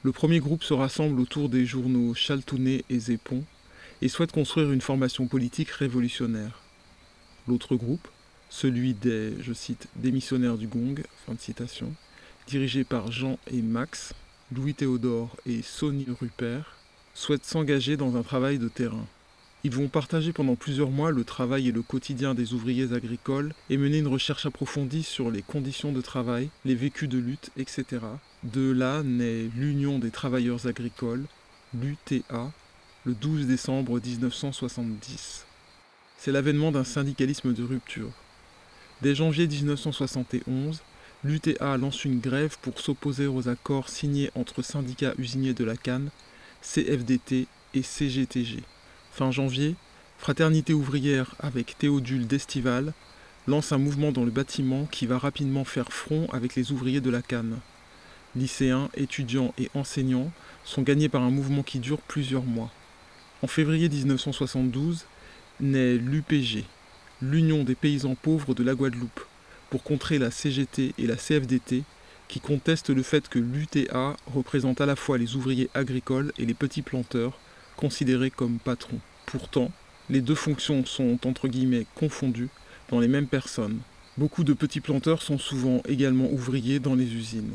Le 0.03 0.11
premier 0.11 0.39
groupe 0.39 0.63
se 0.63 0.73
rassemble 0.73 1.19
autour 1.19 1.49
des 1.49 1.65
journaux 1.65 2.13
Chaltounet 2.13 2.83
et 2.89 2.99
Zépon, 2.99 3.43
et 4.01 4.09
souhaite 4.09 4.31
construire 4.31 4.71
une 4.71 4.81
formation 4.81 5.27
politique 5.27 5.69
révolutionnaire. 5.69 6.59
L'autre 7.47 7.75
groupe, 7.75 8.07
celui 8.49 8.93
des, 8.93 9.33
je 9.41 9.53
cite, 9.53 9.87
démissionnaires 9.95 10.57
du 10.57 10.67
Gong, 10.67 11.03
fin 11.25 11.33
de 11.33 11.39
citation, 11.39 11.93
dirigé 12.47 12.83
par 12.83 13.11
Jean 13.11 13.37
et 13.51 13.61
Max, 13.61 14.13
Louis 14.55 14.73
Théodore 14.73 15.35
et 15.45 15.61
Sonny 15.61 16.05
Rupert, 16.19 16.77
souhaite 17.13 17.45
s'engager 17.45 17.97
dans 17.97 18.15
un 18.15 18.23
travail 18.23 18.59
de 18.59 18.69
terrain. 18.69 19.05
Ils 19.63 19.73
vont 19.73 19.89
partager 19.89 20.31
pendant 20.31 20.55
plusieurs 20.55 20.91
mois 20.91 21.11
le 21.11 21.23
travail 21.23 21.67
et 21.67 21.71
le 21.71 21.81
quotidien 21.81 22.35
des 22.35 22.53
ouvriers 22.53 22.93
agricoles 22.93 23.53
et 23.69 23.77
mener 23.77 23.97
une 23.97 24.07
recherche 24.07 24.45
approfondie 24.45 25.03
sur 25.03 25.31
les 25.31 25.41
conditions 25.41 25.91
de 25.91 25.99
travail, 25.99 26.49
les 26.63 26.75
vécus 26.75 27.09
de 27.09 27.17
lutte, 27.17 27.49
etc. 27.57 27.85
De 28.43 28.71
là 28.71 29.01
naît 29.03 29.49
l'Union 29.55 29.99
des 29.99 30.11
travailleurs 30.11 30.67
agricoles, 30.67 31.25
l'UTA, 31.73 32.51
le 33.07 33.13
12 33.13 33.47
décembre 33.47 34.01
1970. 34.01 35.45
C'est 36.17 36.33
l'avènement 36.33 36.73
d'un 36.73 36.83
syndicalisme 36.83 37.53
de 37.53 37.63
rupture. 37.63 38.11
Dès 39.01 39.15
janvier 39.15 39.47
1971, 39.47 40.81
l'UTA 41.23 41.77
lance 41.77 42.03
une 42.03 42.19
grève 42.19 42.57
pour 42.61 42.81
s'opposer 42.81 43.25
aux 43.25 43.47
accords 43.47 43.87
signés 43.87 44.29
entre 44.35 44.61
syndicats 44.61 45.13
usiniers 45.17 45.53
de 45.53 45.63
la 45.63 45.77
Canne, 45.77 46.09
CFDT 46.61 47.47
et 47.75 47.81
CGTG. 47.81 48.61
Fin 49.13 49.31
janvier, 49.31 49.75
Fraternité 50.17 50.73
ouvrière 50.73 51.33
avec 51.39 51.77
Théodule 51.77 52.27
d'Estival 52.27 52.91
lance 53.47 53.71
un 53.71 53.77
mouvement 53.77 54.11
dans 54.11 54.25
le 54.25 54.31
bâtiment 54.31 54.83
qui 54.83 55.05
va 55.05 55.17
rapidement 55.17 55.63
faire 55.63 55.93
front 55.93 56.27
avec 56.33 56.55
les 56.55 56.73
ouvriers 56.73 56.99
de 56.99 57.09
la 57.09 57.21
Canne. 57.21 57.59
Lycéens, 58.35 58.89
étudiants 58.95 59.53
et 59.57 59.71
enseignants 59.75 60.29
sont 60.65 60.81
gagnés 60.81 61.07
par 61.07 61.21
un 61.21 61.31
mouvement 61.31 61.63
qui 61.63 61.79
dure 61.79 62.01
plusieurs 62.01 62.43
mois. 62.43 62.69
En 63.43 63.47
février 63.47 63.87
1972 63.87 65.05
naît 65.59 65.97
l'UPG, 65.97 66.63
l'Union 67.21 67.63
des 67.63 67.75
paysans 67.75 68.15
pauvres 68.15 68.55
de 68.55 68.63
la 68.63 68.73
Guadeloupe, 68.73 69.21
pour 69.69 69.83
contrer 69.83 70.17
la 70.17 70.31
CGT 70.31 70.95
et 70.97 71.05
la 71.05 71.17
CFDT 71.17 71.83
qui 72.27 72.39
contestent 72.39 72.89
le 72.89 73.03
fait 73.03 73.29
que 73.29 73.37
l'UTA 73.37 74.15
représente 74.25 74.81
à 74.81 74.87
la 74.87 74.95
fois 74.95 75.19
les 75.19 75.35
ouvriers 75.35 75.69
agricoles 75.75 76.33
et 76.39 76.47
les 76.47 76.55
petits 76.55 76.81
planteurs, 76.81 77.37
considérés 77.75 78.31
comme 78.31 78.57
patrons. 78.57 78.99
Pourtant, 79.27 79.71
les 80.09 80.21
deux 80.21 80.33
fonctions 80.33 80.83
sont 80.85 81.19
entre 81.27 81.47
guillemets 81.47 81.85
confondues 81.93 82.49
dans 82.89 82.99
les 82.99 83.07
mêmes 83.07 83.27
personnes. 83.27 83.81
Beaucoup 84.17 84.43
de 84.45 84.53
petits 84.53 84.81
planteurs 84.81 85.21
sont 85.21 85.37
souvent 85.37 85.83
également 85.87 86.31
ouvriers 86.31 86.79
dans 86.79 86.95
les 86.95 87.13
usines. 87.13 87.53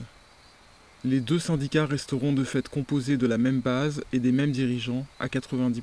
Les 1.04 1.18
deux 1.18 1.40
syndicats 1.40 1.86
resteront 1.86 2.32
de 2.32 2.44
fait 2.44 2.68
composés 2.68 3.16
de 3.16 3.26
la 3.26 3.36
même 3.36 3.58
base 3.58 4.04
et 4.12 4.20
des 4.20 4.30
mêmes 4.30 4.52
dirigeants 4.52 5.04
à 5.18 5.26
90%. 5.26 5.80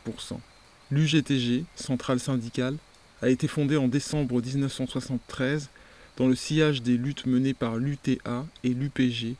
L'UGTG, 0.91 1.65
centrale 1.75 2.21
syndicale, 2.21 2.77
a 3.21 3.27
été 3.27 3.49
fondée 3.49 3.75
en 3.75 3.89
décembre 3.89 4.41
1973 4.41 5.67
dans 6.15 6.27
le 6.27 6.35
sillage 6.35 6.81
des 6.81 6.95
luttes 6.95 7.25
menées 7.25 7.53
par 7.53 7.75
l'UTA 7.75 8.45
et 8.63 8.69
l'UPG, 8.69 9.35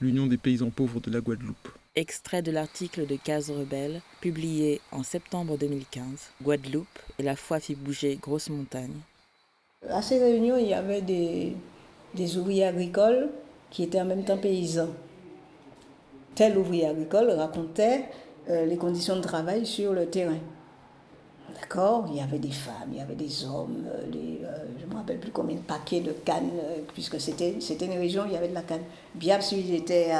l'Union 0.00 0.28
des 0.28 0.36
paysans 0.36 0.70
pauvres 0.70 1.00
de 1.00 1.10
la 1.10 1.20
Guadeloupe. 1.20 1.68
Extrait 1.96 2.42
de 2.42 2.52
l'article 2.52 3.04
de 3.04 3.16
Case 3.16 3.50
Rebelle, 3.50 4.02
publié 4.20 4.80
en 4.92 5.02
septembre 5.02 5.58
2015. 5.58 6.04
Guadeloupe 6.40 6.86
et 7.18 7.24
la 7.24 7.34
foi 7.34 7.58
fit 7.58 7.74
bouger 7.74 8.20
Grosse 8.22 8.50
Montagne. 8.50 8.94
À 9.90 10.00
ces 10.00 10.20
réunions, 10.20 10.58
il 10.58 10.68
y 10.68 10.74
avait 10.74 11.02
des, 11.02 11.56
des 12.14 12.36
ouvriers 12.36 12.66
agricoles 12.66 13.30
qui 13.70 13.82
étaient 13.82 14.00
en 14.00 14.04
même 14.04 14.24
temps 14.24 14.38
paysans. 14.38 14.94
Tel 16.38 16.56
ouvrier 16.56 16.86
agricole 16.86 17.30
racontait 17.30 18.04
euh, 18.48 18.64
les 18.64 18.76
conditions 18.76 19.16
de 19.16 19.22
travail 19.22 19.66
sur 19.66 19.92
le 19.92 20.06
terrain. 20.06 20.38
D'accord? 21.52 22.06
Il 22.10 22.16
y 22.16 22.20
avait 22.20 22.38
des 22.38 22.52
femmes, 22.52 22.90
il 22.92 22.98
y 22.98 23.00
avait 23.00 23.16
des 23.16 23.44
hommes, 23.44 23.84
euh, 23.88 24.04
euh, 24.14 24.64
je 24.78 24.86
ne 24.86 24.88
me 24.88 24.94
rappelle 24.94 25.18
plus 25.18 25.32
combien 25.32 25.56
de 25.56 25.62
paquets 25.62 25.98
de 25.98 26.12
cannes, 26.12 26.52
puisque 26.94 27.20
c'était, 27.20 27.56
une 27.80 27.98
région 27.98 28.22
où 28.22 28.26
il 28.26 28.34
y 28.34 28.36
avait 28.36 28.46
de 28.46 28.54
la 28.54 28.62
canne. 28.62 28.82
Bien 29.16 29.40
sûr, 29.40 29.58
il 29.58 29.74
était 29.74 30.10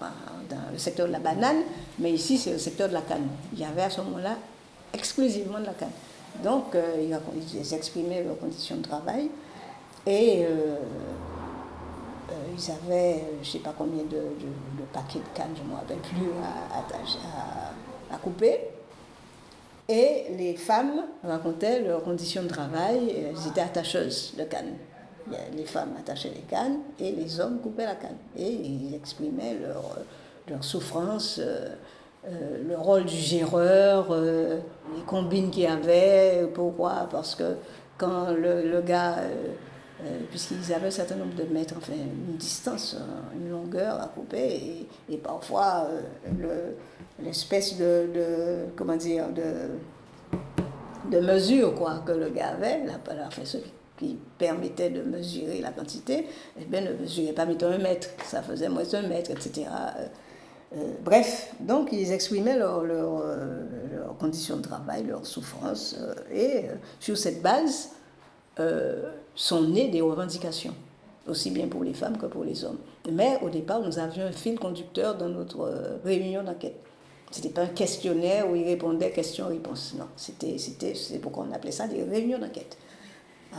bah, 0.00 0.10
dans 0.50 0.72
le 0.72 0.78
secteur 0.78 1.06
de 1.06 1.12
la 1.12 1.20
banane, 1.20 1.62
mais 2.00 2.10
ici, 2.10 2.36
c'est 2.36 2.50
le 2.50 2.58
secteur 2.58 2.88
de 2.88 2.94
la 2.94 3.02
canne. 3.02 3.28
Il 3.52 3.60
y 3.60 3.64
avait 3.64 3.82
à 3.82 3.90
ce 3.90 4.00
moment-là 4.00 4.36
exclusivement 4.92 5.60
de 5.60 5.66
la 5.66 5.74
canne. 5.74 5.92
Donc, 6.42 6.76
ils, 6.98 7.74
exprimaient 7.74 8.24
leurs 8.24 8.40
conditions 8.40 8.78
de 8.78 8.82
travail 8.82 9.30
et 10.04 10.46
ils 12.56 12.70
avaient, 12.70 13.24
je 13.42 13.46
ne 13.46 13.52
sais 13.52 13.58
pas 13.58 13.74
combien 13.76 14.04
de, 14.04 14.22
paquets 14.92 15.18
de 15.18 15.36
canne, 15.36 15.50
je 15.56 15.62
ne 15.62 15.68
me 15.68 15.74
rappelle 15.74 15.98
plus, 15.98 16.30
à 18.12 18.16
couper. 18.18 18.60
Et 19.88 20.26
les 20.38 20.54
femmes 20.54 21.04
racontaient 21.22 21.80
leurs 21.80 22.02
conditions 22.02 22.42
de 22.42 22.48
travail. 22.48 23.10
Elles 23.10 23.48
étaient 23.48 23.60
attacheuses 23.60 24.34
de 24.38 24.44
canne. 24.44 24.74
Les 25.56 25.64
femmes 25.64 25.94
attachaient 25.98 26.32
les 26.34 26.42
cannes 26.42 26.78
et 26.98 27.12
les 27.12 27.40
hommes 27.40 27.60
coupaient 27.60 27.86
la 27.86 27.94
canne. 27.94 28.16
Et 28.36 28.50
ils 28.50 28.94
exprimaient 28.94 29.56
leur, 29.60 29.98
leur 30.48 30.64
souffrance, 30.64 31.38
euh, 31.42 31.68
euh, 32.26 32.62
le 32.66 32.76
rôle 32.76 33.04
du 33.04 33.16
géreur, 33.16 34.06
euh, 34.10 34.60
les 34.94 35.02
combines 35.02 35.50
qu'il 35.50 35.64
y 35.64 35.66
avait. 35.66 36.48
Pourquoi? 36.54 37.08
Parce 37.10 37.34
que 37.34 37.56
quand 37.98 38.30
le, 38.30 38.70
le 38.70 38.80
gars, 38.80 39.16
puisqu'ils 40.30 40.72
avaient 40.72 40.88
un 40.88 40.90
certain 40.90 41.16
nombre 41.16 41.34
de 41.34 41.44
mètres, 41.44 41.74
enfin 41.76 41.92
une 41.94 42.36
distance, 42.36 42.96
une 43.34 43.50
longueur 43.50 44.00
à 44.00 44.08
couper, 44.08 44.86
et, 45.08 45.14
et 45.14 45.16
parfois 45.16 45.88
le 46.38 46.74
l'espèce 47.22 47.76
de, 47.76 48.08
de, 48.14 48.66
comment 48.76 48.96
dire, 48.96 49.26
de, 49.30 51.10
de 51.10 51.20
mesure 51.20 51.74
quoi, 51.74 52.02
que 52.04 52.12
le 52.12 52.30
gars 52.30 52.48
avait, 52.48 52.84
la, 52.84 52.98
enfin, 53.26 53.42
ce 53.44 53.58
qui 53.98 54.18
permettait 54.38 54.90
de 54.90 55.02
mesurer 55.02 55.60
la 55.60 55.70
quantité, 55.70 56.26
eh 56.60 56.64
bien, 56.64 56.80
ne 56.80 56.92
mesurait 56.94 57.32
pas, 57.32 57.46
mettons, 57.46 57.70
un 57.70 57.78
mètre, 57.78 58.08
ça 58.24 58.42
faisait 58.42 58.68
moins 58.68 58.84
d'un 58.84 59.02
mètre, 59.02 59.30
etc. 59.30 59.66
Euh, 59.68 60.06
euh, 60.76 60.92
bref, 61.04 61.54
donc 61.60 61.90
ils 61.92 62.10
exprimaient 62.10 62.58
leurs 62.58 62.82
leur, 62.82 63.20
leur 63.20 63.22
euh, 63.22 63.64
conditions 64.18 64.56
de 64.56 64.62
travail, 64.62 65.04
leurs 65.04 65.24
souffrances, 65.24 65.96
et 66.32 66.64
sur 66.98 67.16
cette 67.16 67.42
base 67.42 67.90
sont 69.34 69.62
nées 69.62 69.88
des 69.88 70.00
revendications, 70.00 70.74
aussi 71.26 71.50
bien 71.50 71.68
pour 71.68 71.82
les 71.82 71.94
femmes 71.94 72.18
que 72.18 72.26
pour 72.26 72.44
les 72.44 72.64
hommes. 72.64 72.78
Mais 73.10 73.38
au 73.42 73.50
départ, 73.50 73.80
nous 73.80 73.98
avions 73.98 74.24
un 74.24 74.32
fil 74.32 74.58
conducteur 74.58 75.16
dans 75.16 75.28
notre 75.28 75.98
réunion 76.04 76.42
d'enquête. 76.42 76.76
C'était 77.34 77.48
pas 77.48 77.62
un 77.62 77.66
questionnaire 77.66 78.48
où 78.48 78.54
il 78.54 78.62
répondait 78.62 79.10
question-réponse. 79.10 79.94
Non, 79.98 80.06
c'était, 80.14 80.56
pourquoi 81.20 81.44
on 81.50 81.52
appelait 81.52 81.72
ça 81.72 81.88
des 81.88 82.04
réunions 82.04 82.38
d'enquête. 82.38 82.78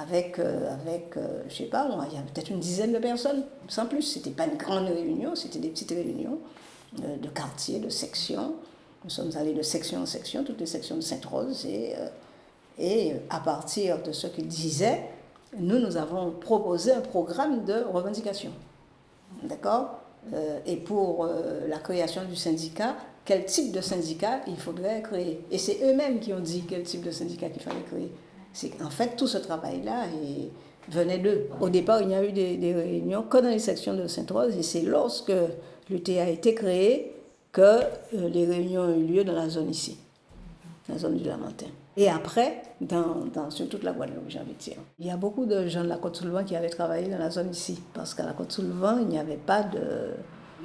Avec, 0.02 0.40
euh, 0.40 0.74
avec 0.74 1.18
euh, 1.18 1.44
je 1.50 1.56
sais 1.56 1.66
pas, 1.66 1.86
il 2.10 2.16
y 2.16 2.18
avait 2.18 2.26
peut-être 2.34 2.52
une 2.52 2.62
dizaine 2.62 2.94
de 2.94 3.00
personnes, 3.00 3.44
sans 3.68 3.86
plus. 3.86 4.02
C'était 4.02 4.30
pas 4.30 4.46
une 4.46 4.56
grande 4.56 4.88
réunion, 4.88 5.36
c'était 5.36 5.60
des 5.60 5.68
petites 5.68 5.92
réunions 5.92 6.40
euh, 7.04 7.18
de 7.18 7.28
quartier, 7.28 7.80
de 7.80 7.90
sections. 7.90 8.56
Nous 9.04 9.10
sommes 9.10 9.32
allés 9.36 9.54
de 9.54 9.62
section 9.62 10.04
en 10.04 10.06
section, 10.06 10.46
toutes 10.46 10.62
les 10.62 10.66
sections 10.66 10.96
de 10.96 11.02
Sainte-Rose, 11.02 11.66
et, 11.66 11.96
et 12.78 13.14
à 13.30 13.40
partir 13.40 14.02
de 14.02 14.12
ce 14.12 14.28
qu'ils 14.28 14.48
disaient, 14.48 15.04
nous, 15.58 15.80
nous 15.80 15.98
avons 15.98 16.32
proposé 16.32 16.92
un 16.92 17.02
programme 17.02 17.64
de 17.64 17.84
revendication. 17.92 18.52
D'accord 19.44 20.02
Et 20.66 20.76
pour 20.76 21.30
la 21.68 21.78
création 21.78 22.24
du 22.26 22.36
syndicat, 22.36 22.96
quel 23.24 23.46
type 23.46 23.72
de 23.72 23.82
syndicat 23.82 24.42
il 24.48 24.58
faudrait 24.58 25.02
créer? 25.02 25.42
Et 25.50 25.58
c'est 25.58 25.80
eux-mêmes 25.84 26.20
qui 26.20 26.34
ont 26.34 26.40
dit 26.40 26.64
quel 26.68 26.84
type 26.84 27.04
de 27.04 27.12
syndicat 27.12 27.48
il 27.54 27.62
fallait 27.62 27.84
créer. 27.84 28.12
C'est 28.54 28.82
en 28.82 28.90
fait 28.90 29.16
tout 29.16 29.28
ce 29.28 29.38
travail-là 29.38 30.06
venait 30.90 31.18
d'eux. 31.18 31.48
Au 31.60 31.70
départ, 31.70 32.02
il 32.02 32.12
y 32.12 32.14
a 32.14 32.24
eu 32.24 32.32
des, 32.32 32.74
réunions 32.74 33.24
que 33.24 33.38
dans 33.38 33.50
les 33.50 33.60
sections 33.60 33.94
de 33.94 34.08
Sainte-Rose, 34.08 34.56
et 34.56 34.64
c'est 34.64 34.84
lorsque 34.84 35.34
l'UTA 35.90 36.24
a 36.24 36.30
été 36.30 36.54
créé 36.54 37.14
que 37.52 37.62
euh, 37.62 38.30
les 38.30 38.46
réunions 38.46 38.82
ont 38.82 38.96
eu 38.96 39.04
lieu 39.04 39.24
dans 39.24 39.34
la 39.34 39.50
zone 39.50 39.70
ici, 39.70 39.98
la 40.90 40.98
zone 40.98 41.18
du 41.18 41.24
Lamentin. 41.24 41.68
Et 41.98 42.10
après, 42.10 42.62
dans, 42.82 43.26
dans, 43.34 43.50
sur 43.50 43.70
toute 43.70 43.84
la 43.84 43.94
Guadeloupe, 43.94 44.26
j'ai 44.28 44.40
envie 44.40 44.54
de 44.54 44.58
dire. 44.58 44.78
Il 45.00 45.06
y 45.06 45.12
a 45.12 45.18
beaucoup 45.18 45.46
de 45.46 45.68
gens 45.68 45.84
de 45.84 45.88
la 45.88 45.98
Côte-Soulevant 45.98 46.44
qui 46.44 46.56
avaient 46.56 46.70
travaillé 46.70 47.08
dans 47.08 47.18
la 47.18 47.30
zone 47.30 47.52
ici, 47.52 47.82
parce 47.94 48.14
qu'à 48.14 48.26
la 48.26 48.34
Côte-Soulevant, 48.34 48.98
il 49.00 49.08
n'y 49.08 49.18
avait 49.18 49.38
pas 49.38 49.64
de 49.64 50.12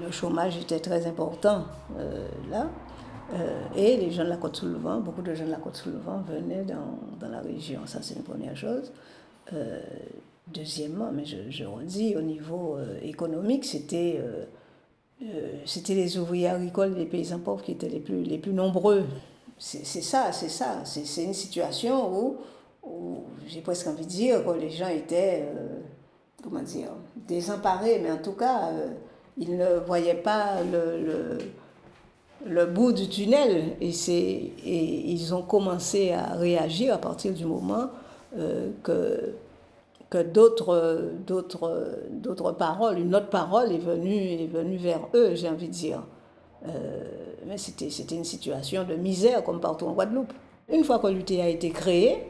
le 0.00 0.10
chômage 0.10 0.56
était 0.56 0.80
très 0.80 1.06
important 1.06 1.64
euh, 1.98 2.26
là. 2.50 2.68
Euh, 3.34 3.62
et 3.76 3.96
les 3.96 4.10
gens 4.10 4.24
de 4.24 4.28
la 4.28 4.36
Côte-sous-le-Vent, 4.36 5.00
beaucoup 5.00 5.22
de 5.22 5.34
gens 5.34 5.44
de 5.46 5.50
la 5.50 5.58
Côte-sous-le-Vent 5.58 6.22
venaient 6.28 6.64
dans, 6.64 6.98
dans, 7.20 7.28
la 7.28 7.40
région. 7.40 7.80
Ça, 7.86 8.00
c'est 8.02 8.16
une 8.16 8.24
première 8.24 8.56
chose. 8.56 8.90
Euh, 9.52 9.80
deuxièmement, 10.48 11.10
mais 11.12 11.24
je, 11.24 11.36
je, 11.48 11.64
redis, 11.64 12.16
au 12.16 12.22
niveau 12.22 12.76
économique, 13.02 13.64
c'était 13.64 14.20
c'était 15.66 15.94
les 15.94 16.16
ouvriers 16.16 16.48
agricoles, 16.48 16.94
les 16.94 17.04
paysans 17.04 17.38
pauvres 17.38 17.62
qui 17.62 17.72
étaient 17.72 17.90
les 17.90 18.00
plus, 18.00 18.22
les 18.22 18.38
plus 18.38 18.54
nombreux. 18.54 19.04
C'est 19.62 19.84
ça, 19.84 20.32
c'est 20.32 20.48
ça. 20.48 20.84
C'est 20.84 21.22
une 21.22 21.34
situation 21.34 22.10
où, 22.12 22.36
où 22.82 23.24
j'ai 23.46 23.60
presque 23.60 23.86
envie 23.86 24.06
de 24.06 24.10
dire 24.10 24.44
que 24.44 24.52
les 24.52 24.70
gens 24.70 24.88
étaient, 24.88 25.46
comment 26.42 26.62
dire, 26.62 26.88
désemparés, 27.28 28.00
mais 28.02 28.10
en 28.10 28.16
tout 28.16 28.32
cas 28.32 28.70
ils 29.40 29.56
ne 29.56 29.78
voyaient 29.86 30.14
pas 30.14 30.62
le, 30.62 31.38
le, 32.46 32.66
bout 32.66 32.92
du 32.92 33.08
tunnel 33.08 33.76
et, 33.80 33.90
et 33.90 35.10
ils 35.10 35.34
ont 35.34 35.42
commencé 35.42 36.12
à 36.12 36.34
réagir 36.34 36.94
à 36.94 36.98
partir 36.98 37.32
du 37.32 37.44
moment 37.44 37.88
euh, 38.38 38.70
que, 38.82 39.34
que 40.10 40.22
d'autres 40.22 41.32
paroles, 42.58 42.98
une 42.98 43.14
autre 43.14 43.30
parole 43.30 43.72
est 43.72 43.78
venue, 43.78 44.42
est 44.42 44.46
venue 44.46 44.76
vers 44.76 45.08
eux, 45.14 45.34
j'ai 45.34 45.48
envie 45.48 45.68
de 45.68 45.72
dire. 45.72 46.02
Euh, 46.68 47.04
mais 47.46 47.56
c'était, 47.58 47.88
une 48.14 48.24
situation 48.24 48.84
de 48.84 48.94
misère 48.94 49.42
comme 49.42 49.60
partout 49.60 49.86
en 49.86 49.92
Guadeloupe. 49.92 50.32
Une 50.72 50.84
fois 50.84 50.98
que 50.98 51.06
l'UT 51.08 51.40
a 51.40 51.48
été 51.48 51.70
créé, 51.70 52.24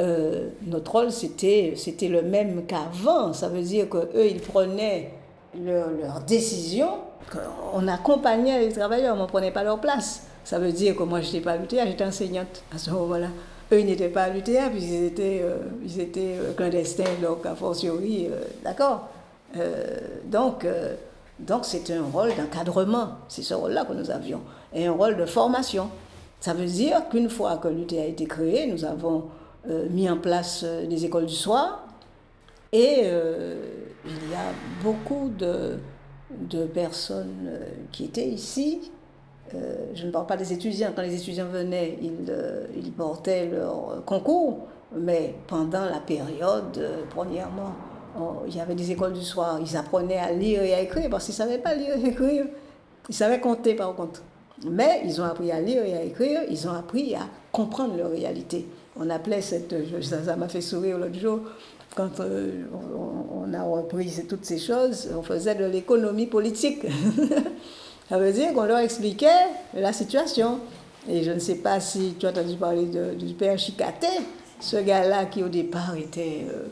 euh, 0.00 0.48
notre 0.66 0.90
rôle 0.90 1.12
c'était, 1.12 1.74
c'était 1.76 2.08
le 2.08 2.22
même 2.22 2.64
qu'avant. 2.66 3.32
Ça 3.32 3.48
veut 3.48 3.62
dire 3.62 3.88
qu'eux, 3.88 4.26
ils 4.28 4.40
prenaient 4.40 5.12
leur, 5.62 5.90
leur 5.90 6.20
décision, 6.20 6.88
on 7.72 7.86
accompagnait 7.88 8.60
les 8.66 8.72
travailleurs, 8.72 9.16
on 9.16 9.22
ne 9.22 9.26
prenait 9.26 9.52
pas 9.52 9.62
leur 9.62 9.80
place. 9.80 10.26
Ça 10.44 10.58
veut 10.58 10.72
dire 10.72 10.96
que 10.96 11.02
moi, 11.04 11.20
je 11.20 11.26
n'étais 11.26 11.40
pas 11.40 11.52
à 11.52 11.56
l'UTA, 11.56 11.86
j'étais 11.86 12.04
enseignante 12.04 12.64
à 12.74 12.78
ce 12.78 12.90
moment-là. 12.90 13.28
Eux, 13.72 13.80
ils 13.80 13.86
n'étaient 13.86 14.08
pas 14.08 14.24
à 14.24 14.28
l'UTA, 14.28 14.70
puisqu'ils 14.70 15.04
étaient, 15.04 15.42
ils 15.84 16.00
étaient 16.00 16.36
euh, 16.38 16.52
clandestins, 16.52 17.04
donc 17.22 17.46
a 17.46 17.54
fortiori, 17.54 18.26
euh, 18.30 18.40
d'accord 18.64 19.08
Donc, 20.26 20.66
donc 21.46 21.64
c'est 21.64 21.90
un 21.90 22.02
rôle 22.02 22.30
d'encadrement, 22.36 23.08
c'est 23.28 23.42
ce 23.42 23.54
rôle-là 23.54 23.84
que 23.84 23.92
nous 23.92 24.10
avions, 24.10 24.40
et 24.72 24.86
un 24.86 24.92
rôle 24.92 25.16
de 25.16 25.26
formation. 25.26 25.90
Ça 26.40 26.54
veut 26.54 26.66
dire 26.66 27.08
qu'une 27.08 27.28
fois 27.28 27.56
que 27.58 27.68
l'UTA 27.68 28.02
a 28.02 28.04
été 28.06 28.26
créé, 28.26 28.66
nous 28.66 28.84
avons 28.84 29.24
mis 29.90 30.10
en 30.10 30.16
place 30.16 30.64
des 30.64 31.04
écoles 31.04 31.26
du 31.26 31.34
soir, 31.34 31.86
et 32.72 33.08
il 34.04 34.30
y 34.30 34.34
a 34.34 34.52
beaucoup 34.82 35.30
de, 35.38 35.78
de 36.40 36.64
personnes 36.64 37.46
euh, 37.46 37.64
qui 37.90 38.04
étaient 38.04 38.28
ici. 38.28 38.90
Euh, 39.54 39.86
je 39.94 40.06
ne 40.06 40.10
parle 40.10 40.26
pas 40.26 40.36
des 40.36 40.52
étudiants. 40.52 40.92
Quand 40.94 41.02
les 41.02 41.14
étudiants 41.14 41.46
venaient, 41.46 41.98
ils, 42.00 42.26
euh, 42.28 42.66
ils 42.76 42.92
portaient 42.92 43.46
leur 43.46 44.04
concours. 44.04 44.66
Mais 44.94 45.34
pendant 45.46 45.84
la 45.86 46.00
période, 46.00 47.06
premièrement, 47.10 47.72
il 48.46 48.56
y 48.56 48.60
avait 48.60 48.74
des 48.74 48.90
écoles 48.90 49.12
du 49.12 49.22
soir, 49.22 49.58
ils 49.60 49.76
apprenaient 49.76 50.18
à 50.18 50.32
lire 50.32 50.62
et 50.62 50.74
à 50.74 50.80
écrire 50.80 51.08
parce 51.10 51.24
qu'ils 51.24 51.34
ne 51.34 51.38
savaient 51.38 51.58
pas 51.58 51.74
lire 51.74 51.96
et 51.96 52.08
écrire. 52.08 52.46
Ils 53.08 53.14
savaient 53.14 53.40
compter 53.40 53.74
par 53.74 53.94
contre. 53.94 54.22
Mais 54.68 55.02
ils 55.04 55.20
ont 55.20 55.24
appris 55.24 55.50
à 55.50 55.60
lire 55.60 55.84
et 55.84 55.96
à 55.96 56.02
écrire, 56.02 56.40
ils 56.48 56.68
ont 56.68 56.72
appris 56.72 57.14
à 57.14 57.26
comprendre 57.50 57.96
leur 57.96 58.10
réalité. 58.10 58.66
On 58.96 59.08
appelait 59.10 59.40
cette. 59.40 59.74
Ça 60.02 60.36
m'a 60.36 60.48
fait 60.48 60.60
sourire 60.60 60.98
l'autre 60.98 61.18
jour, 61.18 61.40
quand 61.94 62.20
euh, 62.20 62.64
on, 63.30 63.52
a 63.52 63.62
repris 63.62 64.10
toutes 64.28 64.44
ces 64.44 64.58
choses, 64.58 65.08
on 65.16 65.22
faisait 65.22 65.54
de 65.54 65.64
l'économie 65.64 66.26
politique. 66.26 66.86
ça 68.08 68.18
veut 68.18 68.32
dire 68.32 68.52
qu'on 68.54 68.64
leur 68.64 68.78
expliquait 68.78 69.46
la 69.74 69.92
situation. 69.92 70.60
Et 71.08 71.22
je 71.22 71.32
ne 71.32 71.38
sais 71.38 71.56
pas 71.56 71.80
si 71.80 72.14
tu 72.18 72.26
as 72.26 72.30
entendu 72.30 72.56
parler 72.56 72.84
du 72.84 73.34
père 73.34 73.58
Chicaté, 73.58 74.06
ce 74.60 74.76
gars-là 74.76 75.24
qui 75.26 75.42
au 75.42 75.48
départ 75.48 75.96
était. 75.96 76.46
Euh, 76.48 76.66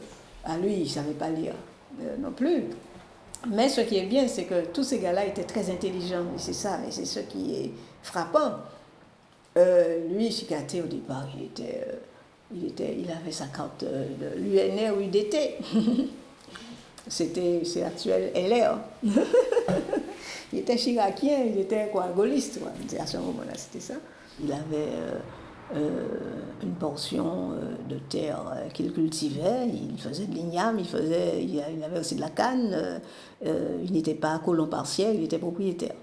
à 0.44 0.56
lui, 0.56 0.74
il 0.74 0.82
ne 0.82 0.88
savait 0.88 1.12
pas 1.12 1.28
lire 1.28 1.54
euh, 2.00 2.16
non 2.18 2.32
plus. 2.32 2.64
Mais 3.48 3.68
ce 3.68 3.80
qui 3.80 3.96
est 3.96 4.06
bien, 4.06 4.28
c'est 4.28 4.44
que 4.44 4.66
tous 4.66 4.84
ces 4.84 4.98
gars-là 4.98 5.24
étaient 5.26 5.44
très 5.44 5.70
intelligents, 5.70 6.26
et 6.36 6.38
c'est 6.38 6.52
ça, 6.52 6.78
et 6.86 6.90
c'est 6.90 7.06
ce 7.06 7.20
qui 7.20 7.54
est 7.54 7.70
frappant. 8.02 8.52
Euh, 9.56 10.08
lui, 10.08 10.30
Chicaté, 10.30 10.82
au 10.82 10.86
départ, 10.86 11.26
il, 11.36 11.46
était, 11.46 11.84
euh, 11.88 11.94
il, 12.54 12.66
était, 12.66 12.96
il 12.98 13.10
avait 13.10 13.32
sa 13.32 13.46
carte 13.46 13.82
de 13.84 14.36
l'UNR 14.36 14.96
ou 14.96 15.00
UDT. 15.00 15.58
C'était, 17.08 17.62
c'est 17.64 17.82
actuel 17.82 18.30
LR. 18.34 18.78
il 20.52 20.58
était 20.60 20.76
chiracien, 20.76 21.44
il 21.44 21.60
était 21.60 21.88
quoi, 21.90 22.08
gaulliste, 22.14 22.60
à 23.00 23.06
ce 23.06 23.16
moment-là, 23.16 23.52
c'était 23.56 23.80
ça. 23.80 23.94
Il 24.40 24.52
avait 24.52 24.92
une 26.62 26.74
portion 26.74 27.52
euh, 27.52 27.74
de 27.88 27.98
terre 27.98 28.42
euh, 28.54 28.68
qu'il 28.70 28.92
cultivait. 28.92 29.68
Il 29.68 29.98
faisait 29.98 30.26
de 30.26 30.34
l'igname, 30.34 30.78
il, 30.78 30.86
il 31.40 31.84
avait 31.84 32.00
aussi 32.00 32.16
de 32.16 32.20
la 32.20 32.30
canne. 32.30 33.00
il 33.42 33.92
n'était 33.92 34.14
pas 34.14 34.38
colon 34.44 34.66
partiel, 34.66 35.16
il 35.16 35.24
était 35.24 35.38
propriétaire. 35.38 35.94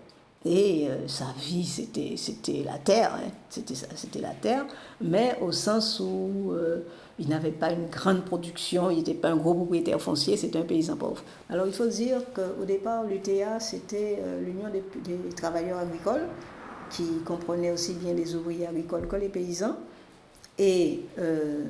Et 0.45 0.87
sa 1.07 1.25
vie, 1.39 1.65
c'était, 1.65 2.15
la 2.63 2.77
terre, 2.77 3.11
hein. 3.15 3.29
c'était, 3.49 4.21
la 4.21 4.29
terre, 4.29 4.65
mais 5.01 5.37
au 5.41 5.51
sens 5.51 5.99
où 5.99 6.53
il 7.19 7.27
n'avait 7.27 7.51
pas 7.51 7.71
une 7.71 7.87
grande 7.87 8.23
production, 8.23 8.89
il 8.89 8.99
n'était 8.99 9.15
pas 9.15 9.29
un 9.29 9.35
gros 9.35 9.55
propriétaire 9.55 9.99
foncier, 9.99 10.37
c'était 10.37 10.59
un 10.59 10.63
paysan 10.63 10.95
pauvre. 10.95 11.21
Alors 11.49 11.67
il 11.67 11.73
faut 11.73 11.87
dire 11.87 12.21
qu'au 12.33 12.63
départ, 12.63 13.03
l'UTA, 13.03 13.59
c'était 13.59 14.19
l'Union 14.45 14.69
des, 14.71 14.83
travailleurs 15.35 15.79
agricoles, 15.79 16.27
qui 16.89 17.19
comprenait 17.25 17.71
aussi 17.71 17.93
bien 17.93 18.13
les 18.13 18.35
ouvriers 18.35 18.67
agricoles 18.67 19.07
que 19.07 19.15
les 19.15 19.29
paysans. 19.29 19.75
Et 20.57 21.01
euh, 21.19 21.65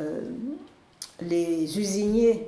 euh, 0.00 0.20
les 1.20 1.78
usiniers, 1.78 2.46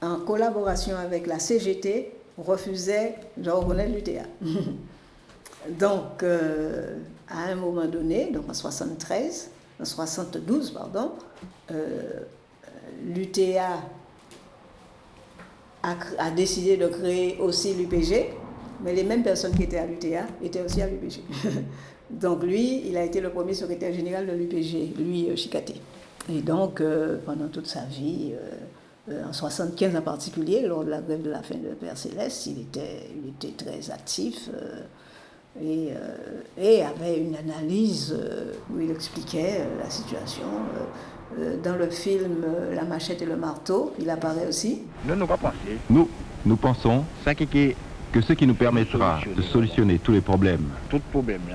en 0.00 0.20
collaboration 0.20 0.96
avec 0.96 1.26
la 1.26 1.38
CGT, 1.38 2.14
refusaient 2.38 3.16
de 3.36 3.50
reconnaître 3.50 3.92
l'UTA. 3.92 4.22
donc, 5.68 6.22
euh, 6.22 6.98
à 7.28 7.44
un 7.44 7.54
moment 7.54 7.86
donné, 7.86 8.30
donc 8.30 8.48
en 8.48 8.54
73, 8.54 9.50
en 9.80 9.84
72, 9.84 10.70
pardon, 10.70 11.12
l'UTA 13.06 13.80
a, 15.82 15.96
a, 16.18 16.30
décidé 16.30 16.76
de 16.76 16.86
créer 16.88 17.38
aussi 17.40 17.74
l'UPG, 17.74 18.30
mais 18.82 18.94
les 18.94 19.04
mêmes 19.04 19.22
personnes 19.22 19.54
qui 19.54 19.64
étaient 19.64 19.78
à 19.78 19.86
l'UTA 19.86 20.26
étaient 20.42 20.62
aussi 20.62 20.82
à 20.82 20.86
l'UPG. 20.86 21.20
donc 22.10 22.42
lui, 22.42 22.86
il 22.86 22.96
a 22.96 23.04
été 23.04 23.20
le 23.20 23.30
premier 23.30 23.54
secrétaire 23.54 23.92
général 23.92 24.26
de 24.26 24.32
l'UPG, 24.32 24.96
lui, 24.98 25.30
euh, 25.30 25.36
Chicaté. 25.36 25.74
Et 26.32 26.40
donc, 26.40 26.80
euh, 26.80 27.18
pendant 27.24 27.48
toute 27.48 27.66
sa 27.66 27.84
vie, 27.84 28.32
euh, 29.10 29.22
en 29.28 29.32
75 29.32 29.94
en 29.96 30.00
particulier, 30.00 30.62
lors 30.62 30.84
de 30.84 30.90
la 30.90 31.00
grève 31.00 31.22
de 31.22 31.30
la 31.30 31.42
fin 31.42 31.56
de 31.56 31.74
Père 31.74 31.96
Céleste, 31.96 32.46
il 32.46 32.60
était, 32.62 33.10
il 33.14 33.30
était 33.30 33.64
très 33.64 33.90
actif 33.90 34.48
et, 35.62 35.90
et, 36.58 36.82
avait 36.82 37.18
une 37.18 37.36
analyse 37.36 38.16
où 38.72 38.80
il 38.80 38.90
expliquait 38.90 39.66
la 39.78 39.90
situation. 39.90 40.46
dans 41.62 41.76
le 41.76 41.90
film 41.90 42.46
La 42.74 42.84
machette 42.84 43.20
et 43.20 43.26
le 43.26 43.36
marteau, 43.36 43.92
il 44.00 44.08
apparaît 44.08 44.46
aussi. 44.48 44.80
Nous, 45.06 45.14
nous, 45.14 45.26
nous, 45.90 46.08
nous 46.46 46.56
pensons 46.56 47.04
que 48.14 48.20
ce 48.20 48.32
qui 48.32 48.46
nous 48.46 48.54
permettra 48.54 49.18
de 49.36 49.42
solutionner 49.42 49.98
tous 49.98 50.12
les 50.12 50.20
problèmes 50.20 50.70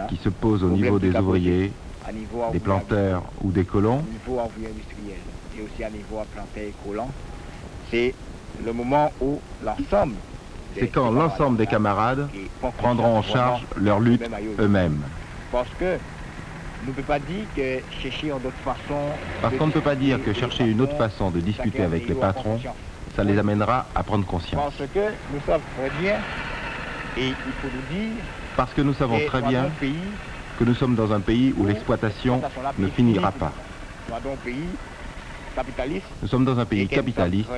qui 0.09 0.17
se 0.17 0.27
posent 0.27 0.61
au 0.61 0.69
niveau 0.69 0.99
des 0.99 1.15
ouvriers, 1.15 1.71
des 2.51 2.59
planteurs 2.59 3.23
ou 3.41 3.51
des 3.51 3.63
colons, 3.63 4.03
et 5.57 5.61
aussi 5.61 5.83
à 5.85 5.89
niveau 5.89 6.21
planteurs 6.33 6.63
et 6.63 6.73
colons, 6.85 7.07
c'est 7.89 8.13
le 8.65 8.73
moment 8.73 9.09
où 9.21 9.39
l'ensemble 9.63 10.15
c'est 10.77 10.89
quand 10.89 11.11
l'ensemble 11.11 11.57
des 11.57 11.65
camarades 11.65 12.27
prendront 12.77 13.17
en 13.17 13.23
charge 13.23 13.65
leur 13.77 14.01
lutte 14.01 14.29
eux-mêmes. 14.59 15.01
Parce 15.53 15.69
que 15.79 15.97
ne 16.85 16.91
peut 16.91 17.01
pas 17.03 17.19
dire 17.19 17.45
que 17.55 17.79
chercher 18.01 18.29
d'autres 18.29 18.51
façons. 18.65 19.09
Parce 19.41 19.55
qu'on 19.55 19.67
ne 19.67 19.71
peut 19.71 19.81
pas 19.81 19.95
dire 19.95 20.21
que 20.21 20.33
chercher 20.33 20.65
une 20.65 20.81
autre 20.81 20.97
façon 20.97 21.31
de 21.31 21.39
discuter 21.39 21.83
avec 21.83 22.07
les 22.07 22.15
patrons, 22.15 22.59
ça 23.15 23.23
les 23.23 23.37
amènera 23.37 23.87
à 23.95 24.03
prendre 24.03 24.25
conscience. 24.25 24.61
Parce 24.77 24.89
que 24.89 25.13
nous 25.33 25.39
savons 25.45 25.63
très 25.77 25.89
bien 26.01 26.17
et 27.19 27.27
il 27.27 27.53
faut 27.53 27.67
nous 27.67 27.97
dire. 27.97 28.23
Parce 28.55 28.73
que 28.73 28.81
nous 28.81 28.93
savons 28.93 29.19
très 29.27 29.41
bien 29.41 29.69
que 30.57 30.63
nous 30.63 30.73
sommes 30.73 30.95
dans 30.95 31.11
un 31.13 31.19
pays 31.19 31.53
où 31.57 31.65
l'exploitation 31.65 32.41
ne 32.77 32.87
finira 32.87 33.31
pas. 33.31 33.53
Nous 36.21 36.27
sommes 36.27 36.45
dans 36.45 36.59
un 36.59 36.65
pays 36.65 36.87
capitaliste. 36.87 37.49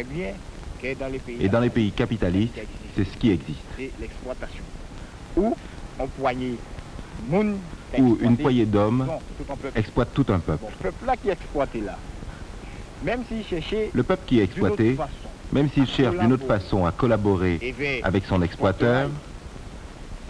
Et 0.84 1.47
dans 1.49 1.59
les 1.59 1.70
pays 1.70 1.91
capitalistes, 1.91 2.59
c'est 2.95 3.05
ce 3.05 3.18
qui 3.18 3.32
existe. 3.32 3.62
l'exploitation. 3.99 4.64
Ou 5.38 5.55
où 7.99 8.18
une 8.22 8.38
poignée 8.38 8.66
d'hommes 8.66 9.07
exploite 9.76 10.09
tout 10.14 10.26
un 10.30 10.39
peuple. 10.39 10.66
Le 10.84 10.91
peuple 14.03 14.24
qui 14.26 14.39
est 14.39 14.43
exploité, 14.43 14.97
même 15.51 15.70
s'il 15.70 15.88
cherche 15.88 16.18
d'une 16.18 16.34
autre 16.34 16.47
façon 16.47 16.86
à 16.86 16.91
collaborer 16.91 17.76
avec 18.03 18.26
son 18.26 18.41
exploiteur, 18.41 19.09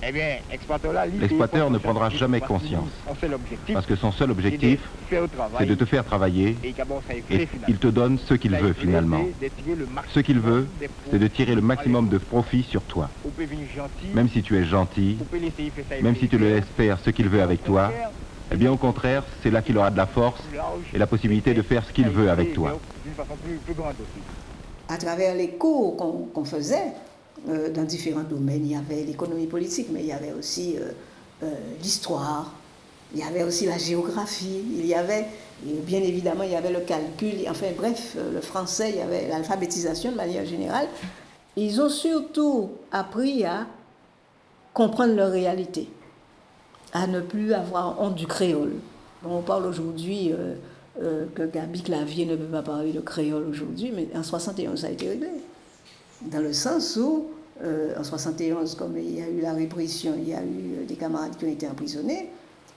eh 0.04 0.12
l'exploiteur 1.20 1.70
ne 1.70 1.78
prendra 1.78 2.10
jamais 2.10 2.42
conscience. 2.42 2.90
Parce 3.74 3.86
que 3.86 3.96
son 3.96 4.12
seul 4.12 4.32
objectif, 4.32 4.80
c'est 5.58 5.66
de 5.66 5.76
te 5.76 5.86
faire 5.86 6.04
travailler 6.04 6.58
et 6.64 7.48
il 7.68 7.78
te 7.78 7.88
donne 7.88 8.18
ce 8.18 8.34
qu'il 8.34 8.56
veut 8.56 8.74
finalement. 8.74 9.24
Ce 10.10 10.20
qu'il 10.20 10.40
veut, 10.40 10.68
c'est 11.12 11.20
de 11.20 11.28
tirer 11.28 11.56
le 11.56 11.62
maximum 11.62 12.10
de 12.10 12.18
profit 12.18 12.64
sur 12.64 12.82
toi. 12.84 13.10
Même 14.14 14.30
si 14.30 14.42
tu 14.42 14.58
es 14.58 14.66
gentil, 14.66 15.18
même 16.02 16.16
si 16.16 16.28
tu 16.28 16.38
le 16.38 16.56
laisses 16.56 16.66
faire 16.76 16.98
ce 17.00 17.10
qu'il 17.10 17.30
veut 17.30 17.42
avec 17.42 17.64
toi, 17.64 17.92
eh 18.52 18.58
bien 18.58 18.72
au 18.72 18.78
contraire, 18.78 19.24
c'est 19.44 19.52
là 19.52 19.62
qu'il 19.62 19.78
aura 19.78 19.92
de 19.92 19.98
la 19.98 20.08
force 20.08 20.42
et 20.94 20.98
la 20.98 21.08
possibilité 21.08 21.54
de 21.54 21.62
faire 21.62 21.86
ce 21.86 21.94
qu'il 21.94 22.10
veut 22.10 22.30
avec 22.30 22.54
toi. 22.54 22.80
À 24.90 24.98
travers 24.98 25.36
les 25.36 25.50
cours 25.52 25.96
qu'on 26.34 26.44
faisait, 26.44 26.92
dans 27.48 27.84
différents 27.84 28.24
domaines. 28.24 28.66
Il 28.66 28.72
y 28.72 28.76
avait 28.76 29.04
l'économie 29.04 29.48
politique, 29.48 29.88
mais 29.92 30.02
il 30.02 30.08
y 30.08 30.12
avait 30.12 30.34
aussi 30.34 30.76
euh, 30.78 30.92
euh, 31.44 31.54
l'histoire, 31.82 32.54
il 33.14 33.20
y 33.20 33.24
avait 33.24 33.44
aussi 33.44 33.66
la 33.66 33.78
géographie, 33.78 34.62
il 34.78 34.86
y 34.86 34.94
avait, 34.94 35.26
bien 35.64 36.02
évidemment, 36.02 36.44
il 36.44 36.52
y 36.52 36.56
avait 36.56 36.72
le 36.72 36.82
calcul, 36.82 37.34
enfin 37.50 37.68
bref, 37.76 38.16
le 38.16 38.40
français, 38.42 38.92
il 38.92 38.98
y 38.98 39.02
avait 39.02 39.28
l'alphabétisation 39.28 40.12
de 40.12 40.18
manière 40.18 40.46
générale. 40.46 40.88
Ils 41.58 41.82
ont 41.82 41.90
surtout 41.90 42.70
appris 42.92 43.44
à 43.44 43.68
comprendre 44.74 45.14
leur 45.14 45.32
réalité, 45.32 45.90
à 46.94 47.06
ne 47.08 47.20
plus 47.20 47.54
avoir 47.54 48.00
honte 48.00 48.16
du 48.16 48.28
créole. 48.28 48.76
on 49.26 49.42
parle 49.42 49.66
aujourd'hui 49.66 50.32
que 51.36 51.46
Gabi 51.46 51.82
Clavier 51.82 52.26
ne 52.26 52.38
peut 52.38 52.46
pas 52.46 52.62
parler 52.62 52.94
de 52.94 53.02
créole 53.02 53.44
aujourd'hui, 53.50 53.92
mais 53.94 54.08
en 54.16 54.24
71, 54.24 54.80
ça 54.80 54.88
a 54.88 54.92
été 54.92 55.10
réglé 55.10 55.28
dans 56.30 56.40
le 56.40 56.54
sens 56.54 56.98
où, 56.98 57.26
euh, 57.64 57.94
en 58.00 58.04
71, 58.04 58.76
comme 58.76 58.98
il 58.98 59.20
y 59.20 59.22
a 59.22 59.28
eu 59.28 59.42
la 59.42 59.54
répression, 59.54 60.14
il 60.18 60.30
y 60.30 60.34
a 60.34 60.42
eu 60.42 60.86
des 60.86 60.96
camarades 60.96 61.36
qui 61.38 61.46
ont 61.46 61.52
été 61.52 61.68
emprisonnés, 61.68 62.30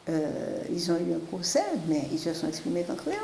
euh, 0.08 0.30
ils 0.70 0.90
ont 0.90 0.96
eu 0.96 1.14
un 1.14 1.26
procès, 1.30 1.64
mais 1.88 2.02
ils 2.12 2.18
se 2.18 2.32
sont 2.34 2.48
exprimés 2.48 2.84
en 2.90 2.94
créole. 2.94 3.16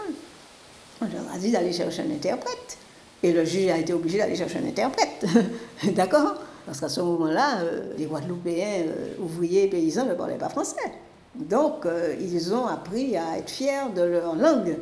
On 1.02 1.04
leur 1.06 1.34
a 1.34 1.38
dit 1.38 1.50
d'aller 1.50 1.72
chercher 1.72 2.02
un 2.02 2.10
interprète. 2.10 2.78
Et 3.22 3.32
le 3.32 3.44
juge 3.44 3.68
a 3.68 3.78
été 3.78 3.92
obligé 3.92 4.18
d'aller 4.18 4.36
chercher 4.36 4.58
un 4.58 4.66
interprète. 4.66 5.26
D'accord? 5.94 6.36
Parce 6.64 6.80
qu'à 6.80 6.88
ce 6.88 7.00
moment-là, 7.00 7.60
euh, 7.60 7.92
les 7.98 8.06
Guadeloupéens, 8.06 8.84
ouvriers, 9.18 9.68
paysans 9.68 10.06
ne 10.06 10.14
parlaient 10.14 10.38
pas 10.38 10.48
français. 10.48 10.76
Donc, 11.34 11.86
ils 12.20 12.52
ont 12.52 12.66
appris 12.66 13.16
à 13.16 13.38
être 13.38 13.50
fiers 13.50 13.88
de 13.94 14.02
leur 14.02 14.34
langue. 14.34 14.76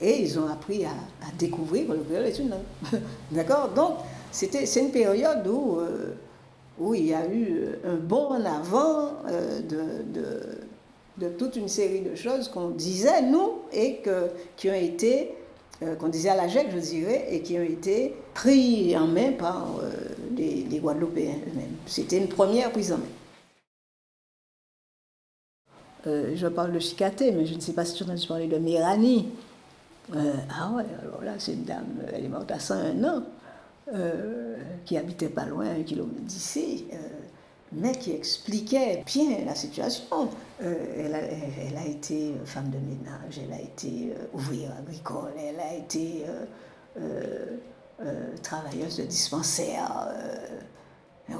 Et 0.00 0.22
ils 0.22 0.38
ont 0.38 0.46
appris 0.46 0.84
à, 0.84 0.90
à 0.90 1.32
découvrir 1.36 1.88
que 1.88 1.92
le 1.92 1.98
créole 1.98 2.24
est 2.26 2.38
une 2.38 2.50
langue. 2.50 3.00
D'accord? 3.32 3.70
Donc, 3.74 3.96
c'est 4.30 4.80
une 4.80 4.90
période 4.90 5.46
où, 5.46 5.78
euh, 5.78 6.14
où 6.78 6.94
il 6.94 7.06
y 7.06 7.14
a 7.14 7.26
eu 7.26 7.68
un 7.84 7.96
bond 7.96 8.28
en 8.28 8.44
avant 8.44 9.12
euh, 9.28 9.60
de, 9.60 10.28
de, 11.18 11.28
toute 11.38 11.56
une 11.56 11.68
série 11.68 12.00
de 12.00 12.14
choses 12.14 12.48
qu'on 12.48 12.70
disait, 12.70 13.22
nous, 13.22 13.62
et 13.72 13.96
que, 13.96 14.28
qui 14.56 14.70
ont 14.70 14.74
été 14.74 15.34
euh, 15.82 15.96
qu'on 15.96 16.08
disait 16.08 16.28
à 16.28 16.36
la 16.36 16.46
GEC, 16.46 16.66
je 16.70 16.78
dirais, 16.78 17.26
et 17.30 17.40
qui 17.40 17.56
ont 17.58 17.62
été 17.62 18.14
pris 18.34 18.94
en 18.98 19.06
main 19.06 19.32
par 19.32 19.78
euh, 19.82 19.90
les, 20.36 20.78
Guadeloupéens 20.78 21.38
eux-mêmes. 21.46 21.76
C'était 21.86 22.18
une 22.18 22.28
première 22.28 22.70
prise 22.70 22.92
en 22.92 22.98
main. 22.98 23.04
Euh, 26.06 26.32
je 26.34 26.46
parle 26.48 26.72
de 26.72 26.78
Chicaté, 26.78 27.32
mais 27.32 27.46
je 27.46 27.54
ne 27.54 27.60
sais 27.60 27.72
pas 27.72 27.86
si 27.86 27.94
tu 27.94 28.04
as 28.04 28.12
entendu 28.12 28.46
de 28.46 28.58
Mirani. 28.58 29.30
ah 30.12 30.70
ouais, 30.74 30.84
alors 31.02 31.22
là, 31.22 31.32
c'est 31.38 31.54
une 31.54 31.64
dame, 31.64 31.86
elle 32.12 32.26
est 32.26 32.28
morte 32.28 32.50
à 32.50 32.58
101 32.58 33.02
ans, 33.04 33.22
qui 34.84 34.96
habitait 34.96 35.28
pas 35.28 35.46
loin, 35.46 35.66
un 35.70 35.82
kilomètre 35.82 36.22
d'ici 36.22 36.86
mais 37.72 37.92
qui 37.92 38.12
expliquait 38.12 39.02
bien 39.06 39.44
la 39.44 39.54
situation. 39.54 40.28
Euh, 40.62 41.54
elle, 41.58 41.76
a, 41.76 41.86
été 41.86 42.34
femme 42.44 42.70
de 42.70 42.78
ménage, 42.78 43.40
elle 43.42 43.52
a 43.52 43.60
été 43.60 44.12
euh, 44.12 44.26
ouvrière 44.34 44.72
agricole, 44.78 45.32
elle 45.38 45.60
a 45.60 45.74
été 45.74 46.24
euh, 46.98 47.56
travailleuse 48.42 48.96
de 48.96 49.04
dispensaire. 49.04 50.08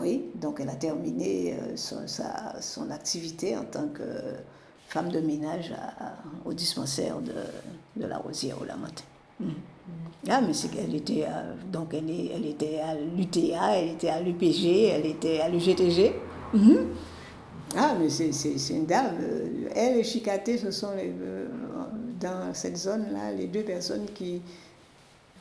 oui, 0.00 0.30
donc 0.36 0.60
elle 0.60 0.68
a 0.68 0.74
terminé 0.74 1.56
son, 1.74 2.90
activité 2.90 3.56
en 3.56 3.64
tant 3.64 3.88
que 3.88 4.02
femme 4.88 5.10
de 5.10 5.20
ménage 5.20 5.74
au 6.44 6.52
dispensaire 6.52 7.16
de, 7.20 8.06
la 8.06 8.18
Rosière 8.18 8.60
au 8.60 8.64
Lamentin. 8.64 9.04
Mm. 9.40 9.48
Ah, 10.28 10.40
mais 10.46 10.52
c'est 10.52 10.68
qu'elle 10.68 10.94
était, 10.94 11.26
donc 11.72 11.94
elle, 11.94 12.10
est, 12.10 12.30
elle 12.34 12.46
était 12.46 12.78
à 12.80 12.94
l'UTA, 12.94 13.76
elle 13.76 13.88
était 13.90 14.10
à 14.10 14.20
l'UPG, 14.20 14.88
elle 14.92 15.06
était 15.06 15.40
à 15.40 15.48
l'UGTG. 15.48 16.12
Mm-hmm. 16.54 16.78
Ah, 17.76 17.94
mais 17.98 18.10
c'est 18.10 18.74
une 18.74 18.86
dame. 18.86 19.16
Elle 19.74 19.98
et 19.98 20.04
Chicaté, 20.04 20.58
ce 20.58 20.70
sont 20.70 20.94
les, 20.96 21.12
euh, 21.22 21.46
dans 22.20 22.52
cette 22.52 22.76
zone-là 22.76 23.32
les 23.32 23.46
deux 23.46 23.62
personnes 23.62 24.06
qui, 24.14 24.42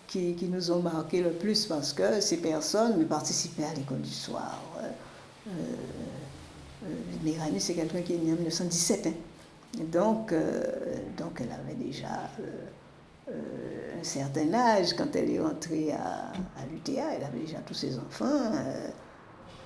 qui, 0.08 0.34
qui, 0.34 0.46
nous 0.46 0.72
ont 0.72 0.82
marqué 0.82 1.22
le 1.22 1.32
plus 1.32 1.66
parce 1.66 1.94
que 1.94 2.22
ces 2.22 2.38
personnes 2.38 3.06
participaient 3.06 3.66
à 3.66 3.74
l'école 3.74 4.02
du 4.02 4.10
soir. 4.10 4.60
Euh, 4.78 5.52
euh, 6.86 7.60
c'est 7.60 7.74
quelqu'un 7.74 8.02
qui 8.02 8.14
est 8.14 8.18
né 8.18 8.32
en 8.32 8.36
1917. 8.36 9.08
Hein. 9.08 9.12
Donc, 9.92 10.32
euh, 10.32 10.64
donc 11.18 11.42
elle 11.42 11.52
avait 11.52 11.76
déjà 11.76 12.30
un 13.30 14.04
certain 14.04 14.54
âge 14.54 14.94
quand 14.94 15.16
elle 15.16 15.32
est 15.32 15.40
rentrée 15.40 15.92
à, 15.92 16.32
à 16.32 16.66
l'UTA. 16.72 17.16
Elle 17.16 17.24
avait 17.24 17.40
déjà 17.40 17.60
tous 17.60 17.74
ses 17.74 17.98
enfants. 17.98 18.52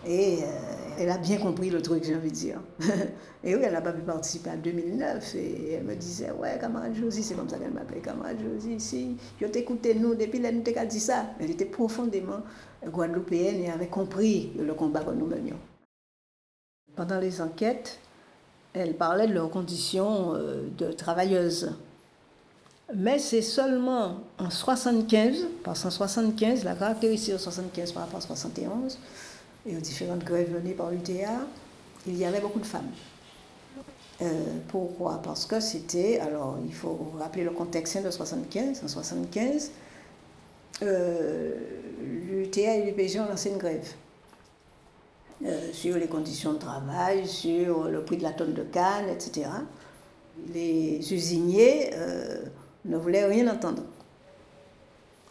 Et 0.05 0.39
euh, 0.43 0.47
elle 0.99 1.09
a 1.09 1.17
bien 1.17 1.37
compris 1.37 1.69
le 1.69 1.81
truc, 1.81 2.03
j'ai 2.03 2.15
envie 2.15 2.29
de 2.29 2.35
dire. 2.35 2.59
et 3.43 3.55
oui, 3.55 3.61
elle 3.63 3.71
n'a 3.71 3.81
pas 3.81 3.93
pu 3.93 4.01
participer 4.01 4.49
en 4.49 4.57
2009. 4.57 5.35
Et 5.35 5.73
elle 5.73 5.83
me 5.83 5.95
disait, 5.95 6.31
ouais, 6.31 6.57
camarade 6.59 6.93
Josie, 6.93 7.23
c'est 7.23 7.35
comme 7.35 7.47
ça 7.47 7.57
qu'elle 7.57 7.71
m'appelait, 7.71 8.01
camarade 8.01 8.37
Josie, 8.41 8.79
si 8.79 9.15
je 9.39 9.47
t'écoutais, 9.47 9.93
nous, 9.93 10.15
depuis 10.15 10.39
la 10.39 10.51
nuit, 10.51 10.63
dit 10.89 10.99
ça. 10.99 11.27
Elle 11.39 11.51
était 11.51 11.65
profondément 11.65 12.41
guadeloupéenne 12.85 13.63
et 13.63 13.71
avait 13.71 13.87
compris 13.87 14.51
le 14.59 14.73
combat 14.73 15.03
que 15.03 15.11
nous 15.11 15.25
menions. 15.25 15.59
Pendant 16.95 17.19
les 17.19 17.41
enquêtes, 17.41 17.99
elle 18.73 18.95
parlait 18.95 19.27
de 19.27 19.33
leurs 19.33 19.49
conditions 19.49 20.35
euh, 20.35 20.67
de 20.77 20.91
travailleuses. 20.91 21.77
Mais 22.95 23.17
c'est 23.17 23.41
seulement 23.41 24.17
en 24.37 24.49
75, 24.49 25.47
parce 25.63 25.83
qu'en 25.83 25.89
75, 25.89 26.63
la 26.63 26.75
caractéristique 26.75 27.33
de 27.33 27.37
75 27.37 27.91
par 27.91 28.03
rapport 28.03 28.19
à 28.19 28.21
71, 28.21 28.99
et 29.65 29.77
aux 29.77 29.79
différentes 29.79 30.23
grèves 30.23 30.51
menées 30.53 30.73
par 30.73 30.91
l'UTA, 30.91 31.29
il 32.05 32.17
y 32.17 32.25
avait 32.25 32.41
beaucoup 32.41 32.59
de 32.59 32.65
femmes. 32.65 32.91
Euh, 34.21 34.25
pourquoi? 34.67 35.21
Parce 35.23 35.45
que 35.45 35.59
c'était, 35.59 36.19
alors 36.19 36.57
il 36.65 36.73
faut 36.73 37.13
rappeler 37.17 37.43
le 37.43 37.51
contexte 37.51 38.03
de 38.03 38.11
75. 38.11 38.81
En 38.83 38.87
75, 38.87 39.71
euh, 40.83 41.51
l'UTA 42.01 42.75
et 42.75 42.85
l'UPG 42.85 43.19
ont 43.19 43.29
lancé 43.29 43.49
une 43.49 43.57
grève 43.57 43.93
euh, 45.45 45.71
sur 45.71 45.97
les 45.97 46.07
conditions 46.07 46.53
de 46.53 46.59
travail, 46.59 47.27
sur 47.27 47.85
le 47.85 48.03
prix 48.03 48.17
de 48.17 48.23
la 48.23 48.33
tonne 48.33 48.53
de 48.53 48.63
canne, 48.63 49.09
etc. 49.09 49.47
Les 50.53 51.13
usiniers 51.13 51.91
ne 52.85 52.97
voulaient 52.97 53.25
rien 53.25 53.47
entendre. 53.53 53.83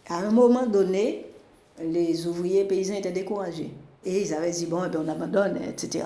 À 0.08 0.18
un 0.18 0.30
moment 0.30 0.66
donné, 0.66 1.26
les 1.82 2.26
ouvriers 2.26 2.64
paysans 2.64 2.94
étaient 2.94 3.12
découragés. 3.12 3.70
Et 4.04 4.22
ils 4.22 4.34
avaient 4.34 4.50
dit, 4.50 4.66
bon, 4.66 4.82
eh 4.84 4.88
ben, 4.88 5.04
on 5.04 5.08
abandonne, 5.08 5.58
etc. 5.68 6.04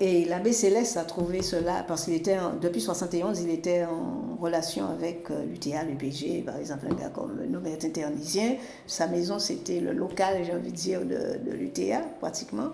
Et 0.00 0.24
l'abbé 0.24 0.52
Céleste 0.52 0.96
a 0.96 1.04
trouvé 1.04 1.42
cela 1.42 1.84
parce 1.86 2.04
qu'il 2.04 2.14
était, 2.14 2.36
depuis 2.60 2.80
71, 2.80 3.40
il 3.42 3.50
était 3.50 3.84
en 3.84 4.36
relation 4.42 4.86
avec 4.88 5.30
euh, 5.30 5.44
l'UTA, 5.44 5.84
l'UPG, 5.84 6.44
par 6.44 6.56
exemple, 6.56 6.86
un 6.90 6.94
gars 6.94 7.10
comme 7.10 7.38
Norbert 7.48 7.78
Internisien. 7.84 8.56
Sa 8.86 9.06
maison, 9.06 9.38
c'était 9.38 9.80
le 9.80 9.92
local, 9.92 10.42
j'ai 10.44 10.52
envie 10.52 10.72
de 10.72 10.76
dire, 10.76 11.00
de 11.02 11.52
l'UTA, 11.52 12.00
pratiquement. 12.20 12.70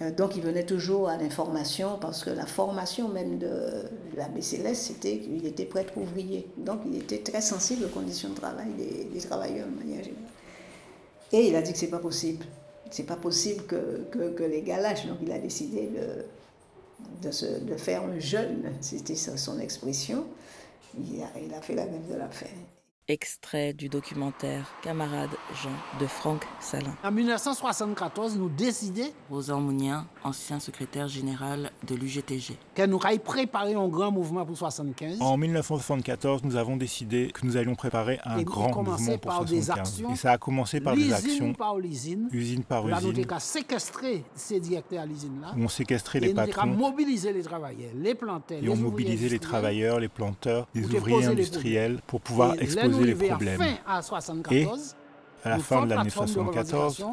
Euh, 0.00 0.10
donc, 0.12 0.36
il 0.36 0.42
venait 0.42 0.64
toujours 0.64 1.08
à 1.08 1.16
l'information 1.16 1.98
parce 2.00 2.24
que 2.24 2.30
la 2.30 2.46
formation 2.46 3.08
même 3.08 3.38
de 3.38 3.84
l'abbé 4.16 4.42
Céleste, 4.42 4.82
c'était 4.82 5.18
qu'il 5.18 5.44
était 5.46 5.64
prêtre 5.64 5.96
ouvrier. 5.96 6.46
Donc, 6.56 6.80
il 6.86 6.96
était 6.96 7.18
très 7.18 7.40
sensible 7.40 7.84
aux 7.86 7.88
conditions 7.88 8.30
de 8.30 8.34
travail 8.34 8.68
des, 8.76 9.20
travailleurs 9.20 9.66
de 9.66 9.74
manière 9.74 10.04
générale. 10.04 10.24
Et 11.32 11.48
il 11.48 11.56
a 11.56 11.62
dit 11.62 11.72
que 11.72 11.78
ce 11.78 11.84
n'est 11.84 11.90
pas 11.90 11.98
possible 11.98 12.44
c'est 12.90 13.04
pas 13.04 13.16
possible 13.16 13.64
que, 13.64 14.42
les 14.44 14.62
gars 14.62 14.80
lâchent. 14.80 15.06
Donc 15.06 15.18
il 15.22 15.32
a 15.32 15.38
décidé 15.38 15.88
de, 15.88 17.26
de, 17.26 17.30
se, 17.30 17.46
de 17.46 17.76
faire 17.76 18.02
un 18.02 18.18
jeûne, 18.18 18.72
c'était 18.80 19.14
son 19.14 19.58
expression. 19.60 20.24
Il 20.98 21.22
a, 21.22 21.60
fait 21.60 21.74
la 21.74 21.86
grève 21.86 22.08
de 22.10 22.16
la. 22.16 22.28
Extrait 23.10 23.72
du 23.72 23.88
documentaire 23.88 24.70
Camarade 24.82 25.30
Jean 25.62 25.70
de 25.98 26.06
Franck 26.06 26.44
Salin. 26.60 26.94
En 27.02 27.10
1974, 27.10 28.36
nous 28.36 28.50
décidons. 28.50 29.08
Rosa 29.30 29.54
Mounien, 29.54 30.06
ancien 30.24 30.60
secrétaire 30.60 31.08
général 31.08 31.70
de 31.86 31.94
l'UGTG. 31.94 32.58
Que 32.74 32.82
nous 32.84 33.00
allions 33.02 33.18
préparer 33.24 33.72
un 33.72 33.88
grand 33.88 34.10
mouvement 34.10 34.44
pour 34.44 34.58
75. 34.58 35.22
En 35.22 35.38
1974, 35.38 36.44
nous 36.44 36.56
avons 36.56 36.76
décidé 36.76 37.30
que 37.32 37.46
nous 37.46 37.56
allions 37.56 37.74
préparer 37.76 38.20
un 38.26 38.42
grand 38.42 38.82
mouvement 38.82 39.16
pour 39.16 39.20
par 39.20 39.38
75. 39.38 39.50
Des 39.50 39.70
actions, 39.70 40.12
Et 40.12 40.16
ça 40.16 40.32
a 40.32 40.36
commencé 40.36 40.78
par 40.78 40.94
des 40.94 41.10
actions. 41.10 41.54
par 41.54 41.78
usine. 41.78 42.28
Usine 42.30 42.62
par 42.62 42.86
usine. 42.86 42.90
Là, 42.90 43.00
nous 43.00 43.18
avons 43.24 43.38
séquestré 43.40 44.22
ces 44.34 44.60
directeurs 44.60 45.00
à 45.00 45.06
l'usine-là. 45.06 45.54
On 45.56 45.68
séquestré 45.68 46.20
les 46.20 46.34
patrons. 46.34 46.66
Nous 46.66 46.72
avons 46.74 46.90
mobilisé 46.90 47.32
les 47.32 47.42
travailleurs, 47.42 47.92
les 47.94 48.14
planteurs. 48.14 48.62
Et 48.62 48.68
on 48.68 48.76
mobilisé 48.76 49.30
les 49.30 49.38
travailleurs, 49.38 49.98
les 49.98 50.08
planteurs, 50.08 50.68
les 50.74 50.84
ouvriers 50.84 51.24
industriels 51.24 52.02
pour 52.06 52.20
pouvoir 52.20 52.52
exposer 52.60 52.97
les 53.04 53.14
problèmes. 53.14 53.62
Et 53.62 53.76
à 55.44 55.50
la 55.50 55.58
fin 55.58 55.84
de 55.84 55.90
l'année 55.90 56.10
1974, 56.10 57.04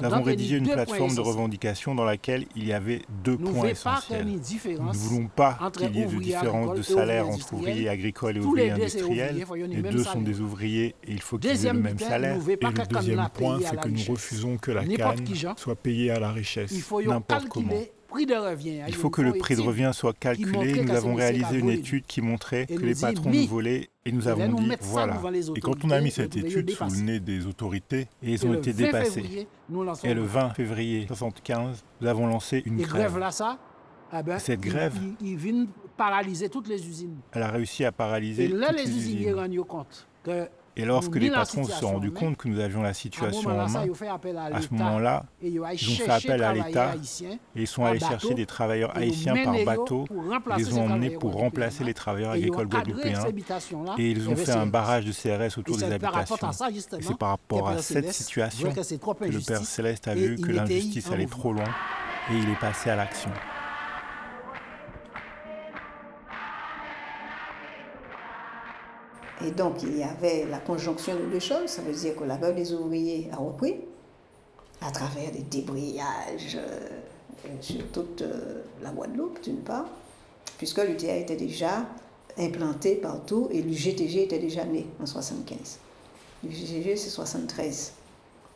nous 0.00 0.06
avons 0.06 0.22
rédigé 0.22 0.56
une 0.56 0.68
plateforme 0.68 1.14
de 1.14 1.20
revendication 1.20 1.94
dans 1.94 2.04
laquelle 2.04 2.46
il 2.56 2.66
y 2.66 2.72
avait 2.72 3.02
deux 3.22 3.36
points 3.36 3.68
essentiels. 3.68 4.26
Nous 4.26 4.88
ne 4.88 4.92
voulons 4.92 5.28
pas 5.28 5.58
qu'il 5.76 5.96
y 5.96 6.02
ait 6.02 6.06
de 6.06 6.16
différence 6.16 6.76
de 6.76 6.82
salaire 6.82 7.28
entre 7.28 7.52
ouvriers 7.52 7.88
agricoles 7.88 8.38
et 8.38 8.40
ouvriers 8.40 8.70
industriels. 8.70 9.44
Les 9.68 9.82
deux 9.82 10.04
sont 10.04 10.22
des 10.22 10.40
ouvriers 10.40 10.96
et 11.04 11.12
il 11.12 11.20
faut 11.20 11.38
qu'ils 11.38 11.66
aient 11.66 11.72
le 11.72 11.80
même 11.80 11.98
salaire. 11.98 12.36
Et 12.36 12.56
le 12.56 12.86
deuxième 12.86 13.28
point, 13.32 13.58
c'est 13.60 13.80
que 13.80 13.88
nous 13.88 14.12
refusons 14.12 14.56
que 14.56 14.72
la 14.72 14.84
canne 14.84 15.24
soit 15.56 15.76
payée 15.76 16.10
à 16.10 16.18
la 16.18 16.32
richesse, 16.32 16.72
n'importe 17.06 17.48
comment. 17.48 17.70
Il 18.18 18.94
faut 18.94 19.10
que 19.10 19.22
le 19.22 19.32
prix 19.34 19.56
de 19.56 19.60
revient 19.60 19.90
soit 19.92 20.14
calculé. 20.14 20.82
Nous 20.82 20.94
avons 20.94 21.14
réalisé 21.14 21.58
une 21.58 21.70
étude 21.70 22.04
qui 22.06 22.20
montrait 22.20 22.66
que 22.66 22.74
les 22.74 22.94
patrons 22.94 23.30
nous 23.30 23.46
volaient 23.46 23.88
et 24.04 24.12
nous 24.12 24.28
avons 24.28 24.52
dit 24.52 24.70
voilà. 24.80 25.20
Et 25.56 25.60
quand 25.60 25.84
on 25.84 25.90
a 25.90 26.00
mis 26.00 26.10
cette 26.10 26.36
étude 26.36 26.70
sous 26.70 26.84
le 26.84 27.00
nez 27.02 27.20
des 27.20 27.46
autorités, 27.46 28.08
et 28.22 28.32
ils 28.32 28.46
ont 28.46 28.54
été 28.54 28.72
dépassés. 28.72 29.46
Et 30.04 30.14
le 30.14 30.22
20 30.22 30.50
février 30.50 30.98
1975, 31.00 31.84
nous 32.00 32.08
avons 32.08 32.26
lancé 32.26 32.62
une 32.66 32.82
grève. 32.82 33.18
Eh 34.16 34.22
ben, 34.22 34.38
cette 34.38 34.60
grève, 34.60 34.94
paralyser 35.96 36.48
toutes 36.48 36.68
les 36.68 36.86
usines. 36.86 37.16
Elle 37.32 37.42
a 37.42 37.50
réussi 37.50 37.84
à 37.84 37.90
paralyser 37.90 38.44
et 38.44 38.48
là, 38.48 38.68
toutes 38.68 38.78
les, 38.78 38.84
les 38.84 38.96
usiniers 38.96 39.32
usines. 39.32 39.64
compte 39.64 40.06
que 40.22 40.48
et 40.76 40.84
lorsque 40.84 41.16
les 41.16 41.30
patrons 41.30 41.64
se 41.64 41.72
sont 41.72 41.92
rendus 41.92 42.10
compte 42.10 42.36
que 42.36 42.48
nous 42.48 42.58
avions 42.58 42.82
la 42.82 42.94
situation 42.94 43.50
en 43.50 43.68
main, 43.68 43.86
à 44.52 44.60
ce 44.60 44.72
moment-là, 44.72 45.24
ils 45.42 45.60
ont 45.60 45.70
fait 45.70 46.10
appel 46.10 46.42
à 46.42 46.52
l'État 46.52 46.94
et 47.54 47.62
ils 47.62 47.66
sont 47.66 47.84
allés 47.84 48.00
chercher 48.00 48.34
des 48.34 48.46
travailleurs 48.46 48.96
haïtiens 48.96 49.34
par 49.44 49.54
bateau. 49.64 50.06
Ils 50.58 50.64
les 50.64 50.78
ont 50.78 50.86
emmenés 50.86 51.10
pour 51.10 51.34
remplacer 51.34 51.84
les 51.84 51.94
travailleurs 51.94 52.32
agricoles 52.32 52.66
guadeloupéens. 52.66 53.24
Et 53.98 54.10
ils 54.10 54.28
ont 54.28 54.36
fait 54.36 54.52
un 54.52 54.66
barrage 54.66 55.04
de 55.04 55.12
CRS 55.12 55.58
autour 55.58 55.76
des 55.76 55.84
habitations. 55.84 56.36
Et 56.98 57.02
c'est 57.02 57.18
par 57.18 57.30
rapport 57.30 57.68
à 57.68 57.78
cette 57.78 58.12
situation 58.12 58.72
que 58.72 59.24
le 59.24 59.40
Père 59.40 59.64
Céleste 59.64 60.08
a 60.08 60.14
vu 60.14 60.36
que 60.36 60.50
l'injustice 60.50 61.10
allait 61.10 61.26
trop 61.26 61.52
loin 61.52 61.64
et 62.30 62.36
il 62.36 62.48
est 62.48 62.60
passé 62.60 62.90
à 62.90 62.96
l'action. 62.96 63.30
Et 69.42 69.50
donc, 69.50 69.82
il 69.82 69.98
y 69.98 70.02
avait 70.02 70.46
la 70.48 70.58
conjonction 70.58 71.16
de 71.16 71.26
deux 71.26 71.40
choses. 71.40 71.66
Ça 71.66 71.82
veut 71.82 71.92
dire 71.92 72.14
que 72.14 72.24
la 72.24 72.36
grève 72.36 72.54
des 72.54 72.72
ouvriers 72.72 73.28
a 73.32 73.36
repris 73.36 73.76
à 74.80 74.90
travers 74.90 75.32
des 75.32 75.42
débrayages 75.42 76.56
euh, 76.56 77.48
sur 77.60 77.86
toute 77.90 78.22
euh, 78.22 78.62
la 78.82 78.90
Guadeloupe, 78.90 79.42
d'une 79.42 79.58
part, 79.60 79.86
puisque 80.58 80.78
l'UTA 80.78 81.16
était 81.16 81.36
déjà 81.36 81.86
implanté 82.38 82.96
partout 82.96 83.48
et 83.50 83.62
l'UGTG 83.62 84.24
était 84.24 84.38
déjà 84.38 84.64
né 84.64 84.86
en 85.00 85.06
75. 85.06 85.78
L'UGTG, 86.44 86.96
c'est 86.96 87.10
73. 87.10 87.92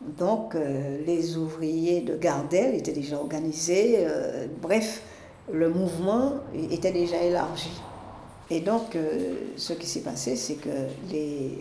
Donc, 0.01 0.55
euh, 0.55 0.99
les 1.05 1.37
ouvriers 1.37 2.03
de 2.03 2.16
Gardel 2.16 2.74
étaient 2.74 2.93
déjà 2.93 3.16
organisés. 3.16 4.07
Bref, 4.61 5.03
le 5.51 5.70
mouvement 5.70 6.35
était 6.70 6.93
déjà 6.93 7.16
élargi. 7.22 7.70
Et 8.51 8.61
donc, 8.61 8.96
euh, 8.96 9.34
ce 9.57 9.72
qui 9.74 9.86
s'est 9.86 10.01
passé, 10.01 10.36
c'est 10.36 10.55
que 10.55 10.68
les, 11.11 11.59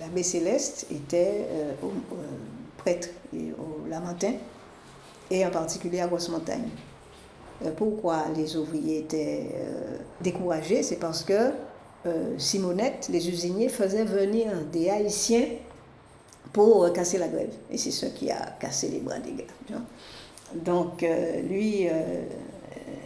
l'abbé 0.00 0.22
Céleste 0.22 0.86
était 0.90 1.46
au, 1.82 1.92
prêtre 2.76 3.08
au 3.34 3.88
Lamentin, 3.88 4.34
et 5.30 5.44
en 5.46 5.50
particulier 5.50 6.00
à 6.00 6.06
Grosse-Montagne. 6.06 6.68
pourquoi 7.76 8.24
les 8.36 8.56
ouvriers 8.56 8.98
étaient 8.98 9.46
découragés? 10.20 10.82
C'est 10.82 10.96
parce 10.96 11.24
que 11.24 11.52
Simonette, 12.36 13.08
les 13.10 13.26
usiniers, 13.28 13.70
faisaient 13.70 14.04
venir 14.04 14.52
des 14.70 14.90
Haïtiens 14.90 15.46
pour 16.52 16.90
casser 16.92 17.18
la 17.18 17.28
grève. 17.28 17.52
Et 17.70 17.78
c'est 17.78 17.90
ce 17.90 18.06
qui 18.06 18.30
a 18.30 18.56
cassé 18.60 18.88
les 18.88 19.00
bras 19.00 19.18
des 19.18 19.32
gars. 19.32 19.80
Donc, 20.54 21.02
euh, 21.02 21.42
lui, 21.42 21.88
euh, 21.88 22.22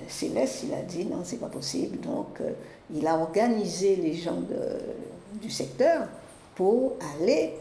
Céleste, 0.09 0.65
il 0.65 0.75
a 0.75 0.83
dit 0.83 1.05
non, 1.05 1.23
c'est 1.25 1.39
pas 1.39 1.49
possible. 1.49 2.01
Donc, 2.01 2.41
euh, 2.41 2.53
il 2.95 3.07
a 3.07 3.17
organisé 3.17 3.97
les 3.97 4.15
gens 4.15 4.41
de, 4.41 5.41
du 5.41 5.51
secteur 5.51 6.09
pour 6.55 6.97
aller 7.17 7.55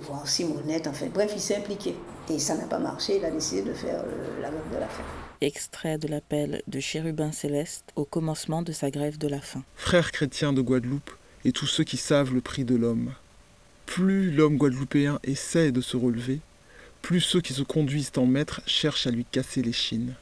voir 0.00 0.26
Simonette. 0.26 0.86
Enfin, 0.86 1.06
bref, 1.12 1.32
il 1.34 1.40
s'est 1.40 1.56
impliqué. 1.56 1.94
Et 2.30 2.38
ça 2.38 2.56
n'a 2.56 2.64
pas 2.64 2.78
marché. 2.78 3.18
Il 3.18 3.24
a 3.24 3.30
décidé 3.30 3.62
de 3.62 3.74
faire 3.74 4.04
la 4.40 4.48
grève 4.48 4.72
de 4.72 4.78
la 4.78 4.88
faim. 4.88 5.04
Extrait 5.40 5.98
de 5.98 6.08
l'appel 6.08 6.62
de 6.66 6.80
Chérubin 6.80 7.32
Céleste 7.32 7.84
au 7.96 8.04
commencement 8.04 8.62
de 8.62 8.72
sa 8.72 8.90
grève 8.90 9.18
de 9.18 9.28
la 9.28 9.40
faim. 9.40 9.62
Frères 9.74 10.12
chrétiens 10.12 10.52
de 10.52 10.62
Guadeloupe 10.62 11.10
et 11.44 11.52
tous 11.52 11.66
ceux 11.66 11.84
qui 11.84 11.96
savent 11.96 12.34
le 12.34 12.40
prix 12.40 12.64
de 12.64 12.76
l'homme, 12.76 13.14
plus 13.86 14.30
l'homme 14.30 14.56
guadeloupéen 14.56 15.18
essaie 15.24 15.72
de 15.72 15.80
se 15.80 15.96
relever, 15.96 16.40
plus 17.02 17.20
ceux 17.20 17.40
qui 17.40 17.54
se 17.54 17.62
conduisent 17.62 18.12
en 18.16 18.26
maître 18.26 18.60
cherchent 18.66 19.06
à 19.06 19.10
lui 19.10 19.24
casser 19.24 19.62
les 19.62 19.72
chines. 19.72 20.14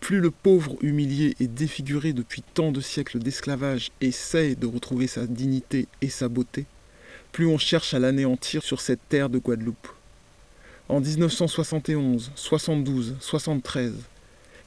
Plus 0.00 0.20
le 0.20 0.30
pauvre 0.30 0.76
humilié 0.82 1.34
et 1.40 1.48
défiguré 1.48 2.12
depuis 2.12 2.42
tant 2.42 2.70
de 2.70 2.80
siècles 2.80 3.18
d'esclavage 3.18 3.90
essaie 4.00 4.54
de 4.54 4.66
retrouver 4.66 5.06
sa 5.06 5.26
dignité 5.26 5.88
et 6.00 6.08
sa 6.08 6.28
beauté, 6.28 6.66
plus 7.32 7.46
on 7.46 7.58
cherche 7.58 7.92
à 7.92 7.98
l'anéantir 7.98 8.62
sur 8.62 8.80
cette 8.80 9.08
terre 9.08 9.28
de 9.28 9.38
Guadeloupe. 9.38 9.88
En 10.88 11.00
1971, 11.00 12.30
72, 12.36 13.16
73, 13.18 13.92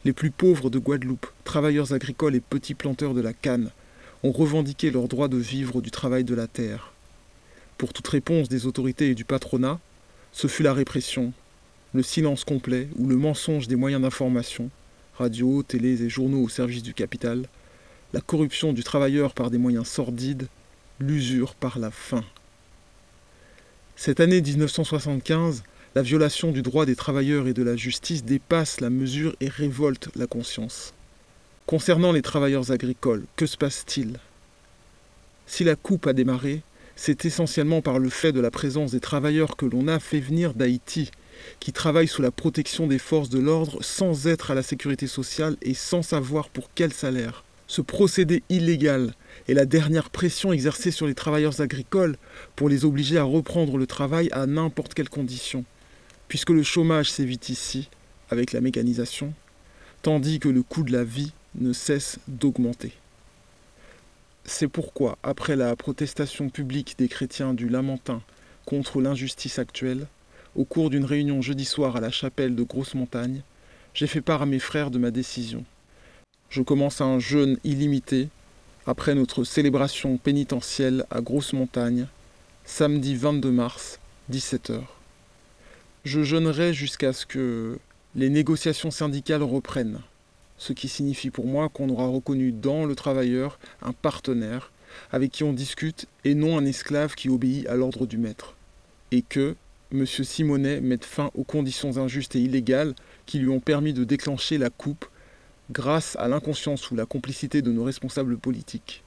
les 0.06 0.14
plus 0.14 0.32
pauvres 0.32 0.70
de 0.70 0.78
Guadeloupe, 0.78 1.28
travailleurs 1.46 1.94
agricoles 1.94 2.36
et 2.36 2.42
petits 2.42 2.74
planteurs 2.74 3.14
de 3.14 3.22
la 3.22 3.34
canne, 3.34 3.72
ont 4.24 4.32
revendiqué 4.32 4.92
leur 4.92 5.08
droit 5.08 5.30
de 5.30 5.38
vivre 5.38 5.82
du 5.82 5.92
travail 5.92 6.26
de 6.26 6.36
la 6.36 6.48
terre. 6.48 6.92
Pour 7.78 7.94
toute 7.94 8.08
réponse 8.08 8.50
des 8.50 8.66
autorités 8.66 9.10
et 9.10 9.16
du 9.16 9.24
patronat, 9.24 9.80
ce 10.34 10.48
fut 10.48 10.64
la 10.64 10.74
répression, 10.74 11.32
le 11.94 12.04
silence 12.04 12.44
complet 12.44 12.90
ou 12.98 13.08
le 13.08 13.16
mensonge 13.16 13.68
des 13.68 13.78
moyens 13.78 14.02
d'information, 14.02 14.70
radio, 15.20 15.64
télé 15.64 16.02
et 16.02 16.10
journaux 16.10 16.42
au 16.42 16.50
service 16.50 16.82
du 16.82 16.94
capital, 16.94 17.46
la 18.14 18.22
corruption 18.22 18.72
du 18.72 18.84
travailleur 18.84 19.34
par 19.34 19.52
des 19.52 19.58
moyens 19.58 19.88
sordides, 19.88 20.48
l'usure 21.00 21.56
par 21.56 21.78
la 21.78 21.92
faim. 21.92 22.24
Cette 23.98 24.22
année 24.22 24.42
1975, 24.42 25.64
la 25.94 26.02
violation 26.02 26.54
du 26.54 26.62
droit 26.62 26.86
des 26.86 26.96
travailleurs 26.96 27.48
et 27.50 27.54
de 27.54 27.64
la 27.64 27.76
justice 27.76 28.24
dépasse 28.24 28.80
la 28.80 28.90
mesure 28.90 29.36
et 29.42 29.50
révolte 29.50 30.10
la 30.16 30.26
conscience. 30.26 30.94
Concernant 31.66 32.14
les 32.14 32.22
travailleurs 32.22 32.72
agricoles, 32.72 33.26
que 33.36 33.46
se 33.46 33.58
passe-t-il? 33.58 34.20
Si 35.48 35.66
la 35.66 35.76
coupe 35.76 36.08
a 36.08 36.14
démarré, 36.14 36.62
c'est 36.96 37.26
essentiellement 37.26 37.82
par 37.82 38.00
le 38.00 38.10
fait 38.10 38.32
de 38.32 38.40
la 38.40 38.52
présence 38.52 38.92
des 38.92 39.02
travailleurs 39.02 39.58
que 39.58 39.66
l'on 39.66 39.90
a 39.90 40.00
fait 40.00 40.22
venir 40.22 40.54
d'Haïti, 40.54 41.12
qui 41.60 41.74
travaillent 41.74 42.08
sous 42.08 42.22
la 42.22 42.32
protection 42.32 42.88
des 42.88 43.00
forces 43.00 43.30
de 43.30 43.40
l'ordre 43.40 43.84
sans 43.84 44.28
être 44.28 44.52
à 44.52 44.56
la 44.56 44.64
sécurité 44.64 45.08
sociale 45.08 45.58
et 45.62 45.74
sans 45.74 46.02
savoir 46.02 46.50
pour 46.50 46.70
quel 46.76 46.94
salaire. 46.94 47.44
Ce 47.68 47.82
procédé 47.82 48.42
illégal 48.50 49.14
est 49.48 49.54
la 49.54 49.66
dernière 49.66 50.10
pression 50.10 50.52
exercée 50.52 50.90
sur 50.90 51.06
les 51.06 51.14
travailleurs 51.14 51.62
agricoles 51.62 52.18
pour 52.56 52.68
les 52.68 52.84
obliger 52.84 53.18
à 53.18 53.24
reprendre 53.24 53.78
le 53.78 53.86
travail 53.86 54.30
à 54.32 54.48
n'importe 54.48 54.96
quelle 54.96 55.10
condition, 55.10 55.64
puisque 56.28 56.50
le 56.50 56.64
chômage 56.64 57.12
s'évite 57.12 57.50
ici 57.50 57.90
avec 58.32 58.54
la 58.54 58.62
mécanisation, 58.62 59.34
tandis 60.02 60.40
que 60.40 60.50
le 60.50 60.64
coût 60.64 60.84
de 60.84 60.92
la 60.92 61.04
vie 61.04 61.32
ne 61.56 61.74
cesse 61.74 62.18
d'augmenter. 62.28 62.92
C'est 64.46 64.68
pourquoi, 64.68 65.20
après 65.22 65.56
la 65.56 65.76
protestation 65.76 66.50
publique 66.50 66.96
des 66.98 67.08
chrétiens 67.08 67.54
du 67.54 67.70
Lamentin 67.70 68.24
contre 68.66 69.00
l'injustice 69.00 69.60
actuelle, 69.60 70.08
au 70.60 70.66
cours 70.66 70.90
d'une 70.90 71.06
réunion 71.06 71.42
jeudi 71.42 71.64
soir 71.64 71.96
à 71.96 72.02
la 72.02 72.12
chapelle 72.12 72.54
de 72.54 72.64
Grosse-Montagne, 72.64 73.44
j'ai 73.94 74.08
fait 74.08 74.20
part 74.20 74.42
à 74.42 74.46
mes 74.46 74.60
frères 74.60 74.92
de 74.92 75.00
ma 75.00 75.10
décision. 75.10 75.64
Je 76.50 76.62
commence 76.62 77.00
un 77.00 77.18
jeûne 77.18 77.58
illimité 77.64 78.28
après 78.86 79.16
notre 79.16 79.46
célébration 79.46 80.18
pénitentielle 80.18 81.06
à 81.12 81.22
Grosse-Montagne, 81.22 82.08
samedi 82.66 83.16
22 83.16 83.52
mars, 83.52 84.02
17h. 84.30 84.82
Je 86.04 86.24
jeûnerai 86.24 86.74
jusqu'à 86.74 87.14
ce 87.14 87.26
que 87.26 87.80
les 88.16 88.30
négociations 88.30 88.92
syndicales 88.92 89.44
reprennent 89.44 90.02
ce 90.58 90.74
qui 90.74 90.90
signifie 90.90 91.30
pour 91.30 91.48
moi 91.48 91.70
qu'on 91.70 91.88
aura 91.88 92.08
reconnu 92.08 92.52
dans 92.52 92.84
le 92.84 92.96
travailleur 92.96 93.60
un 93.82 93.94
partenaire 93.94 94.74
avec 95.14 95.32
qui 95.32 95.46
on 95.46 95.54
discute 95.54 96.08
et 96.26 96.36
non 96.36 96.58
un 96.58 96.66
esclave 96.66 97.16
qui 97.16 97.30
obéit 97.30 97.66
à 97.68 97.76
l'ordre 97.76 98.06
du 98.06 98.18
maître. 98.18 98.56
Et 99.12 99.22
que 99.22 99.56
M. 99.92 100.06
Simonet 100.06 100.82
mette 100.82 101.06
fin 101.06 101.32
aux 101.34 101.44
conditions 101.44 101.98
injustes 101.98 102.36
et 102.36 102.40
illégales 102.40 102.94
qui 103.26 103.40
lui 103.40 103.50
ont 103.50 103.60
permis 103.60 103.92
de 103.92 104.04
déclencher 104.04 104.60
la 104.60 104.70
coupe 104.70 105.06
grâce 105.72 106.16
à 106.18 106.28
l'inconscience 106.28 106.92
ou 106.92 106.96
la 106.96 107.08
complicité 107.08 107.64
de 107.64 107.72
nos 107.72 107.84
responsables 107.84 108.38
politiques. 108.38 109.04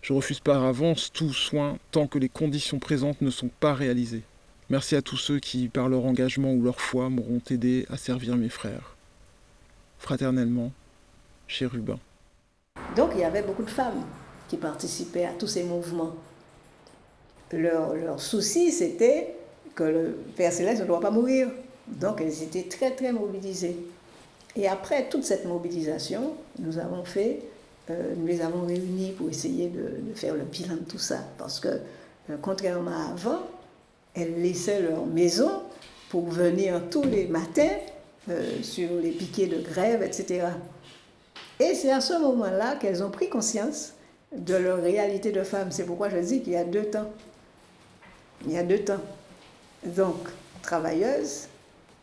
Je 0.00 0.14
refuse 0.14 0.40
par 0.40 0.64
avance 0.64 1.12
tout 1.12 1.34
soin 1.34 1.78
tant 1.90 2.06
que 2.06 2.18
les 2.18 2.30
conditions 2.30 2.78
présentes 2.78 3.20
ne 3.20 3.28
sont 3.28 3.50
pas 3.60 3.74
réalisées. 3.74 4.22
Merci 4.70 4.96
à 4.96 5.02
tous 5.02 5.18
ceux 5.18 5.40
qui, 5.40 5.68
par 5.68 5.90
leur 5.90 6.06
engagement 6.06 6.54
ou 6.54 6.62
leur 6.62 6.80
foi, 6.80 7.10
m'auront 7.10 7.42
aidé 7.50 7.84
à 7.90 7.98
servir 7.98 8.36
mes 8.36 8.48
frères. 8.48 8.96
Fraternellement, 9.98 10.72
chérubin. 11.48 11.98
Donc 12.96 13.10
il 13.14 13.20
y 13.20 13.24
avait 13.24 13.42
beaucoup 13.42 13.62
de 13.62 13.70
femmes 13.70 14.04
qui 14.48 14.56
participaient 14.56 15.26
à 15.26 15.32
tous 15.32 15.48
ces 15.48 15.64
mouvements. 15.64 16.16
Leur 17.52 18.20
souci, 18.20 18.72
c'était 18.72 19.36
que 19.74 19.84
le 19.84 20.16
Père 20.36 20.52
Céleste 20.52 20.82
ne 20.82 20.86
doit 20.86 21.00
pas 21.00 21.10
mourir. 21.10 21.48
Donc 21.88 22.20
elles 22.20 22.42
étaient 22.42 22.68
très 22.68 22.92
très 22.92 23.12
mobilisées. 23.12 23.76
Et 24.56 24.68
après 24.68 25.08
toute 25.08 25.24
cette 25.24 25.46
mobilisation, 25.46 26.34
nous 26.58 26.78
avons 26.78 27.04
fait, 27.04 27.40
euh, 27.90 28.14
nous 28.16 28.26
les 28.26 28.40
avons 28.40 28.66
réunis 28.66 29.12
pour 29.12 29.28
essayer 29.28 29.68
de, 29.68 30.14
faire 30.14 30.34
le 30.34 30.44
bilan 30.44 30.74
de 30.74 30.84
tout 30.88 30.98
ça. 30.98 31.18
Parce 31.38 31.58
que, 31.60 31.68
euh, 31.68 32.36
contrairement 32.40 32.90
à 32.90 33.12
avant, 33.12 33.40
elles 34.14 34.40
laissaient 34.40 34.80
leur 34.80 35.04
maison 35.06 35.50
pour 36.08 36.28
venir 36.28 36.82
tous 36.88 37.02
les 37.02 37.26
matins 37.26 37.76
euh, 38.30 38.62
sur 38.62 38.88
les 39.02 39.10
piquets 39.10 39.48
de 39.48 39.60
grève, 39.60 40.02
etc. 40.02 40.46
Et 41.58 41.74
c'est 41.74 41.90
à 41.90 42.00
ce 42.00 42.14
moment-là 42.20 42.76
qu'elles 42.76 43.02
ont 43.02 43.10
pris 43.10 43.28
conscience 43.28 43.94
de 44.36 44.54
leur 44.54 44.80
réalité 44.80 45.32
de 45.32 45.42
femme. 45.42 45.70
C'est 45.70 45.84
pourquoi 45.84 46.08
je 46.08 46.18
dis 46.18 46.42
qu'il 46.42 46.52
y 46.52 46.56
a 46.56 46.64
deux 46.64 46.84
temps. 46.84 47.10
Il 48.46 48.52
y 48.52 48.56
a 48.56 48.62
deux 48.62 48.78
temps. 48.78 49.00
Donc, 49.84 50.16
travailleuse, 50.62 51.48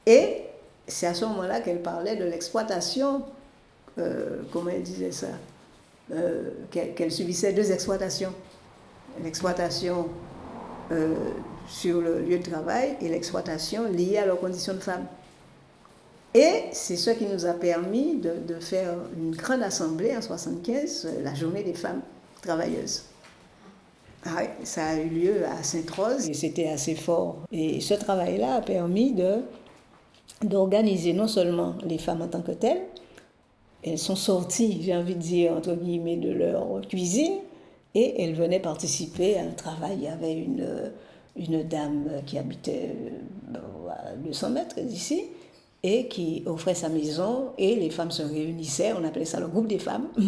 et 0.06 0.44
c'est 0.88 1.08
à 1.08 1.14
ce 1.14 1.26
moment-là 1.26 1.62
qu'elle 1.62 1.82
parlait 1.82 2.16
de 2.16 2.26
l'exploitation, 2.26 3.24
euh, 3.98 4.42
comment 4.52 4.70
elle 4.70 4.84
disait 4.84 5.12
ça, 5.12 5.28
euh, 6.12 6.50
qu'elle 6.70 7.12
subissait 7.12 7.54
deux 7.54 7.72
exploitations. 7.72 8.34
L'exploitation 9.24 10.08
euh, 10.92 11.16
sur 11.68 12.02
le 12.02 12.22
lieu 12.22 12.40
de 12.40 12.44
travail 12.44 12.98
et 13.02 13.10
l'exploitation 13.10 13.86
liée 13.86 14.18
à 14.18 14.26
leurs 14.26 14.40
conditions 14.40 14.74
de 14.74 14.80
femme. 14.80 15.06
Et 16.34 16.64
c'est 16.72 16.96
ce 16.96 17.12
qui 17.12 17.26
nous 17.26 17.46
a 17.46 17.54
permis 17.54 18.16
de, 18.16 18.60
faire 18.60 18.94
une 19.18 19.36
grande 19.36 19.64
assemblée 19.64 20.16
en 20.16 20.22
75, 20.22 21.08
la 21.24 21.34
journée 21.34 21.64
des 21.64 21.74
femmes 21.74 22.02
travailleuses. 22.42 23.04
Ah 24.26 24.44
ça 24.64 24.90
a 24.90 24.98
eu 24.98 25.10
lieu 25.10 25.46
à 25.46 25.64
Sainte-Rose 25.64 26.30
et 26.30 26.34
c'était 26.34 26.68
assez 26.68 26.96
fort. 26.96 27.38
Et 27.52 27.82
ce 27.82 27.96
travail-là 27.96 28.56
a 28.56 28.62
permis 28.62 29.16
d'organiser 30.44 31.14
non 31.14 31.28
seulement 31.28 31.76
les 31.84 31.98
femmes 31.98 32.22
en 32.22 32.28
tant 32.28 32.42
que 32.42 32.52
telles, 32.52 32.84
elles 33.84 33.98
sont 33.98 34.16
sorties, 34.16 34.80
j'ai 34.84 34.96
envie 34.96 35.16
de 35.16 35.20
dire, 35.20 35.54
entre 35.54 35.74
guillemets, 35.74 36.18
de 36.18 36.32
leur 36.32 36.82
cuisine 36.88 37.40
et 37.96 38.24
elles 38.24 38.36
venaient 38.36 38.60
participer 38.60 39.38
à 39.38 39.42
un 39.42 39.52
travail. 39.52 39.98
Il 39.98 40.04
y 40.04 40.08
avait 40.08 40.34
une, 40.34 40.92
une 41.36 41.64
dame 41.64 42.08
qui 42.28 42.38
habitait 42.38 42.96
euh, 43.56 43.90
à 43.90 44.16
200 44.16 44.52
mètres 44.52 44.80
d'ici 44.82 45.24
et 45.84 46.08
qui 46.08 46.44
offrait 46.46 46.76
sa 46.76 46.90
maison 46.90 47.54
et 47.58 47.76
les 47.76 47.90
femmes 47.90 48.12
se 48.12 48.22
réunissaient, 48.22 48.94
on 48.94 49.04
appelait 49.04 49.26
ça 49.26 49.40
le 49.40 49.48
groupe 49.48 49.68
des 49.68 49.80
femmes. 49.80 50.08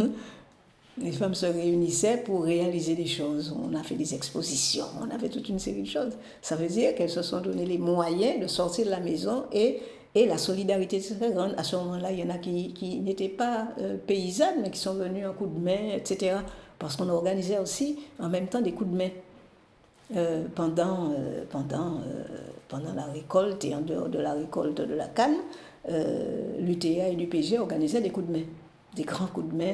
les 0.98 1.12
femmes 1.12 1.34
se 1.34 1.46
réunissaient 1.46 2.18
pour 2.18 2.44
réaliser 2.44 2.96
des 2.96 3.08
choses. 3.08 3.56
On 3.58 3.76
a 3.76 3.84
fait 3.84 3.96
des 3.96 4.14
expositions, 4.14 4.86
on 5.02 5.10
a 5.10 5.18
fait 5.18 5.30
toute 5.30 5.50
une 5.50 5.60
série 5.60 5.82
de 5.82 5.88
choses. 5.88 6.14
Ça 6.42 6.56
veut 6.56 6.68
dire 6.68 6.94
qu'elles 6.96 7.10
se 7.10 7.24
sont 7.24 7.42
donné 7.42 7.66
les 7.66 7.80
moyens 7.80 8.40
de 8.40 8.48
sortir 8.48 8.86
de 8.86 8.92
la 8.92 9.00
maison 9.00 9.46
et, 9.52 9.82
et 10.14 10.28
la 10.28 10.38
solidarité 10.38 10.98
était 10.98 11.16
très 11.16 11.32
grande. 11.32 11.56
À 11.58 11.64
ce 11.64 11.76
moment-là, 11.78 12.12
il 12.12 12.20
y 12.20 12.24
en 12.24 12.30
a 12.30 12.38
qui, 12.38 12.74
qui 12.74 13.00
n'étaient 13.00 13.30
pas 13.30 13.70
euh, 13.80 13.98
paysannes, 14.06 14.62
mais 14.62 14.70
qui 14.70 14.80
sont 14.80 14.94
venues 14.94 15.26
en 15.26 15.34
coup 15.34 15.48
de 15.48 15.60
main, 15.60 15.96
etc. 15.96 16.38
Parce 16.78 16.96
qu'on 16.96 17.10
organisait 17.10 17.58
aussi 17.58 18.00
en 18.20 18.30
même 18.30 18.48
temps 18.48 18.62
des 18.62 18.74
coups 18.74 18.92
de 18.92 18.96
main. 18.96 19.10
Euh, 20.16 20.44
pendant, 20.54 21.12
euh, 21.12 21.44
pendant, 21.50 22.02
pendant 22.68 22.94
la 22.94 23.06
récolte 23.06 23.66
et 23.66 23.74
en 23.74 23.82
dehors 23.82 24.10
de 24.10 24.20
la 24.20 24.34
récolte 24.34 24.80
de 24.82 24.94
la 24.94 25.08
canne, 25.08 25.38
l'UTA 26.60 27.10
et 27.10 27.16
l'UPG 27.16 27.58
organisaient 27.58 28.02
des 28.02 28.12
coups 28.12 28.28
de 28.28 28.34
main, 28.34 28.44
des 28.96 29.04
grands 29.04 29.28
coups 29.28 29.50
de 29.52 29.58
main 29.58 29.74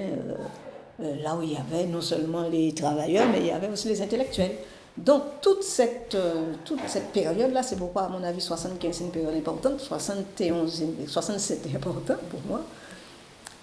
là 1.00 1.36
où 1.36 1.42
il 1.42 1.54
y 1.54 1.58
avait 1.58 1.86
non 1.86 2.02
seulement 2.02 2.48
les 2.50 2.74
travailleurs, 2.74 3.28
mais 3.32 3.40
il 3.40 3.46
y 3.48 3.52
avait 3.52 3.70
aussi 3.70 3.88
les 3.88 4.02
intellectuels. 4.02 4.52
Donc 4.98 5.24
toute 5.42 5.64
cette, 5.64 6.16
euh, 6.16 6.54
toute 6.66 6.82
cette 6.88 7.14
période-là, 7.14 7.64
c'est 7.64 7.78
pourquoi 7.78 8.04
à 8.04 8.10
mon 8.10 8.22
avis 8.22 8.42
75 8.42 8.96
c'est 8.96 9.04
une 9.06 9.12
période 9.12 9.36
importante, 9.36 9.80
71, 9.80 10.84
67 11.08 11.68
est 11.68 11.76
important 11.76 12.16
pour 12.30 12.42
moi, 12.48 12.62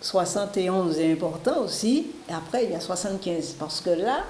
71 0.01 0.99
est 0.99 1.12
important 1.12 1.61
aussi, 1.62 2.07
et 2.28 2.32
après 2.32 2.64
il 2.64 2.70
y 2.70 2.74
a 2.74 2.80
75, 2.80 3.57
parce 3.59 3.82
que 3.82 3.91
là, 3.91 4.24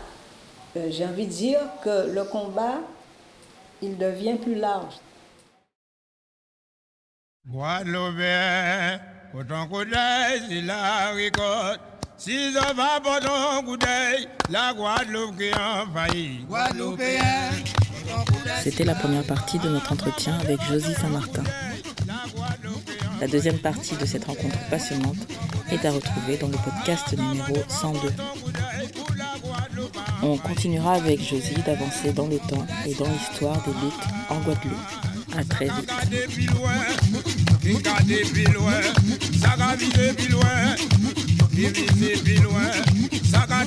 euh, 0.77 0.89
j'ai 0.91 1.07
envie 1.07 1.27
de 1.27 1.33
dire 1.33 1.61
que 1.85 2.11
le 2.11 2.25
combat, 2.25 2.81
il 3.83 3.97
devient 3.97 4.35
plus 4.35 4.57
large. 4.57 4.95
Guadeloupe, 7.49 8.17
pas 13.01 13.21
ton 13.21 13.63
coup 13.65 13.77
d'œil, 13.77 14.29
la 14.51 14.73
Guadeloupe 14.73 15.37
qui 15.39 15.51
envahit. 15.55 16.41
C'était 18.63 18.85
la 18.85 18.95
première 18.95 19.25
partie 19.25 19.59
de 19.59 19.69
notre 19.69 19.93
entretien 19.93 20.39
avec 20.41 20.61
Josie 20.63 20.95
Saint-Martin. 20.95 21.45
La 23.21 23.27
deuxième 23.27 23.59
partie 23.59 23.97
de 23.97 24.07
cette 24.07 24.25
rencontre 24.25 24.59
passionnante 24.71 25.17
est 25.71 25.85
à 25.85 25.91
retrouver 25.91 26.37
dans 26.37 26.49
le 26.49 26.57
podcast 26.57 27.13
numéro 27.17 27.57
102. 27.69 28.13
On 30.23 30.39
continuera 30.39 30.95
avec 30.95 31.21
Josie 31.21 31.63
d'avancer 31.65 32.13
dans 32.13 32.27
le 32.29 32.39
temps 32.39 32.67
et 32.87 32.95
dans 32.95 33.09
l'histoire 33.09 33.63
des 33.65 33.73
luttes 33.73 33.95
en 34.31 34.41
Guadeloupe. 34.41 34.79
À 35.37 35.45
très 35.45 35.67
vite. 35.67 35.93
Vise 41.57 42.21
plus 42.23 42.43
loin, 42.43 42.71
ça 43.33 43.47
va 43.49 43.65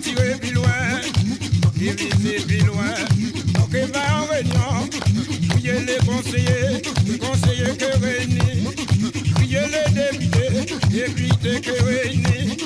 loin. 2.61 2.93
Va 3.71 3.99
en 4.15 4.25
réunion, 4.25 4.89
les 5.63 5.97
conseillers, 6.05 6.81
conseillers 7.17 7.77
que 7.77 7.97
réunis, 7.99 8.67
les 9.39 9.91
députés, 9.93 10.75
députés 10.89 11.61
que 11.61 11.83
réunis, 11.83 12.57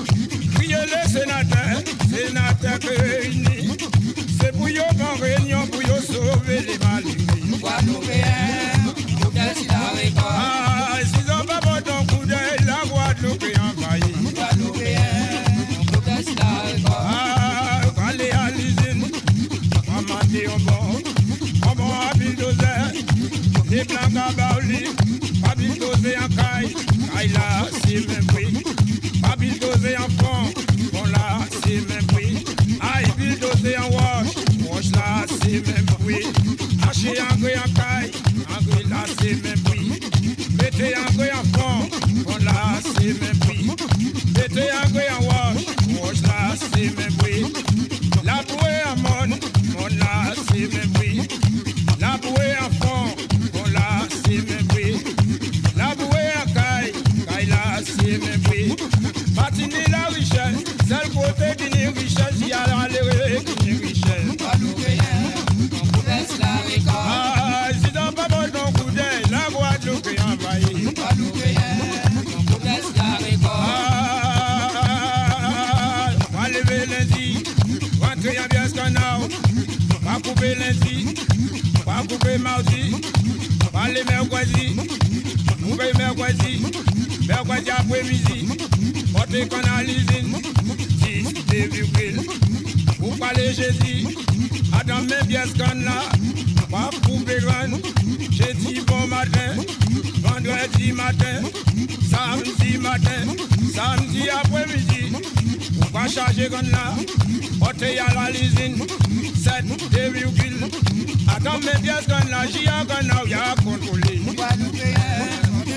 les 0.60 1.10
sénateurs, 1.10 1.84
sénateurs 2.10 2.80
que 2.80 3.02
réunis. 3.02 3.78
C'est 4.42 4.52
pour 4.52 4.68
eux 4.68 4.74
réunion, 5.22 5.68
pour 5.68 5.82
sauver 6.02 6.62
les 6.68 6.78
n'ont 11.28 11.46
pas 11.46 11.82
coup 12.06 12.26
d'œil, 12.26 12.66
la. 12.66 12.84
Des 23.86 23.96
blancs 24.12 24.26
à 24.30 24.34
baouli, 24.34 24.84
pas 25.42 25.56
bulldozer 25.56 26.16
en 26.18 26.30
caille, 26.36 26.76
caille 27.14 27.28
là, 27.30 27.68
c'est 27.86 28.08
même 28.08 28.26
prix. 28.28 28.64
Pas 29.22 29.36
bulldozer 29.38 29.96
en 29.98 30.10
fond, 30.24 30.54
fond 30.94 31.06
là, 31.06 31.40
c'est 31.64 31.88
même 31.90 32.06
prix. 32.08 32.46
Aïe, 32.82 33.06
bulldozer 33.18 33.78
en 33.78 33.90
wash, 33.94 34.28
wash 34.70 34.92
là, 34.92 35.26
c'est 35.42 35.68
même 35.68 35.86
prix. 35.86 36.26
Haché 36.88 37.14
en 37.22 37.36
gré 37.38 37.56
en 37.56 37.72
caille, 37.74 38.12
en 38.50 38.64
gré 38.64 38.84
là, 38.90 39.04
c'est 39.20 39.44
même 39.44 39.60
prix. 39.64 40.00
Mettez 40.62 40.94
en 40.96 41.14
gré 41.16 41.32
en 41.32 41.44
fond, 41.58 41.90
fond 42.26 42.44
là, 42.44 42.80
c'est 42.84 43.22
même 43.22 43.40
prix. 43.40 43.70
Mettez 44.36 44.70
en 44.72 44.90
gré 44.92 45.06
en 45.20 45.24
wash, 45.26 46.02
wash 46.02 46.22
là, 46.22 46.56
c'est 46.74 46.98
même 46.98 47.14
prix. 47.18 47.46
La 48.24 48.42
bouée 48.44 48.82
à 48.86 48.96
mon 48.96 49.36
c'est 50.48 50.60
même 50.60 50.70
prix. 50.70 50.93
La 50.93 50.93
Patiner 59.36 59.86
la 59.90 60.08
richesse, 60.10 60.64
c'est 60.88 61.04
le 61.04 61.10
côté 61.10 61.56
richesse, 61.98 62.40
y 62.46 62.52
a 62.52 62.66
richesse. 63.80 64.38
Ah, 66.96 67.70
la 69.32 69.50
envahie. 70.22 70.94
Pas. 73.42 73.50
Ah, 74.76 76.10
va 76.32 76.44
lever 76.50 76.86
lundi, 76.86 77.44
rentrer 78.02 78.38
en 78.40 78.48
bien 78.50 78.66
ce 78.68 78.74
qu'on 78.74 78.96
a. 78.96 79.20
Pas 80.04 80.20
couper 80.22 80.56
lundi, 80.56 81.16
pas 81.86 82.04
couper 82.10 82.38
mardi, 82.38 82.96
mercredis, 84.04 84.76
couper 85.64 85.92
mercredi, 85.98 86.56
mercredi 87.28 87.70
après-midi, 87.70 88.48
porter 89.14 89.48
canalisine, 89.48 90.42
10 91.50 91.68
virgule, 91.72 92.22
pour 93.00 93.18
parler 93.18 93.54
jeudi, 93.54 94.08
attends 94.74 95.04
couper 97.06 97.40
grand, 97.42 97.78
jeudi 98.32 98.82
bon 98.88 99.08
vendredi 100.22 100.92
là, 106.72 106.94
porter 107.60 108.00
à 108.00 108.14
la 108.14 108.32
lisine, 108.32 108.86
7 109.36 109.66
virgule. 110.14 110.68
Attends, 111.28 111.60
mais 111.64 111.80
bien 111.82 111.96
ce 112.02 112.08
qu'on 112.08 112.34
a, 112.34 112.48
j'y 112.48 112.68
a 112.68 112.86
qu'on 112.86 113.10
a, 113.10 113.28
y'a 113.28 113.56
contrôlé. 113.64 114.22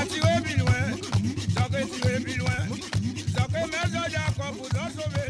Jacques, 0.00 0.08
tu 0.08 0.42
plus 0.42 0.56
loin. 0.56 0.72
Jacques, 1.54 1.88
tu 1.90 2.08
es 2.08 2.20
plus 2.20 2.36
loin. 2.36 2.48
Jacques, 3.34 3.50
mais 3.52 4.10
Jacques, 4.10 4.54
vous 4.54 4.78
en 4.78 4.88
sauvez. 4.88 5.29